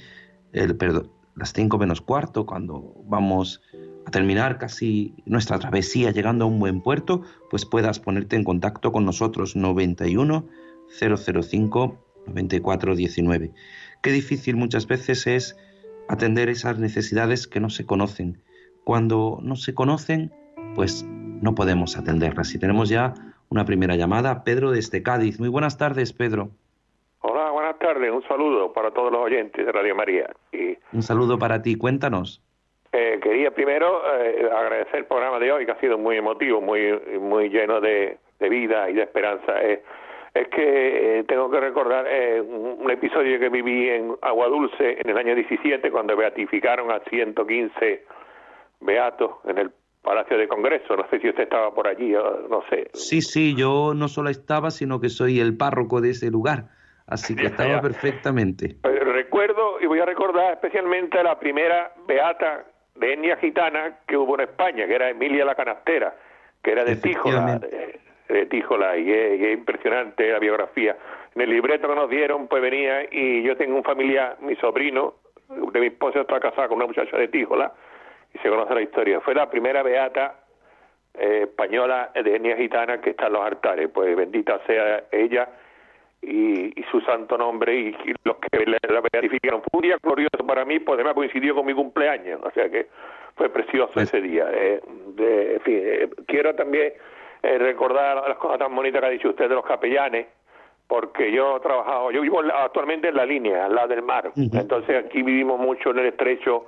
el, 0.54 0.74
perdón, 0.74 1.10
las 1.36 1.52
cinco 1.52 1.76
menos 1.76 2.00
cuarto, 2.00 2.46
cuando 2.46 2.94
vamos 3.04 3.60
a 4.06 4.10
terminar 4.10 4.56
casi 4.56 5.14
nuestra 5.26 5.58
travesía 5.58 6.10
llegando 6.10 6.46
a 6.46 6.48
un 6.48 6.58
buen 6.58 6.80
puerto, 6.80 7.20
pues 7.50 7.66
puedas 7.66 8.00
ponerte 8.00 8.36
en 8.36 8.44
contacto 8.44 8.92
con 8.92 9.04
nosotros 9.04 9.56
91 9.56 10.46
005 10.88 12.07
9419. 12.28 13.50
Qué 14.02 14.10
difícil 14.10 14.56
muchas 14.56 14.86
veces 14.86 15.26
es 15.26 15.56
atender 16.08 16.48
esas 16.48 16.78
necesidades 16.78 17.46
que 17.46 17.60
no 17.60 17.70
se 17.70 17.84
conocen. 17.86 18.38
Cuando 18.84 19.38
no 19.42 19.56
se 19.56 19.74
conocen, 19.74 20.32
pues 20.74 21.04
no 21.04 21.54
podemos 21.54 21.96
atenderlas. 21.98 22.54
Y 22.54 22.58
tenemos 22.58 22.88
ya 22.88 23.14
una 23.50 23.64
primera 23.64 23.96
llamada, 23.96 24.44
Pedro 24.44 24.70
desde 24.70 25.02
Cádiz. 25.02 25.38
Muy 25.40 25.48
buenas 25.48 25.76
tardes, 25.78 26.12
Pedro. 26.12 26.50
Hola, 27.20 27.50
buenas 27.50 27.78
tardes. 27.78 28.10
Un 28.12 28.22
saludo 28.28 28.72
para 28.72 28.90
todos 28.92 29.10
los 29.12 29.20
oyentes 29.20 29.64
de 29.66 29.72
Radio 29.72 29.94
María. 29.94 30.30
Y, 30.52 30.76
Un 30.92 31.02
saludo 31.02 31.38
para 31.38 31.60
ti. 31.62 31.74
Cuéntanos. 31.76 32.42
eh, 32.92 33.18
quería 33.22 33.50
primero 33.50 34.00
eh, 34.18 34.48
agradecer 34.50 35.00
el 35.00 35.04
programa 35.06 35.38
de 35.38 35.52
hoy, 35.52 35.66
que 35.66 35.72
ha 35.72 35.80
sido 35.80 35.98
muy 35.98 36.16
emotivo, 36.16 36.60
muy, 36.60 36.98
muy 37.20 37.50
lleno 37.50 37.80
de, 37.80 38.18
de 38.38 38.48
vida 38.48 38.88
y 38.88 38.94
de 38.94 39.02
esperanza. 39.02 39.62
Eh, 39.62 39.82
es 40.34 40.48
que 40.48 41.20
eh, 41.20 41.24
tengo 41.24 41.50
que 41.50 41.60
recordar 41.60 42.06
eh, 42.08 42.40
un, 42.40 42.90
episodio 42.90 43.38
que 43.38 43.48
viví 43.48 43.88
en 43.88 44.14
Agua 44.22 44.48
Dulce 44.48 45.00
en 45.00 45.08
el 45.08 45.16
año 45.16 45.34
17, 45.34 45.90
cuando 45.90 46.16
beatificaron 46.16 46.90
a 46.90 47.00
115 47.00 48.04
beatos 48.80 49.30
en 49.44 49.58
el 49.58 49.70
Palacio 50.02 50.38
de 50.38 50.48
Congreso. 50.48 50.96
No 50.96 51.06
sé 51.10 51.20
si 51.20 51.28
usted 51.28 51.44
estaba 51.44 51.74
por 51.74 51.86
allí, 51.86 52.12
no 52.12 52.62
sé. 52.70 52.90
Sí, 52.94 53.20
sí, 53.20 53.54
yo 53.54 53.92
no 53.94 54.08
solo 54.08 54.30
estaba, 54.30 54.70
sino 54.70 55.00
que 55.00 55.08
soy 55.08 55.40
el 55.40 55.56
párroco 55.56 56.00
de 56.00 56.10
ese 56.10 56.30
lugar. 56.30 56.68
Así 57.06 57.34
que 57.34 57.46
estaba 57.46 57.76
ya. 57.76 57.80
perfectamente. 57.80 58.76
Eh, 58.84 59.00
recuerdo 59.04 59.80
y 59.80 59.86
voy 59.86 60.00
a 60.00 60.04
recordar 60.04 60.52
especialmente 60.52 61.18
a 61.18 61.22
la 61.22 61.38
primera 61.38 61.92
beata 62.06 62.64
de 62.94 63.14
etnia 63.14 63.36
gitana 63.36 63.98
que 64.06 64.16
hubo 64.16 64.34
en 64.34 64.48
España, 64.48 64.86
que 64.86 64.94
era 64.94 65.08
Emilia 65.08 65.44
la 65.44 65.54
Canastera, 65.54 66.14
que 66.62 66.72
era 66.72 66.84
de 66.84 66.96
Tíjola, 66.96 67.60
de, 68.28 68.34
de 68.34 68.46
Tíjola, 68.46 68.96
y 68.96 69.10
es, 69.12 69.40
y 69.40 69.44
es 69.46 69.58
impresionante 69.58 70.30
la 70.30 70.38
biografía. 70.38 70.96
En 71.34 71.42
el 71.42 71.50
libreto 71.50 71.88
que 71.88 71.94
nos 71.94 72.10
dieron, 72.10 72.48
pues 72.48 72.62
venía, 72.62 73.06
y 73.10 73.42
yo 73.42 73.56
tengo 73.56 73.76
un 73.76 73.84
familia, 73.84 74.36
mi 74.40 74.54
sobrino, 74.56 75.14
de 75.48 75.80
mi 75.80 75.86
esposa 75.86 76.20
está 76.20 76.40
casado 76.40 76.68
con 76.68 76.76
una 76.76 76.86
muchacha 76.86 77.16
de 77.16 77.28
Tíjola, 77.28 77.72
y 78.34 78.38
se 78.38 78.48
conoce 78.48 78.74
la 78.74 78.82
historia. 78.82 79.20
Fue 79.20 79.34
la 79.34 79.48
primera 79.50 79.82
beata 79.82 80.40
eh, 81.14 81.40
española 81.44 82.10
de 82.14 82.36
etnia 82.36 82.56
gitana 82.56 83.00
que 83.00 83.10
está 83.10 83.26
en 83.28 83.32
los 83.32 83.42
altares, 83.44 83.88
pues 83.92 84.14
bendita 84.14 84.60
sea 84.66 85.04
ella 85.10 85.48
y, 86.20 86.78
y 86.78 86.84
su 86.90 87.00
santo 87.00 87.38
nombre 87.38 87.74
y, 87.74 87.88
y 88.04 88.14
los 88.24 88.36
que 88.36 88.58
le- 88.66 88.78
la 88.88 89.00
beatificaron. 89.12 89.62
Fue 89.62 89.78
un 89.78 89.82
día 89.82 89.96
glorioso 90.02 90.46
para 90.46 90.64
mí, 90.64 90.78
pues 90.80 90.96
además 90.96 91.14
coincidió 91.14 91.54
con 91.54 91.64
mi 91.64 91.72
cumpleaños, 91.74 92.40
o 92.42 92.50
sea 92.50 92.68
que 92.68 92.86
fue 93.36 93.48
precioso 93.48 93.98
ese 94.00 94.20
día. 94.20 94.46
Eh, 94.52 94.80
de- 95.14 95.54
en 95.54 95.60
fin, 95.62 95.80
eh, 95.82 96.08
quiero 96.26 96.54
también 96.54 96.92
eh, 97.42 97.58
recordar 97.58 98.28
las 98.28 98.38
cosas 98.38 98.58
tan 98.58 98.74
bonitas 98.74 99.00
que 99.00 99.06
ha 99.06 99.10
dicho 99.10 99.28
usted 99.30 99.48
de 99.48 99.54
los 99.54 99.64
capellanes, 99.64 100.26
porque 100.86 101.30
yo 101.30 101.56
he 101.56 101.60
trabajado, 101.60 102.10
yo 102.10 102.22
vivo 102.22 102.40
actualmente 102.40 103.08
en 103.08 103.16
la 103.16 103.26
línea, 103.26 103.66
al 103.66 103.74
lado 103.74 103.88
del 103.88 104.02
mar, 104.02 104.32
entonces 104.36 105.04
aquí 105.04 105.22
vivimos 105.22 105.60
mucho 105.60 105.90
en 105.90 105.98
el 105.98 106.06
estrecho, 106.06 106.66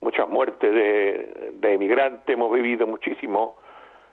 muchas 0.00 0.28
muertes 0.28 0.72
de, 0.72 1.52
de 1.54 1.74
emigrantes, 1.74 2.26
hemos 2.26 2.50
vivido 2.52 2.86
muchísimo, 2.86 3.56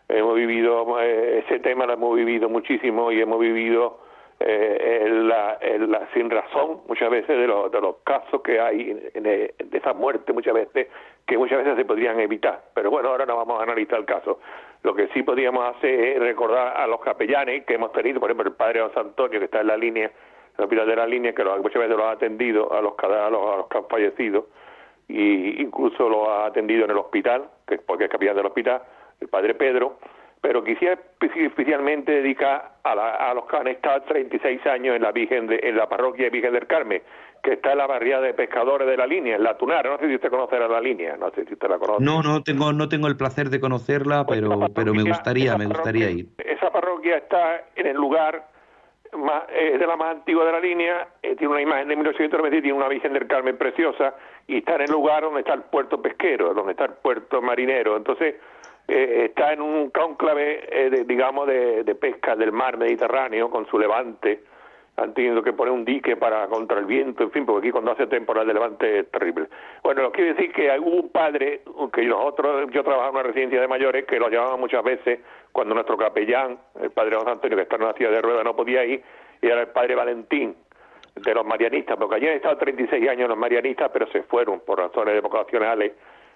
hemos 0.09 0.35
vivido, 0.35 0.99
eh, 1.01 1.43
ese 1.45 1.59
tema 1.59 1.85
lo 1.85 1.93
hemos 1.93 2.15
vivido 2.15 2.49
muchísimo 2.49 3.11
y 3.11 3.21
hemos 3.21 3.39
vivido 3.39 3.99
eh, 4.39 5.07
la, 5.09 5.57
la 5.87 6.07
sin 6.13 6.29
razón 6.29 6.81
muchas 6.87 7.09
veces 7.09 7.29
de, 7.37 7.47
los 7.47 7.71
de 7.71 7.81
los 7.81 7.97
casos 8.03 8.41
que 8.41 8.59
hay 8.59 8.91
en, 9.13 9.23
de 9.23 9.53
esas 9.71 9.95
muertes 9.95 10.33
muchas 10.33 10.53
veces 10.53 10.87
que 11.25 11.37
muchas 11.37 11.57
veces 11.59 11.75
se 11.75 11.85
podrían 11.85 12.19
evitar. 12.19 12.61
Pero 12.73 12.89
bueno 12.91 13.09
ahora 13.09 13.25
no 13.25 13.35
vamos 13.35 13.59
a 13.59 13.63
analizar 13.63 13.99
el 13.99 14.05
caso. 14.05 14.39
Lo 14.83 14.93
que 14.95 15.07
sí 15.09 15.23
podríamos 15.23 15.75
hacer 15.75 15.99
es 15.99 16.19
recordar 16.19 16.77
a 16.77 16.85
los 16.87 16.99
capellanes 17.01 17.65
que 17.65 17.73
hemos 17.73 17.91
tenido 17.91 18.19
por 18.19 18.29
ejemplo 18.29 18.47
el 18.49 18.55
padre 18.55 18.81
José 18.81 18.99
Antonio 18.99 19.39
que 19.39 19.45
está 19.45 19.61
en 19.61 19.67
la 19.67 19.77
línea 19.77 20.11
en 20.57 20.63
hospital 20.63 20.87
de 20.87 20.95
la 20.95 21.05
línea 21.07 21.33
que 21.33 21.43
lo- 21.43 21.57
muchas 21.57 21.81
veces 21.81 21.97
lo 21.97 22.05
ha 22.05 22.11
atendido 22.11 22.71
a 22.73 22.81
los, 22.81 22.93
a 23.03 23.29
los, 23.29 23.53
a 23.53 23.57
los 23.57 23.67
que 23.67 23.77
han 23.77 23.87
fallecido 23.87 24.47
y 25.07 25.61
incluso 25.61 26.09
lo 26.09 26.29
ha 26.29 26.47
atendido 26.47 26.83
en 26.85 26.91
el 26.91 26.97
hospital, 26.97 27.45
que 27.67 27.77
porque 27.77 28.05
es 28.05 28.09
capellán 28.09 28.35
del 28.35 28.45
hospital, 28.47 28.81
el 29.21 29.29
padre 29.29 29.53
Pedro, 29.53 29.97
pero 30.41 30.63
quisiera 30.63 30.97
espe- 31.19 31.45
especialmente 31.47 32.11
dedicar 32.11 32.73
a, 32.83 32.95
la- 32.95 33.15
a 33.15 33.33
los 33.33 33.45
que 33.45 33.57
han 33.57 33.67
estado 33.67 34.01
36 34.03 34.65
años 34.67 34.95
en 34.95 35.01
la 35.01 35.11
Virgen 35.11 35.47
de- 35.47 35.59
en 35.63 35.75
la 35.77 35.87
parroquia 35.89 36.29
Virgen 36.29 36.53
del 36.53 36.67
Carmen, 36.67 37.01
que 37.43 37.53
está 37.53 37.71
en 37.71 37.77
la 37.77 37.87
barriada 37.87 38.23
de 38.23 38.33
pescadores 38.33 38.87
de 38.87 38.97
la 38.97 39.05
línea, 39.07 39.35
en 39.35 39.43
la 39.43 39.57
Tunara, 39.57 39.89
no 39.91 39.97
sé 39.99 40.07
si 40.07 40.15
usted 40.15 40.29
conocerá 40.29 40.67
la 40.67 40.81
línea, 40.81 41.15
no 41.17 41.29
sé 41.31 41.45
si 41.45 41.53
usted 41.53 41.69
la 41.69 41.77
conoce. 41.77 42.03
No, 42.03 42.21
no 42.21 42.41
tengo, 42.43 42.73
no 42.73 42.89
tengo 42.89 43.07
el 43.07 43.15
placer 43.17 43.49
de 43.49 43.59
conocerla, 43.59 44.25
pero, 44.27 44.49
pero 44.75 44.93
me 44.93 45.03
gustaría, 45.03 45.57
me 45.57 45.65
gustaría 45.67 46.09
ir. 46.09 46.27
Esa 46.37 46.71
parroquia 46.71 47.17
está 47.17 47.61
en 47.75 47.87
el 47.87 47.95
lugar 47.95 48.47
más, 49.17 49.43
eh, 49.49 49.77
de 49.77 49.87
la 49.87 49.95
más 49.95 50.15
antigua 50.17 50.45
de 50.45 50.51
la 50.51 50.59
línea, 50.59 51.07
eh, 51.23 51.35
tiene 51.35 51.53
una 51.53 51.61
imagen 51.61 51.87
de 51.87 51.95
1890, 51.95 52.61
tiene 52.61 52.77
una 52.77 52.89
Virgen 52.89 53.13
del 53.13 53.27
Carmen 53.27 53.57
preciosa 53.57 54.13
y 54.47 54.57
está 54.57 54.75
en 54.75 54.81
el 54.81 54.91
lugar 54.91 55.23
donde 55.23 55.39
está 55.41 55.53
el 55.53 55.61
puerto 55.63 56.01
pesquero, 56.01 56.53
donde 56.53 56.71
está 56.73 56.85
el 56.85 56.93
puerto 56.93 57.41
marinero. 57.41 57.95
Entonces, 57.95 58.35
eh, 58.87 59.25
está 59.25 59.53
en 59.53 59.61
un 59.61 59.89
cónclave, 59.91 60.67
eh, 60.71 60.89
de- 60.89 61.03
digamos, 61.05 61.47
de, 61.47 61.83
de 61.83 61.95
pesca 61.95 62.35
del 62.35 62.51
mar 62.51 62.77
Mediterráneo 62.77 63.49
con 63.49 63.65
su 63.67 63.77
levante. 63.77 64.43
Han 64.99 65.13
tenido 65.13 65.43
que 65.43 65.53
poner 65.53 65.71
un 65.73 65.85
dique 65.85 66.15
para 66.17 66.47
contra 66.47 66.79
el 66.79 66.85
viento, 66.85 67.21
en 67.23 67.29
fin, 67.31 67.45
porque 67.45 67.67
aquí 67.67 67.71
cuando 67.71 67.91
hace 67.91 68.07
temporal 68.07 68.47
de 68.47 68.53
levante 68.55 68.99
es 68.99 69.11
terrible. 69.11 69.47
Bueno, 69.83 70.01
lo 70.01 70.11
quiero 70.11 70.33
decir 70.33 70.51
que 70.51 70.71
hubo 70.79 71.01
un 71.01 71.09
padre, 71.09 71.61
que 71.93 72.01
nosotros, 72.05 72.67
yo 72.71 72.83
trabajaba 72.83 73.09
en 73.09 73.15
una 73.15 73.23
residencia 73.23 73.61
de 73.61 73.67
mayores, 73.67 74.05
que 74.05 74.17
lo 74.19 74.27
llamaba 74.29 74.57
muchas 74.57 74.83
veces 74.83 75.19
cuando 75.51 75.75
nuestro 75.75 75.97
capellán, 75.97 76.57
el 76.81 76.89
padre 76.89 77.15
José 77.15 77.29
Antonio, 77.29 77.57
que 77.57 77.63
está 77.63 77.75
en 77.75 77.83
una 77.83 77.93
silla 77.93 78.09
de 78.09 78.21
ruedas, 78.23 78.43
no 78.43 78.55
podía 78.55 78.83
ir, 78.85 79.03
y 79.39 79.45
era 79.45 79.61
el 79.61 79.67
padre 79.67 79.93
Valentín, 79.93 80.55
de 81.15 81.33
los 81.33 81.45
marianistas, 81.45 81.95
porque 81.97 82.15
allí 82.15 82.27
han 82.27 82.33
estado 82.35 82.57
36 82.57 83.07
años 83.09 83.29
los 83.29 83.37
marianistas, 83.37 83.91
pero 83.93 84.07
se 84.07 84.23
fueron 84.23 84.61
por 84.61 84.79
razones 84.79 85.21
vocacionales 85.21 85.93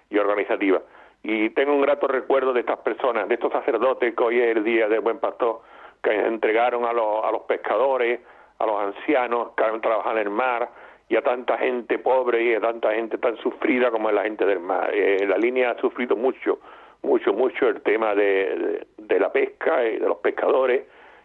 y 0.08 0.18
organizativas. 0.18 0.82
Y 1.22 1.50
tengo 1.50 1.72
un 1.72 1.82
grato 1.82 2.08
recuerdo 2.08 2.52
de 2.52 2.60
estas 2.60 2.78
personas, 2.78 3.28
de 3.28 3.34
estos 3.34 3.52
sacerdotes 3.52 4.14
que 4.14 4.22
hoy 4.22 4.40
es 4.40 4.56
el 4.56 4.64
día 4.64 4.88
del 4.88 5.00
buen 5.00 5.18
pastor, 5.18 5.60
que 6.02 6.12
entregaron 6.12 6.84
a 6.84 6.92
los, 6.92 7.24
a 7.24 7.30
los 7.30 7.42
pescadores, 7.42 8.20
a 8.58 8.66
los 8.66 8.80
ancianos 8.80 9.50
que 9.56 9.64
han 9.64 9.80
trabajado 9.80 10.18
en 10.18 10.26
el 10.26 10.30
mar 10.30 10.68
y 11.08 11.16
a 11.16 11.22
tanta 11.22 11.58
gente 11.58 11.98
pobre 11.98 12.42
y 12.42 12.54
a 12.54 12.60
tanta 12.60 12.94
gente 12.94 13.18
tan 13.18 13.36
sufrida 13.36 13.90
como 13.90 14.08
es 14.08 14.14
la 14.14 14.22
gente 14.22 14.46
del 14.46 14.60
mar. 14.60 14.90
Eh, 14.94 15.26
la 15.26 15.36
línea 15.36 15.72
ha 15.72 15.78
sufrido 15.78 16.16
mucho, 16.16 16.58
mucho, 17.02 17.32
mucho 17.32 17.68
el 17.68 17.82
tema 17.82 18.14
de, 18.14 18.86
la 19.08 19.30
pesca 19.30 19.84
y 19.84 19.98
de 19.98 20.08
los 20.08 20.18
pescadores 20.18 20.84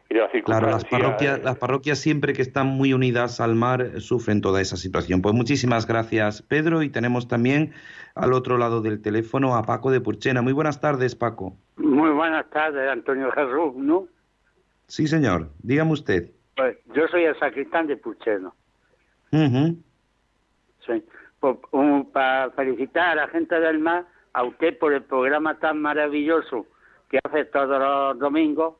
y 0.09 0.13
de 0.13 0.21
las 0.21 0.31
Claro, 0.43 0.69
las 0.69 0.85
parroquias, 0.85 1.43
las 1.43 1.57
parroquias 1.57 1.99
siempre 1.99 2.33
que 2.33 2.41
están 2.41 2.67
muy 2.67 2.93
unidas 2.93 3.41
al 3.41 3.55
mar 3.55 3.99
sufren 3.99 4.41
toda 4.41 4.61
esa 4.61 4.77
situación. 4.77 5.21
Pues 5.21 5.35
muchísimas 5.35 5.85
gracias, 5.87 6.41
Pedro, 6.41 6.81
y 6.83 6.89
tenemos 6.89 7.27
también 7.27 7.73
al 8.15 8.33
otro 8.33 8.57
lado 8.57 8.81
del 8.81 9.01
teléfono 9.01 9.55
a 9.55 9.63
Paco 9.63 9.91
de 9.91 10.01
Purchena. 10.01 10.41
Muy 10.41 10.53
buenas 10.53 10.79
tardes, 10.79 11.15
Paco. 11.15 11.57
Muy 11.75 12.11
buenas 12.11 12.49
tardes, 12.49 12.89
Antonio 12.89 13.31
Jesús, 13.31 13.75
¿no? 13.75 14.07
Sí, 14.87 15.07
señor. 15.07 15.49
Dígame 15.61 15.91
usted. 15.91 16.31
Pues 16.55 16.77
yo 16.95 17.07
soy 17.09 17.25
el 17.25 17.37
sacristán 17.37 17.87
de 17.87 17.97
Pucheno. 17.97 18.55
Ujú. 19.31 19.77
Sí. 20.85 21.03
Pues, 21.39 21.57
um, 21.71 22.05
para 22.05 22.49
felicitar 22.51 23.09
a 23.09 23.15
la 23.15 23.27
gente 23.27 23.59
del 23.59 23.79
mar, 23.79 24.05
a 24.33 24.43
usted 24.43 24.77
por 24.79 24.93
el 24.93 25.03
programa 25.03 25.59
tan 25.59 25.81
maravilloso 25.81 26.65
que 27.09 27.19
hace 27.23 27.45
todos 27.45 27.79
los 27.79 28.19
domingos 28.19 28.75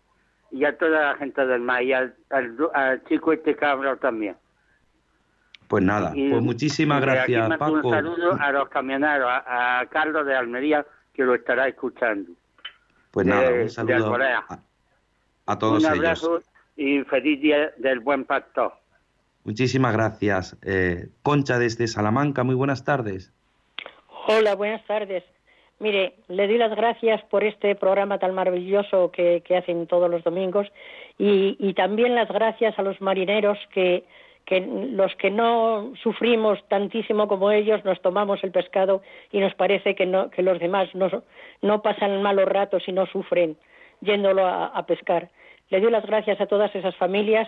y 0.52 0.66
a 0.66 0.78
toda 0.78 1.12
la 1.12 1.16
gente 1.16 1.46
del 1.46 1.62
mar 1.62 1.84
y 1.84 1.94
al, 1.94 2.16
al, 2.30 2.56
al 2.74 3.04
chico 3.06 3.34
este 3.34 3.56
cabrón 3.56 3.98
también. 4.00 4.36
Pues 5.68 5.84
nada, 5.84 6.12
Y- 6.16 6.30
pues 6.30 6.42
muchísimas 6.42 7.02
gracias, 7.02 7.50
Paco. 7.58 7.74
Un 7.74 7.90
saludo 7.90 8.38
a 8.40 8.52
los 8.52 8.70
camioneros, 8.70 9.28
a, 9.30 9.80
a 9.82 9.86
Carlos 9.88 10.26
de 10.26 10.36
Almería, 10.36 10.86
que 11.14 11.24
lo 11.24 11.36
estará 11.36 11.68
escuchando. 11.68 12.32
Pues 13.12 13.26
de- 13.26 13.34
nada, 13.34 13.50
un 13.50 13.58
de 13.64 13.70
saludo 13.70 14.16
a, 14.16 14.60
a 15.46 15.60
todos 15.60 15.84
un 15.84 15.86
ellos. 15.94 15.98
abrazo 15.98 16.42
y 16.78 17.02
feliz 17.04 17.42
día 17.42 17.72
del 17.78 18.00
buen 18.00 18.24
pastor. 18.24 18.74
Muchísimas 19.44 19.94
gracias. 19.94 20.58
Eh, 20.62 21.10
Concha 21.24 21.58
desde 21.60 21.88
Salamanca, 21.88 22.44
muy 22.44 22.56
buenas 22.56 22.84
tardes. 22.84 23.34
Hola, 24.28 24.56
buenas 24.56 24.86
tardes. 24.86 25.24
Mire, 25.80 26.14
le 26.28 26.48
doy 26.48 26.58
las 26.58 26.76
gracias 26.76 27.22
por 27.26 27.44
este 27.44 27.76
programa 27.76 28.18
tan 28.18 28.34
maravilloso 28.34 29.12
que, 29.12 29.42
que 29.46 29.58
hacen 29.58 29.86
todos 29.86 30.10
los 30.10 30.24
domingos 30.24 30.68
y, 31.20 31.74
también 31.74 32.16
las 32.16 32.30
gracias 32.30 32.78
a 32.80 32.82
los 32.82 33.00
marineros 33.00 33.60
que, 33.72 34.04
los 34.50 35.16
que 35.18 35.30
no 35.30 35.94
sufrimos 36.02 36.58
tantísimo 36.68 37.28
como 37.28 37.52
ellos 37.52 37.86
nos 37.86 38.02
tomamos 38.02 38.44
el 38.44 38.52
pescado 38.52 39.04
y 39.32 39.40
nos 39.40 39.54
parece 39.54 39.94
que, 39.94 40.08
no, 40.08 40.32
que 40.32 40.42
los 40.42 40.60
demás 40.60 40.90
no, 40.96 41.10
no 41.62 41.82
pasan 41.84 42.24
malos 42.24 42.48
ratos 42.48 42.84
y 42.88 42.92
no 42.92 43.06
sufren 43.06 43.56
yéndolo 44.02 44.48
a, 44.48 44.84
pescar. 44.88 45.30
Le 45.70 45.80
doy 45.80 45.92
las 45.92 46.06
gracias 46.06 46.42
a 46.42 46.48
todas 46.48 46.74
esas 46.76 46.96
familias 46.96 47.48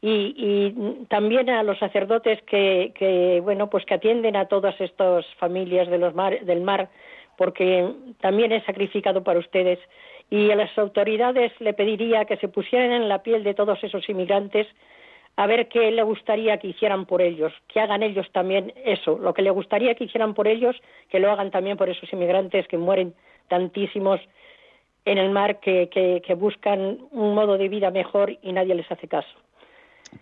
y, 0.00 0.34
y 0.36 1.04
también 1.06 1.50
a 1.50 1.62
los 1.62 1.78
sacerdotes 1.78 2.40
que, 2.42 2.92
que 2.94 3.40
bueno 3.42 3.68
pues 3.68 3.84
que 3.84 3.94
atienden 3.94 4.36
a 4.36 4.46
todas 4.46 4.80
estas 4.80 5.26
familias 5.34 5.88
de 5.88 5.98
los 5.98 6.14
mar, 6.14 6.40
del 6.40 6.62
mar 6.62 6.88
porque 7.40 7.90
también 8.20 8.52
he 8.52 8.62
sacrificado 8.66 9.24
para 9.24 9.38
ustedes 9.38 9.78
y 10.28 10.50
a 10.50 10.56
las 10.56 10.76
autoridades 10.76 11.50
le 11.58 11.72
pediría 11.72 12.26
que 12.26 12.36
se 12.36 12.48
pusieran 12.48 12.92
en 12.92 13.08
la 13.08 13.22
piel 13.22 13.44
de 13.44 13.54
todos 13.54 13.82
esos 13.82 14.06
inmigrantes 14.10 14.66
a 15.36 15.46
ver 15.46 15.68
qué 15.68 15.90
le 15.90 16.02
gustaría 16.02 16.58
que 16.58 16.68
hicieran 16.68 17.06
por 17.06 17.22
ellos, 17.22 17.50
que 17.66 17.80
hagan 17.80 18.02
ellos 18.02 18.26
también 18.32 18.74
eso, 18.84 19.18
lo 19.18 19.32
que 19.32 19.40
le 19.40 19.48
gustaría 19.48 19.94
que 19.94 20.04
hicieran 20.04 20.34
por 20.34 20.48
ellos, 20.48 20.76
que 21.08 21.18
lo 21.18 21.30
hagan 21.30 21.50
también 21.50 21.78
por 21.78 21.88
esos 21.88 22.12
inmigrantes 22.12 22.68
que 22.68 22.76
mueren 22.76 23.14
tantísimos 23.48 24.20
en 25.06 25.16
el 25.16 25.30
mar, 25.30 25.60
que, 25.60 25.88
que, 25.88 26.20
que 26.22 26.34
buscan 26.34 26.98
un 27.10 27.34
modo 27.34 27.56
de 27.56 27.70
vida 27.70 27.90
mejor 27.90 28.36
y 28.42 28.52
nadie 28.52 28.74
les 28.74 28.92
hace 28.92 29.08
caso. 29.08 29.34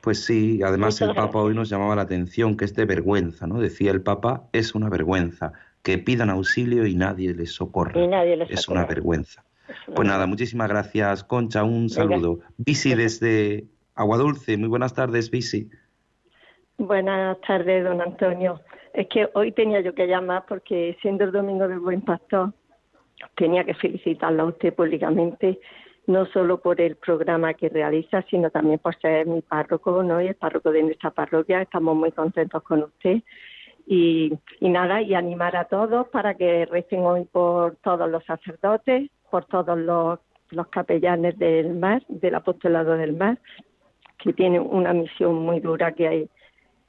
Pues 0.03 0.25
sí, 0.25 0.61
además 0.63 1.01
el 1.01 1.17
Papa 1.17 1.41
hoy 1.41 1.55
nos 1.55 1.69
llamaba 1.69 1.97
la 1.97 2.03
atención 2.03 2.57
que 2.57 2.65
es 2.65 2.77
de 2.77 2.85
vergüenza, 2.85 3.49
¿no? 3.49 3.59
Decía 3.59 3.91
el 3.91 4.03
Papa, 4.03 4.45
es 4.53 4.77
una 4.77 4.89
vergüenza 4.89 5.53
que 5.89 5.97
pidan 5.97 6.29
auxilio 6.29 6.85
y 6.85 6.95
nadie 6.95 7.33
les 7.33 7.53
socorra. 7.55 7.99
Y 7.99 8.07
nadie 8.07 8.37
les 8.37 8.51
es 8.51 8.69
una 8.69 8.85
vergüenza. 8.85 9.43
Pues 9.95 10.07
nada, 10.07 10.27
muchísimas 10.27 10.69
gracias, 10.69 11.25
Concha, 11.25 11.65
un 11.65 11.89
saludo. 11.89 12.41
Visi 12.59 12.95
desde 12.95 13.65
Aguadulce, 13.95 14.59
muy 14.59 14.69
buenas 14.69 14.93
tardes, 14.93 15.31
Visi. 15.31 15.71
Buenas 16.77 17.41
tardes, 17.41 17.85
don 17.85 18.03
Antonio. 18.03 18.61
Es 18.93 19.07
que 19.09 19.31
hoy 19.33 19.53
tenía 19.53 19.81
yo 19.81 19.95
que 19.95 20.07
llamar 20.07 20.45
porque 20.47 20.95
siendo 21.01 21.25
el 21.25 21.33
domingo 21.33 21.67
del 21.67 21.81
Buen 21.81 22.03
Pastor, 22.03 22.53
tenía 23.35 23.65
que 23.65 23.73
felicitarlo 23.73 24.43
a 24.43 24.47
usted 24.47 24.75
públicamente, 24.75 25.59
no 26.07 26.27
solo 26.27 26.61
por 26.61 26.83
el 26.83 26.97
programa 26.97 27.55
que 27.55 27.71
realiza, 27.71 28.21
sino 28.29 28.51
también 28.51 28.79
por 28.79 28.95
ser 29.01 29.27
mi 29.27 29.41
párroco, 29.41 30.03
¿no? 30.03 30.21
Y 30.21 30.27
el 30.27 30.35
párroco 30.35 30.71
de 30.71 30.83
nuestra 30.83 31.13
parroquia. 31.13 31.63
Estamos 31.63 31.97
muy 31.97 32.13
contentos 32.13 32.63
con 32.63 32.83
usted. 32.83 33.23
Y, 33.91 34.39
nada, 34.61 35.01
y 35.01 35.15
animar 35.15 35.57
a 35.57 35.65
todos 35.65 36.09
para 36.09 36.35
que 36.35 36.67
recen 36.67 37.01
hoy 37.07 37.25
por 37.25 37.77
todos 37.77 38.11
los 38.11 38.23
sacerdotes, 38.27 39.11
por 39.31 39.47
todos 39.47 39.79
los, 39.79 40.19
capellanes 40.69 41.39
del 41.39 41.75
mar, 41.75 42.03
del 42.09 42.35
apostolado 42.35 42.99
del 42.99 43.17
mar, 43.17 43.39
que 44.19 44.35
tienen 44.35 44.61
una 44.61 44.93
misión 44.93 45.37
muy 45.37 45.61
dura 45.61 45.93
que 45.93 46.07
hay 46.07 46.29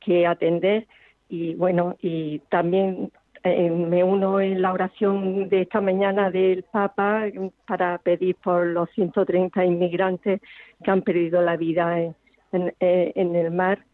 que 0.02 0.28
atender. 0.28 0.88
Y 1.30 1.56
bueno 1.56 1.96
y 2.02 2.40
también 2.50 3.12
eh, 3.46 3.70
me 3.70 4.04
uno 4.04 4.42
en 4.42 4.62
la 4.62 4.74
oración 4.74 5.48
de 5.48 5.62
esta 5.62 5.80
mañana 5.80 6.32
del 6.32 6.64
Papa 6.64 7.28
para 7.66 7.98
pedir 8.00 8.36
por 8.36 8.66
los 8.66 8.90
130 8.92 9.64
inmigrantes 9.64 10.42
que 10.84 10.92
han 10.92 11.02
perdido 11.02 11.42
la 11.42 11.56
vida 11.56 11.98
en 12.52 13.36
el 13.36 13.52
mar, 13.52 13.86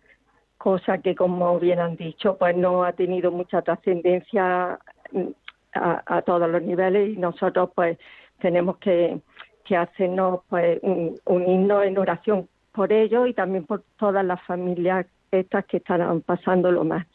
cosa 0.65 0.97
que, 0.97 1.13
como 1.13 1.59
bien 1.59 1.79
han 1.79 1.95
dicho, 1.95 2.37
pues 2.39 2.57
no 2.57 2.83
ha 2.83 2.91
tenido 2.93 3.31
mucha 3.31 3.61
trascendencia 3.61 4.79
mm, 5.11 5.27
a, 5.75 6.01
a 6.17 6.21
todos 6.23 6.49
los 6.49 6.63
niveles 6.63 7.09
y 7.15 7.17
nosotros 7.17 7.69
pues 7.75 7.99
tenemos 8.39 8.77
que, 8.77 9.19
que 9.63 9.77
hacernos 9.77 10.39
pues 10.49 10.79
un- 10.81 11.15
unirnos 11.25 11.85
en 11.85 11.99
oración 11.99 12.49
por 12.71 12.91
ellos 12.91 13.27
y 13.27 13.33
también 13.35 13.65
por 13.67 13.83
todas 13.99 14.25
las 14.25 14.41
familias 14.41 15.05
estas 15.29 15.65
que 15.65 15.77
estarán 15.77 16.21
pasando 16.21 16.71
lo 16.71 16.83
más. 16.83 17.05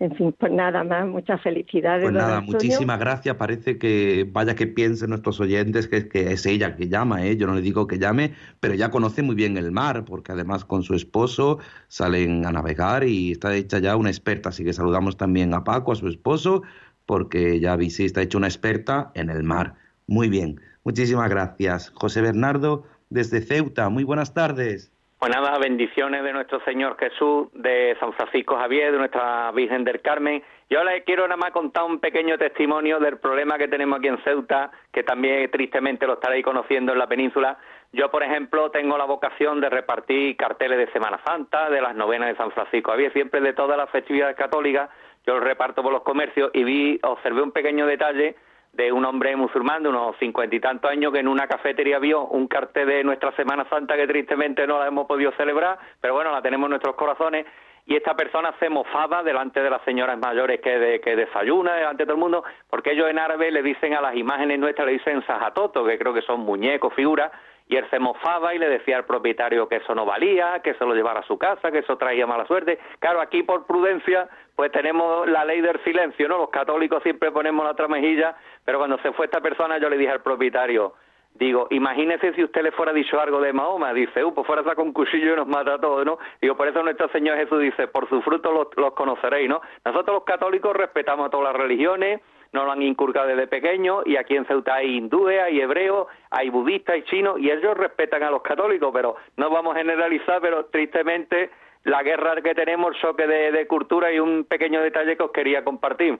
En 0.00 0.16
fin, 0.16 0.34
pues 0.38 0.50
nada 0.50 0.82
más, 0.82 1.06
muchas 1.06 1.42
felicidades. 1.42 2.04
Pues 2.04 2.14
nada, 2.14 2.40
muchísimas 2.40 2.98
gracias. 2.98 3.36
Parece 3.36 3.76
que 3.76 4.26
vaya 4.32 4.54
que 4.54 4.66
piensen 4.66 5.10
nuestros 5.10 5.38
oyentes 5.40 5.88
que, 5.88 6.08
que 6.08 6.32
es 6.32 6.46
ella 6.46 6.74
que 6.74 6.88
llama, 6.88 7.26
¿eh? 7.26 7.36
Yo 7.36 7.46
no 7.46 7.54
le 7.54 7.60
digo 7.60 7.86
que 7.86 7.98
llame, 7.98 8.32
pero 8.60 8.72
ella 8.72 8.90
conoce 8.90 9.20
muy 9.22 9.34
bien 9.34 9.58
el 9.58 9.72
mar, 9.72 10.06
porque 10.06 10.32
además 10.32 10.64
con 10.64 10.82
su 10.84 10.94
esposo 10.94 11.58
salen 11.88 12.46
a 12.46 12.50
navegar 12.52 13.04
y 13.04 13.32
está 13.32 13.54
hecha 13.54 13.78
ya 13.78 13.94
una 13.94 14.08
experta. 14.08 14.48
Así 14.48 14.64
que 14.64 14.72
saludamos 14.72 15.18
también 15.18 15.52
a 15.52 15.64
Paco, 15.64 15.92
a 15.92 15.96
su 15.96 16.08
esposo, 16.08 16.62
porque 17.04 17.60
ya 17.60 17.76
vi, 17.76 17.90
sí, 17.90 18.06
está 18.06 18.22
hecha 18.22 18.38
una 18.38 18.46
experta 18.48 19.12
en 19.14 19.28
el 19.28 19.42
mar. 19.42 19.74
Muy 20.06 20.30
bien, 20.30 20.62
muchísimas 20.82 21.28
gracias. 21.28 21.90
José 21.90 22.22
Bernardo, 22.22 22.84
desde 23.10 23.42
Ceuta, 23.42 23.90
muy 23.90 24.04
buenas 24.04 24.32
tardes. 24.32 24.92
Pues 25.20 25.36
nada, 25.36 25.58
bendiciones 25.58 26.24
de 26.24 26.32
nuestro 26.32 26.60
Señor 26.64 26.96
Jesús, 26.98 27.48
de 27.52 27.94
San 28.00 28.14
Francisco 28.14 28.56
Javier, 28.56 28.90
de 28.90 28.96
nuestra 28.96 29.52
Virgen 29.52 29.84
del 29.84 30.00
Carmen. 30.00 30.42
Yo 30.70 30.82
les 30.82 31.04
quiero 31.04 31.24
nada 31.28 31.36
más 31.36 31.50
contar 31.50 31.84
un 31.84 32.00
pequeño 32.00 32.38
testimonio 32.38 32.98
del 32.98 33.18
problema 33.18 33.58
que 33.58 33.68
tenemos 33.68 33.98
aquí 33.98 34.08
en 34.08 34.16
Ceuta, 34.24 34.70
que 34.90 35.02
también 35.02 35.50
tristemente 35.50 36.06
lo 36.06 36.14
estaréis 36.14 36.42
conociendo 36.42 36.94
en 36.94 36.98
la 36.98 37.06
península. 37.06 37.58
Yo, 37.92 38.10
por 38.10 38.22
ejemplo, 38.22 38.70
tengo 38.70 38.96
la 38.96 39.04
vocación 39.04 39.60
de 39.60 39.68
repartir 39.68 40.38
carteles 40.38 40.78
de 40.78 40.90
Semana 40.90 41.20
Santa, 41.26 41.68
de 41.68 41.82
las 41.82 41.94
novenas 41.94 42.30
de 42.30 42.36
San 42.36 42.50
Francisco 42.52 42.92
Javier, 42.92 43.12
siempre 43.12 43.42
de 43.42 43.52
todas 43.52 43.76
las 43.76 43.90
festividades 43.90 44.38
católicas. 44.38 44.88
Yo 45.26 45.34
los 45.34 45.44
reparto 45.44 45.82
por 45.82 45.92
los 45.92 46.02
comercios 46.02 46.50
y 46.54 46.64
vi, 46.64 46.98
observé 47.02 47.42
un 47.42 47.52
pequeño 47.52 47.84
detalle 47.84 48.36
de 48.72 48.92
un 48.92 49.04
hombre 49.04 49.34
musulmán 49.36 49.82
de 49.82 49.88
unos 49.88 50.16
cincuenta 50.18 50.54
y 50.54 50.60
tantos 50.60 50.90
años 50.90 51.12
que 51.12 51.18
en 51.18 51.28
una 51.28 51.46
cafetería 51.46 51.98
vio 51.98 52.26
un 52.26 52.46
cartel 52.46 52.86
de 52.86 53.04
nuestra 53.04 53.32
Semana 53.32 53.66
Santa 53.68 53.96
que 53.96 54.06
tristemente 54.06 54.66
no 54.66 54.78
la 54.78 54.86
hemos 54.86 55.06
podido 55.06 55.32
celebrar, 55.32 55.78
pero 56.00 56.14
bueno, 56.14 56.30
la 56.30 56.42
tenemos 56.42 56.66
en 56.66 56.70
nuestros 56.70 56.94
corazones. 56.94 57.46
Y 57.86 57.96
esta 57.96 58.14
persona 58.14 58.54
se 58.60 58.68
mofaba 58.68 59.22
delante 59.22 59.60
de 59.60 59.70
las 59.70 59.82
señoras 59.82 60.16
mayores 60.18 60.60
que, 60.60 60.78
de, 60.78 61.00
que 61.00 61.16
desayuna, 61.16 61.74
delante 61.74 62.02
de 62.02 62.06
todo 62.06 62.14
el 62.14 62.20
mundo, 62.20 62.44
porque 62.68 62.92
ellos 62.92 63.08
en 63.08 63.18
árabe 63.18 63.50
le 63.50 63.62
dicen 63.62 63.94
a 63.94 64.00
las 64.00 64.14
imágenes 64.14 64.60
nuestras, 64.60 64.86
le 64.86 64.92
dicen 64.92 65.24
sajatoto, 65.26 65.84
que 65.84 65.98
creo 65.98 66.14
que 66.14 66.22
son 66.22 66.40
muñecos, 66.40 66.94
figuras, 66.94 67.32
y 67.70 67.76
él 67.76 67.86
se 67.88 68.00
mofaba 68.00 68.52
y 68.52 68.58
le 68.58 68.68
decía 68.68 68.96
al 68.96 69.04
propietario 69.04 69.68
que 69.68 69.76
eso 69.76 69.94
no 69.94 70.04
valía, 70.04 70.60
que 70.60 70.74
se 70.74 70.84
lo 70.84 70.92
llevara 70.92 71.20
a 71.20 71.26
su 71.26 71.38
casa, 71.38 71.70
que 71.70 71.78
eso 71.78 71.96
traía 71.96 72.26
mala 72.26 72.44
suerte. 72.46 72.80
Claro, 72.98 73.20
aquí 73.20 73.44
por 73.44 73.64
prudencia, 73.64 74.28
pues 74.56 74.72
tenemos 74.72 75.28
la 75.28 75.44
ley 75.44 75.60
del 75.60 75.80
silencio, 75.84 76.28
¿no? 76.28 76.38
Los 76.38 76.50
católicos 76.50 77.00
siempre 77.04 77.30
ponemos 77.30 77.64
la 77.64 77.70
otra 77.70 77.86
mejilla, 77.86 78.34
pero 78.64 78.78
cuando 78.78 78.98
se 78.98 79.12
fue 79.12 79.26
esta 79.26 79.40
persona 79.40 79.78
yo 79.78 79.88
le 79.88 79.98
dije 79.98 80.10
al 80.10 80.20
propietario, 80.20 80.94
digo, 81.34 81.68
imagínese 81.70 82.34
si 82.34 82.42
usted 82.42 82.64
le 82.64 82.72
fuera 82.72 82.92
dicho 82.92 83.20
algo 83.20 83.40
de 83.40 83.52
Mahoma, 83.52 83.92
dice, 83.92 84.24
uh, 84.24 84.34
pues 84.34 84.44
fuera 84.48 84.64
saca 84.64 84.82
un 84.82 84.92
cuchillo 84.92 85.34
y 85.34 85.36
nos 85.36 85.46
mata 85.46 85.74
a 85.74 85.80
todos, 85.80 86.04
¿no? 86.04 86.18
Digo, 86.42 86.56
por 86.56 86.66
eso 86.66 86.82
nuestro 86.82 87.08
Señor 87.10 87.36
Jesús 87.36 87.60
dice, 87.60 87.86
por 87.86 88.08
su 88.08 88.20
fruto 88.22 88.50
los, 88.50 88.66
los 88.76 88.94
conoceréis, 88.94 89.48
¿no? 89.48 89.60
Nosotros 89.84 90.16
los 90.16 90.24
católicos 90.24 90.76
respetamos 90.76 91.28
a 91.28 91.30
todas 91.30 91.52
las 91.52 91.62
religiones, 91.62 92.20
nos 92.52 92.64
lo 92.64 92.72
han 92.72 92.82
inculcado 92.82 93.28
desde 93.28 93.46
pequeños 93.46 94.02
y 94.06 94.16
aquí 94.16 94.36
en 94.36 94.44
Ceuta 94.46 94.74
hay 94.74 94.96
hindúes, 94.96 95.40
hay 95.40 95.60
hebreos, 95.60 96.08
hay 96.30 96.50
budistas, 96.50 96.94
hay 96.94 97.02
chinos 97.04 97.38
y 97.38 97.50
ellos 97.50 97.76
respetan 97.76 98.22
a 98.22 98.30
los 98.30 98.42
católicos, 98.42 98.90
pero 98.92 99.16
no 99.36 99.50
vamos 99.50 99.74
a 99.74 99.78
generalizar, 99.78 100.40
pero 100.40 100.66
tristemente 100.66 101.50
la 101.84 102.02
guerra 102.02 102.40
que 102.42 102.54
tenemos, 102.54 102.94
el 102.94 103.00
choque 103.00 103.26
de, 103.26 103.52
de 103.52 103.66
cultura 103.66 104.12
y 104.12 104.18
un 104.18 104.44
pequeño 104.44 104.82
detalle 104.82 105.16
que 105.16 105.22
os 105.22 105.30
quería 105.30 105.64
compartir. 105.64 106.18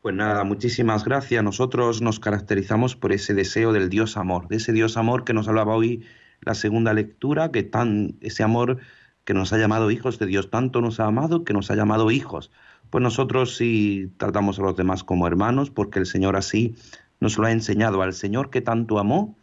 Pues 0.00 0.14
nada, 0.14 0.44
muchísimas 0.44 1.04
gracias. 1.04 1.42
Nosotros 1.42 2.00
nos 2.02 2.20
caracterizamos 2.20 2.94
por 2.94 3.12
ese 3.12 3.34
deseo 3.34 3.72
del 3.72 3.88
Dios 3.88 4.16
amor, 4.16 4.46
de 4.48 4.56
ese 4.56 4.72
Dios 4.72 4.96
amor 4.96 5.24
que 5.24 5.34
nos 5.34 5.48
hablaba 5.48 5.74
hoy 5.74 6.04
la 6.40 6.54
segunda 6.54 6.94
lectura, 6.94 7.50
que 7.50 7.64
tan 7.64 8.14
ese 8.20 8.44
amor 8.44 8.78
que 9.24 9.34
nos 9.34 9.52
ha 9.52 9.58
llamado 9.58 9.90
hijos 9.90 10.18
de 10.18 10.26
Dios, 10.26 10.50
tanto 10.50 10.80
nos 10.80 11.00
ha 11.00 11.06
amado 11.06 11.44
que 11.44 11.52
nos 11.52 11.70
ha 11.70 11.74
llamado 11.74 12.10
hijos. 12.10 12.52
Pues 12.90 13.02
nosotros 13.02 13.56
sí 13.56 14.12
tratamos 14.16 14.58
a 14.58 14.62
los 14.62 14.76
demás 14.76 15.04
como 15.04 15.26
hermanos, 15.26 15.70
porque 15.70 15.98
el 15.98 16.06
Señor 16.06 16.36
así 16.36 16.74
nos 17.20 17.36
lo 17.38 17.46
ha 17.46 17.52
enseñado 17.52 18.02
al 18.02 18.12
Señor 18.12 18.50
que 18.50 18.60
tanto 18.60 18.98
amó, 18.98 19.36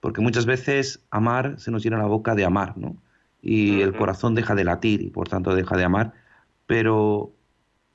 porque 0.00 0.20
muchas 0.20 0.46
veces 0.46 1.04
amar 1.10 1.58
se 1.58 1.70
nos 1.70 1.82
llena 1.82 1.98
la 1.98 2.06
boca 2.06 2.34
de 2.34 2.44
amar, 2.44 2.76
¿no? 2.76 2.96
Y 3.40 3.80
el 3.82 3.96
corazón 3.96 4.34
deja 4.34 4.54
de 4.54 4.64
latir 4.64 5.02
y 5.02 5.10
por 5.10 5.28
tanto 5.28 5.54
deja 5.54 5.76
de 5.76 5.84
amar, 5.84 6.12
pero 6.66 7.32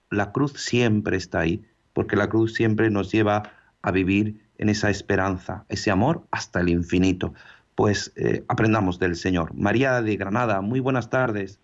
la 0.09 0.31
cruz 0.31 0.53
siempre 0.53 1.17
está 1.17 1.39
ahí, 1.39 1.65
porque 1.91 2.15
la 2.15 2.29
cruz 2.29 2.53
siempre 2.53 2.89
nos 2.89 3.11
lleva 3.11 3.43
a 3.81 3.91
vivir 3.91 4.41
en 4.57 4.69
esa 4.69 4.89
esperanza, 4.89 5.65
ese 5.67 5.91
amor 5.91 6.25
hasta 6.31 6.61
el 6.61 6.69
infinito. 6.69 7.33
Pues 7.75 8.13
eh, 8.15 8.45
aprendamos 8.47 8.99
del 8.99 9.15
Señor. 9.15 9.53
María 9.53 10.01
de 10.01 10.15
Granada, 10.15 10.61
muy 10.61 10.79
buenas 10.79 11.09
tardes. 11.09 11.59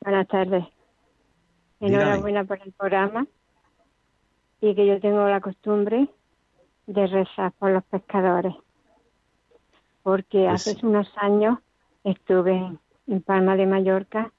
Buenas 0.00 0.28
tardes. 0.28 0.64
Enhorabuena 1.86 2.44
por 2.44 2.60
el 2.62 2.72
programa 2.72 3.26
y 4.60 4.74
que 4.74 4.86
yo 4.86 5.00
tengo 5.00 5.26
la 5.28 5.40
costumbre 5.40 6.08
de 6.86 7.06
rezar 7.06 7.52
por 7.52 7.70
los 7.70 7.82
pescadores. 7.84 8.54
Porque 10.02 10.46
Pues- 10.48 10.68
hace 10.68 10.86
unos 10.86 11.10
años 11.16 11.58
estuve 12.04 12.56
en- 12.56 12.78
en 13.08 13.22
Palma 13.22 13.56
de 13.56 13.66
Mallorca 13.66 14.32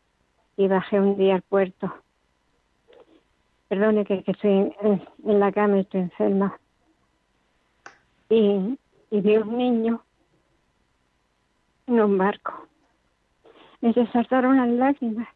y 0.57 0.67
bajé 0.67 0.99
un 0.99 1.17
día 1.17 1.35
al 1.35 1.41
puerto. 1.41 1.93
Perdone 3.67 4.05
que, 4.05 4.23
que 4.23 4.31
estoy 4.31 4.51
en, 4.81 5.03
en 5.25 5.39
la 5.39 5.51
cama 5.51 5.77
y 5.77 5.81
estoy 5.81 6.01
enferma. 6.01 6.57
Y, 8.29 8.77
y 9.11 9.21
vi 9.21 9.37
un 9.37 9.57
niño 9.57 10.03
en 11.87 11.99
un 11.99 12.17
barco. 12.17 12.67
Me 13.81 13.93
se 13.93 14.05
saltaron 14.07 14.57
las 14.57 14.69
lágrimas 14.69 15.27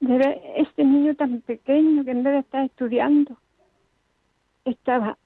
de 0.00 0.18
ver 0.18 0.40
este 0.56 0.84
niño 0.84 1.14
tan 1.14 1.40
pequeño 1.40 2.04
que 2.04 2.12
en 2.12 2.22
vez 2.22 2.32
de 2.34 2.38
estar 2.40 2.64
estudiando 2.64 3.36
estaba 4.64 5.18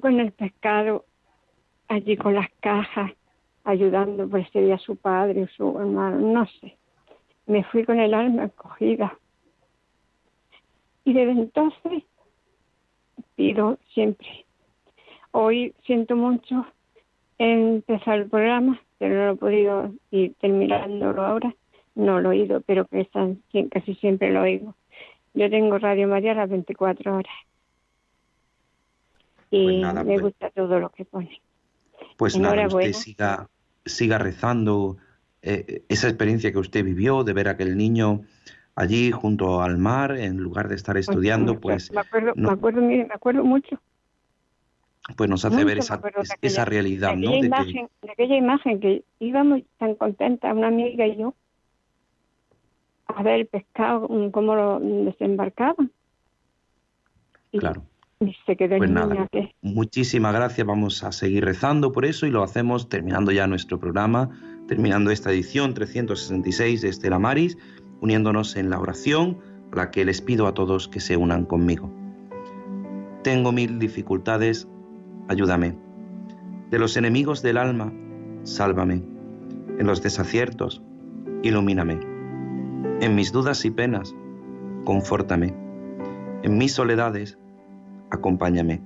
con 0.00 0.18
el 0.20 0.32
pescado 0.32 1.04
allí 1.88 2.16
con 2.16 2.34
las 2.34 2.50
cajas 2.60 3.12
ayudando 3.64 4.28
por 4.28 4.40
ese 4.40 4.60
día 4.60 4.78
su 4.78 4.96
padre 4.96 5.42
o 5.42 5.48
su 5.48 5.78
hermano, 5.78 6.20
no 6.20 6.46
sé. 6.60 6.76
Me 7.46 7.64
fui 7.64 7.84
con 7.84 7.98
el 7.98 8.14
alma 8.14 8.44
encogida. 8.44 9.18
Y 11.04 11.12
desde 11.12 11.32
entonces 11.32 12.04
pido 13.34 13.78
siempre. 13.92 14.46
Hoy 15.32 15.74
siento 15.84 16.16
mucho 16.16 16.66
empezar 17.38 18.20
el 18.20 18.30
programa, 18.30 18.80
pero 18.98 19.14
no 19.14 19.26
lo 19.26 19.32
he 19.32 19.36
podido 19.36 19.92
ir 20.10 20.34
terminándolo 20.40 21.24
ahora. 21.24 21.54
No 21.96 22.20
lo 22.20 22.30
he 22.30 22.38
oído, 22.40 22.60
pero 22.60 22.86
que 22.86 23.00
están, 23.00 23.42
casi 23.70 23.94
siempre 23.96 24.30
lo 24.30 24.42
oigo. 24.42 24.74
Yo 25.34 25.50
tengo 25.50 25.78
Radio 25.78 26.06
María 26.06 26.32
a 26.32 26.34
las 26.36 26.50
24 26.50 27.16
horas. 27.16 27.32
Y 29.50 29.64
Pues 29.64 29.76
nada, 29.80 30.04
me 30.04 30.12
pues- 30.14 30.22
gusta 30.22 30.50
todo 30.50 30.78
lo 30.78 30.90
que 30.90 31.04
pone. 31.04 31.40
Pues 32.16 32.38
nada, 32.38 32.66
usted 32.66 32.92
siga, 32.92 33.48
siga 33.84 34.18
rezando 34.18 34.96
eh, 35.42 35.82
esa 35.88 36.08
experiencia 36.08 36.50
que 36.52 36.58
usted 36.58 36.84
vivió 36.84 37.22
de 37.24 37.32
ver 37.32 37.48
a 37.48 37.52
aquel 37.52 37.76
niño 37.76 38.22
allí 38.74 39.10
junto 39.12 39.62
al 39.62 39.78
mar, 39.78 40.16
en 40.16 40.38
lugar 40.38 40.68
de 40.68 40.74
estar 40.74 40.96
estudiando, 40.96 41.60
pues, 41.60 41.92
me 41.92 42.00
acuerdo, 42.00 42.32
no- 42.34 42.48
me 42.48 42.54
acuerdo, 42.54 42.80
mire, 42.82 43.04
me 43.06 43.14
acuerdo 43.14 43.44
mucho. 43.44 43.80
pues 45.16 45.30
nos 45.30 45.44
hace 45.44 45.54
mucho 45.54 45.66
ver 45.66 45.76
me 45.76 45.80
esa, 45.82 45.94
acuerdo 45.94 46.20
aquella- 46.20 46.36
esa 46.42 46.64
realidad, 46.64 47.10
de 47.10 47.16
¿no? 47.16 47.28
aquella 47.28 47.36
De 47.36 47.40
que- 47.42 47.46
imagen, 47.70 47.88
de 48.02 48.10
aquella 48.10 48.36
imagen 48.36 48.80
que 48.80 49.04
íbamos 49.20 49.62
tan 49.78 49.94
contentas, 49.94 50.52
una 50.52 50.66
amiga 50.66 51.06
y 51.06 51.16
yo, 51.16 51.32
a 53.16 53.22
ver 53.22 53.40
el 53.40 53.46
pescado, 53.46 54.06
mm, 54.08 54.30
cómo 54.30 54.54
lo 54.54 54.78
desembarcaban. 54.78 55.90
Y, 57.50 57.58
Claro. 57.58 57.82
se 58.44 58.56
quedó 58.56 58.76
Pues 58.76 58.90
nada, 58.90 59.26
que 59.32 59.54
muchísimas 59.62 60.34
gracias. 60.34 60.66
Vamos 60.66 61.02
a 61.02 61.12
seguir 61.12 61.44
rezando 61.44 61.92
por 61.92 62.04
eso 62.04 62.26
y 62.26 62.30
lo 62.30 62.42
hacemos 62.42 62.90
terminando 62.90 63.32
ya 63.32 63.46
nuestro 63.46 63.80
programa, 63.80 64.30
terminando 64.68 65.10
esta 65.10 65.30
edición 65.32 65.72
366 65.72 66.82
de 66.82 66.88
Estela 66.90 67.18
Maris, 67.18 67.56
uniéndonos 68.02 68.54
en 68.56 68.68
la 68.68 68.78
oración 68.78 69.38
a 69.72 69.76
la 69.76 69.90
que 69.90 70.04
les 70.04 70.20
pido 70.20 70.46
a 70.46 70.52
todos 70.52 70.86
que 70.86 71.00
se 71.00 71.16
unan 71.16 71.46
conmigo. 71.46 71.90
Tengo 73.22 73.50
mil 73.50 73.78
dificultades, 73.78 74.68
ayúdame. 75.28 75.74
De 76.70 76.78
los 76.78 76.98
enemigos 76.98 77.42
del 77.42 77.56
alma, 77.56 77.92
sálvame. 78.42 79.02
En 79.78 79.86
los 79.86 80.02
desaciertos, 80.02 80.82
ilumíname. 81.42 82.15
En 82.98 83.14
mis 83.14 83.30
dudas 83.30 83.62
y 83.66 83.70
penas, 83.70 84.14
confórtame. 84.86 85.54
En 86.42 86.56
mis 86.56 86.72
soledades, 86.72 87.36
acompáñame. 88.10 88.80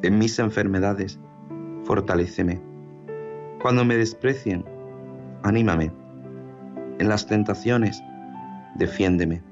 En 0.00 0.18
mis 0.18 0.38
enfermedades, 0.38 1.20
fortaléceme. 1.84 2.62
Cuando 3.60 3.84
me 3.84 3.98
desprecien, 3.98 4.64
anímame. 5.42 5.92
En 6.98 7.10
las 7.10 7.26
tentaciones, 7.26 8.02
defiéndeme. 8.76 9.42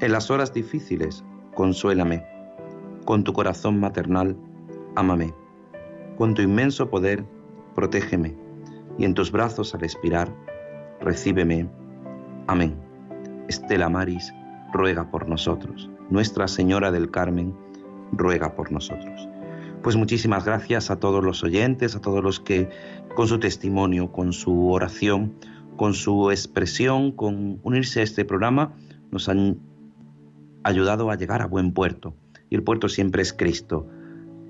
En 0.00 0.12
las 0.12 0.30
horas 0.30 0.54
difíciles, 0.54 1.24
consuélame. 1.56 2.24
Con 3.04 3.24
tu 3.24 3.32
corazón 3.32 3.80
maternal, 3.80 4.36
ámame. 4.94 5.34
Con 6.16 6.34
tu 6.34 6.42
inmenso 6.42 6.88
poder, 6.88 7.24
protégeme. 7.74 8.36
Y 8.96 9.04
en 9.04 9.14
tus 9.14 9.32
brazos 9.32 9.74
al 9.74 9.82
expirar, 9.82 10.32
recíbeme. 11.00 11.79
Amén. 12.50 12.74
Estela 13.46 13.88
Maris, 13.88 14.34
ruega 14.72 15.08
por 15.08 15.28
nosotros. 15.28 15.88
Nuestra 16.10 16.48
Señora 16.48 16.90
del 16.90 17.08
Carmen, 17.08 17.54
ruega 18.10 18.56
por 18.56 18.72
nosotros. 18.72 19.28
Pues 19.84 19.94
muchísimas 19.94 20.44
gracias 20.44 20.90
a 20.90 20.98
todos 20.98 21.22
los 21.22 21.44
oyentes, 21.44 21.94
a 21.94 22.00
todos 22.00 22.24
los 22.24 22.40
que 22.40 22.68
con 23.14 23.28
su 23.28 23.38
testimonio, 23.38 24.10
con 24.10 24.32
su 24.32 24.72
oración, 24.72 25.32
con 25.76 25.94
su 25.94 26.32
expresión, 26.32 27.12
con 27.12 27.60
unirse 27.62 28.00
a 28.00 28.02
este 28.02 28.24
programa, 28.24 28.74
nos 29.12 29.28
han 29.28 29.60
ayudado 30.64 31.12
a 31.12 31.14
llegar 31.14 31.42
a 31.42 31.46
buen 31.46 31.72
puerto. 31.72 32.16
Y 32.48 32.56
el 32.56 32.64
puerto 32.64 32.88
siempre 32.88 33.22
es 33.22 33.32
Cristo. 33.32 33.86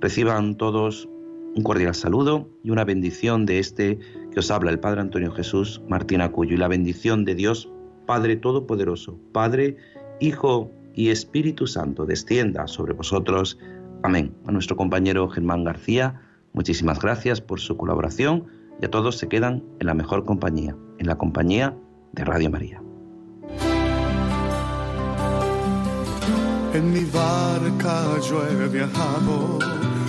Reciban 0.01 0.57
todos 0.57 1.07
un 1.55 1.63
cordial 1.63 1.95
saludo 1.95 2.49
y 2.65 2.71
una 2.71 2.87
bendición 2.87 3.45
de 3.45 3.59
este 3.59 3.99
que 4.33 4.41
os 4.41 4.51
habla 4.51 4.71
el 4.71 4.81
Padre 4.81 5.03
Antonio 5.03 5.33
Jesús 5.33 5.83
Martín 5.87 6.23
Acuyo 6.23 6.55
y 6.55 6.59
la 6.59 6.69
bendición 6.69 7.27
de 7.27 7.35
Dios 7.35 7.71
Padre 8.11 8.35
Todopoderoso, 8.35 9.21
Padre, 9.31 9.77
Hijo 10.19 10.73
y 10.95 11.11
Espíritu 11.11 11.69
Santo 11.69 12.07
descienda 12.07 12.67
sobre 12.67 12.93
vosotros. 12.93 13.57
Amén. 14.03 14.35
A 14.47 14.51
nuestro 14.51 14.75
compañero 14.75 15.29
Germán 15.29 15.63
García, 15.63 16.21
muchísimas 16.53 16.99
gracias 16.99 17.41
por 17.41 17.61
su 17.61 17.77
colaboración 17.77 18.47
y 18.83 18.87
a 18.87 18.91
todos 18.91 19.17
se 19.17 19.29
quedan 19.29 19.63
en 19.79 19.87
la 19.87 19.95
mejor 19.95 20.25
compañía, 20.25 20.75
en 20.99 21.07
la 21.07 21.19
compañía 21.19 21.77
de 22.11 22.25
Radio 22.25 22.51
María. 22.51 22.83
En 26.75 26.93
mi 26.93 27.05
barca 27.05 28.19
yo 28.29 28.45
he 28.45 28.69
viajado 28.71 29.61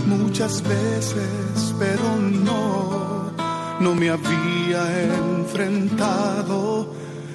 muchas 0.07 0.63
veces, 0.67 1.75
pero 1.77 2.15
no, 2.19 3.31
no 3.79 3.93
me 3.93 4.09
había 4.09 5.03
enfrentado 5.03 6.99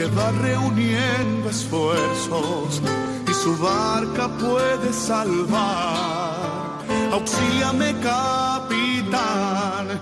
que 0.00 0.06
va 0.06 0.32
reuniendo 0.32 1.50
esfuerzos 1.50 2.80
y 3.28 3.34
su 3.34 3.54
barca 3.58 4.28
puede 4.28 4.94
salvar. 4.94 6.86
Auxíliame, 7.12 7.94
capitán 8.00 10.00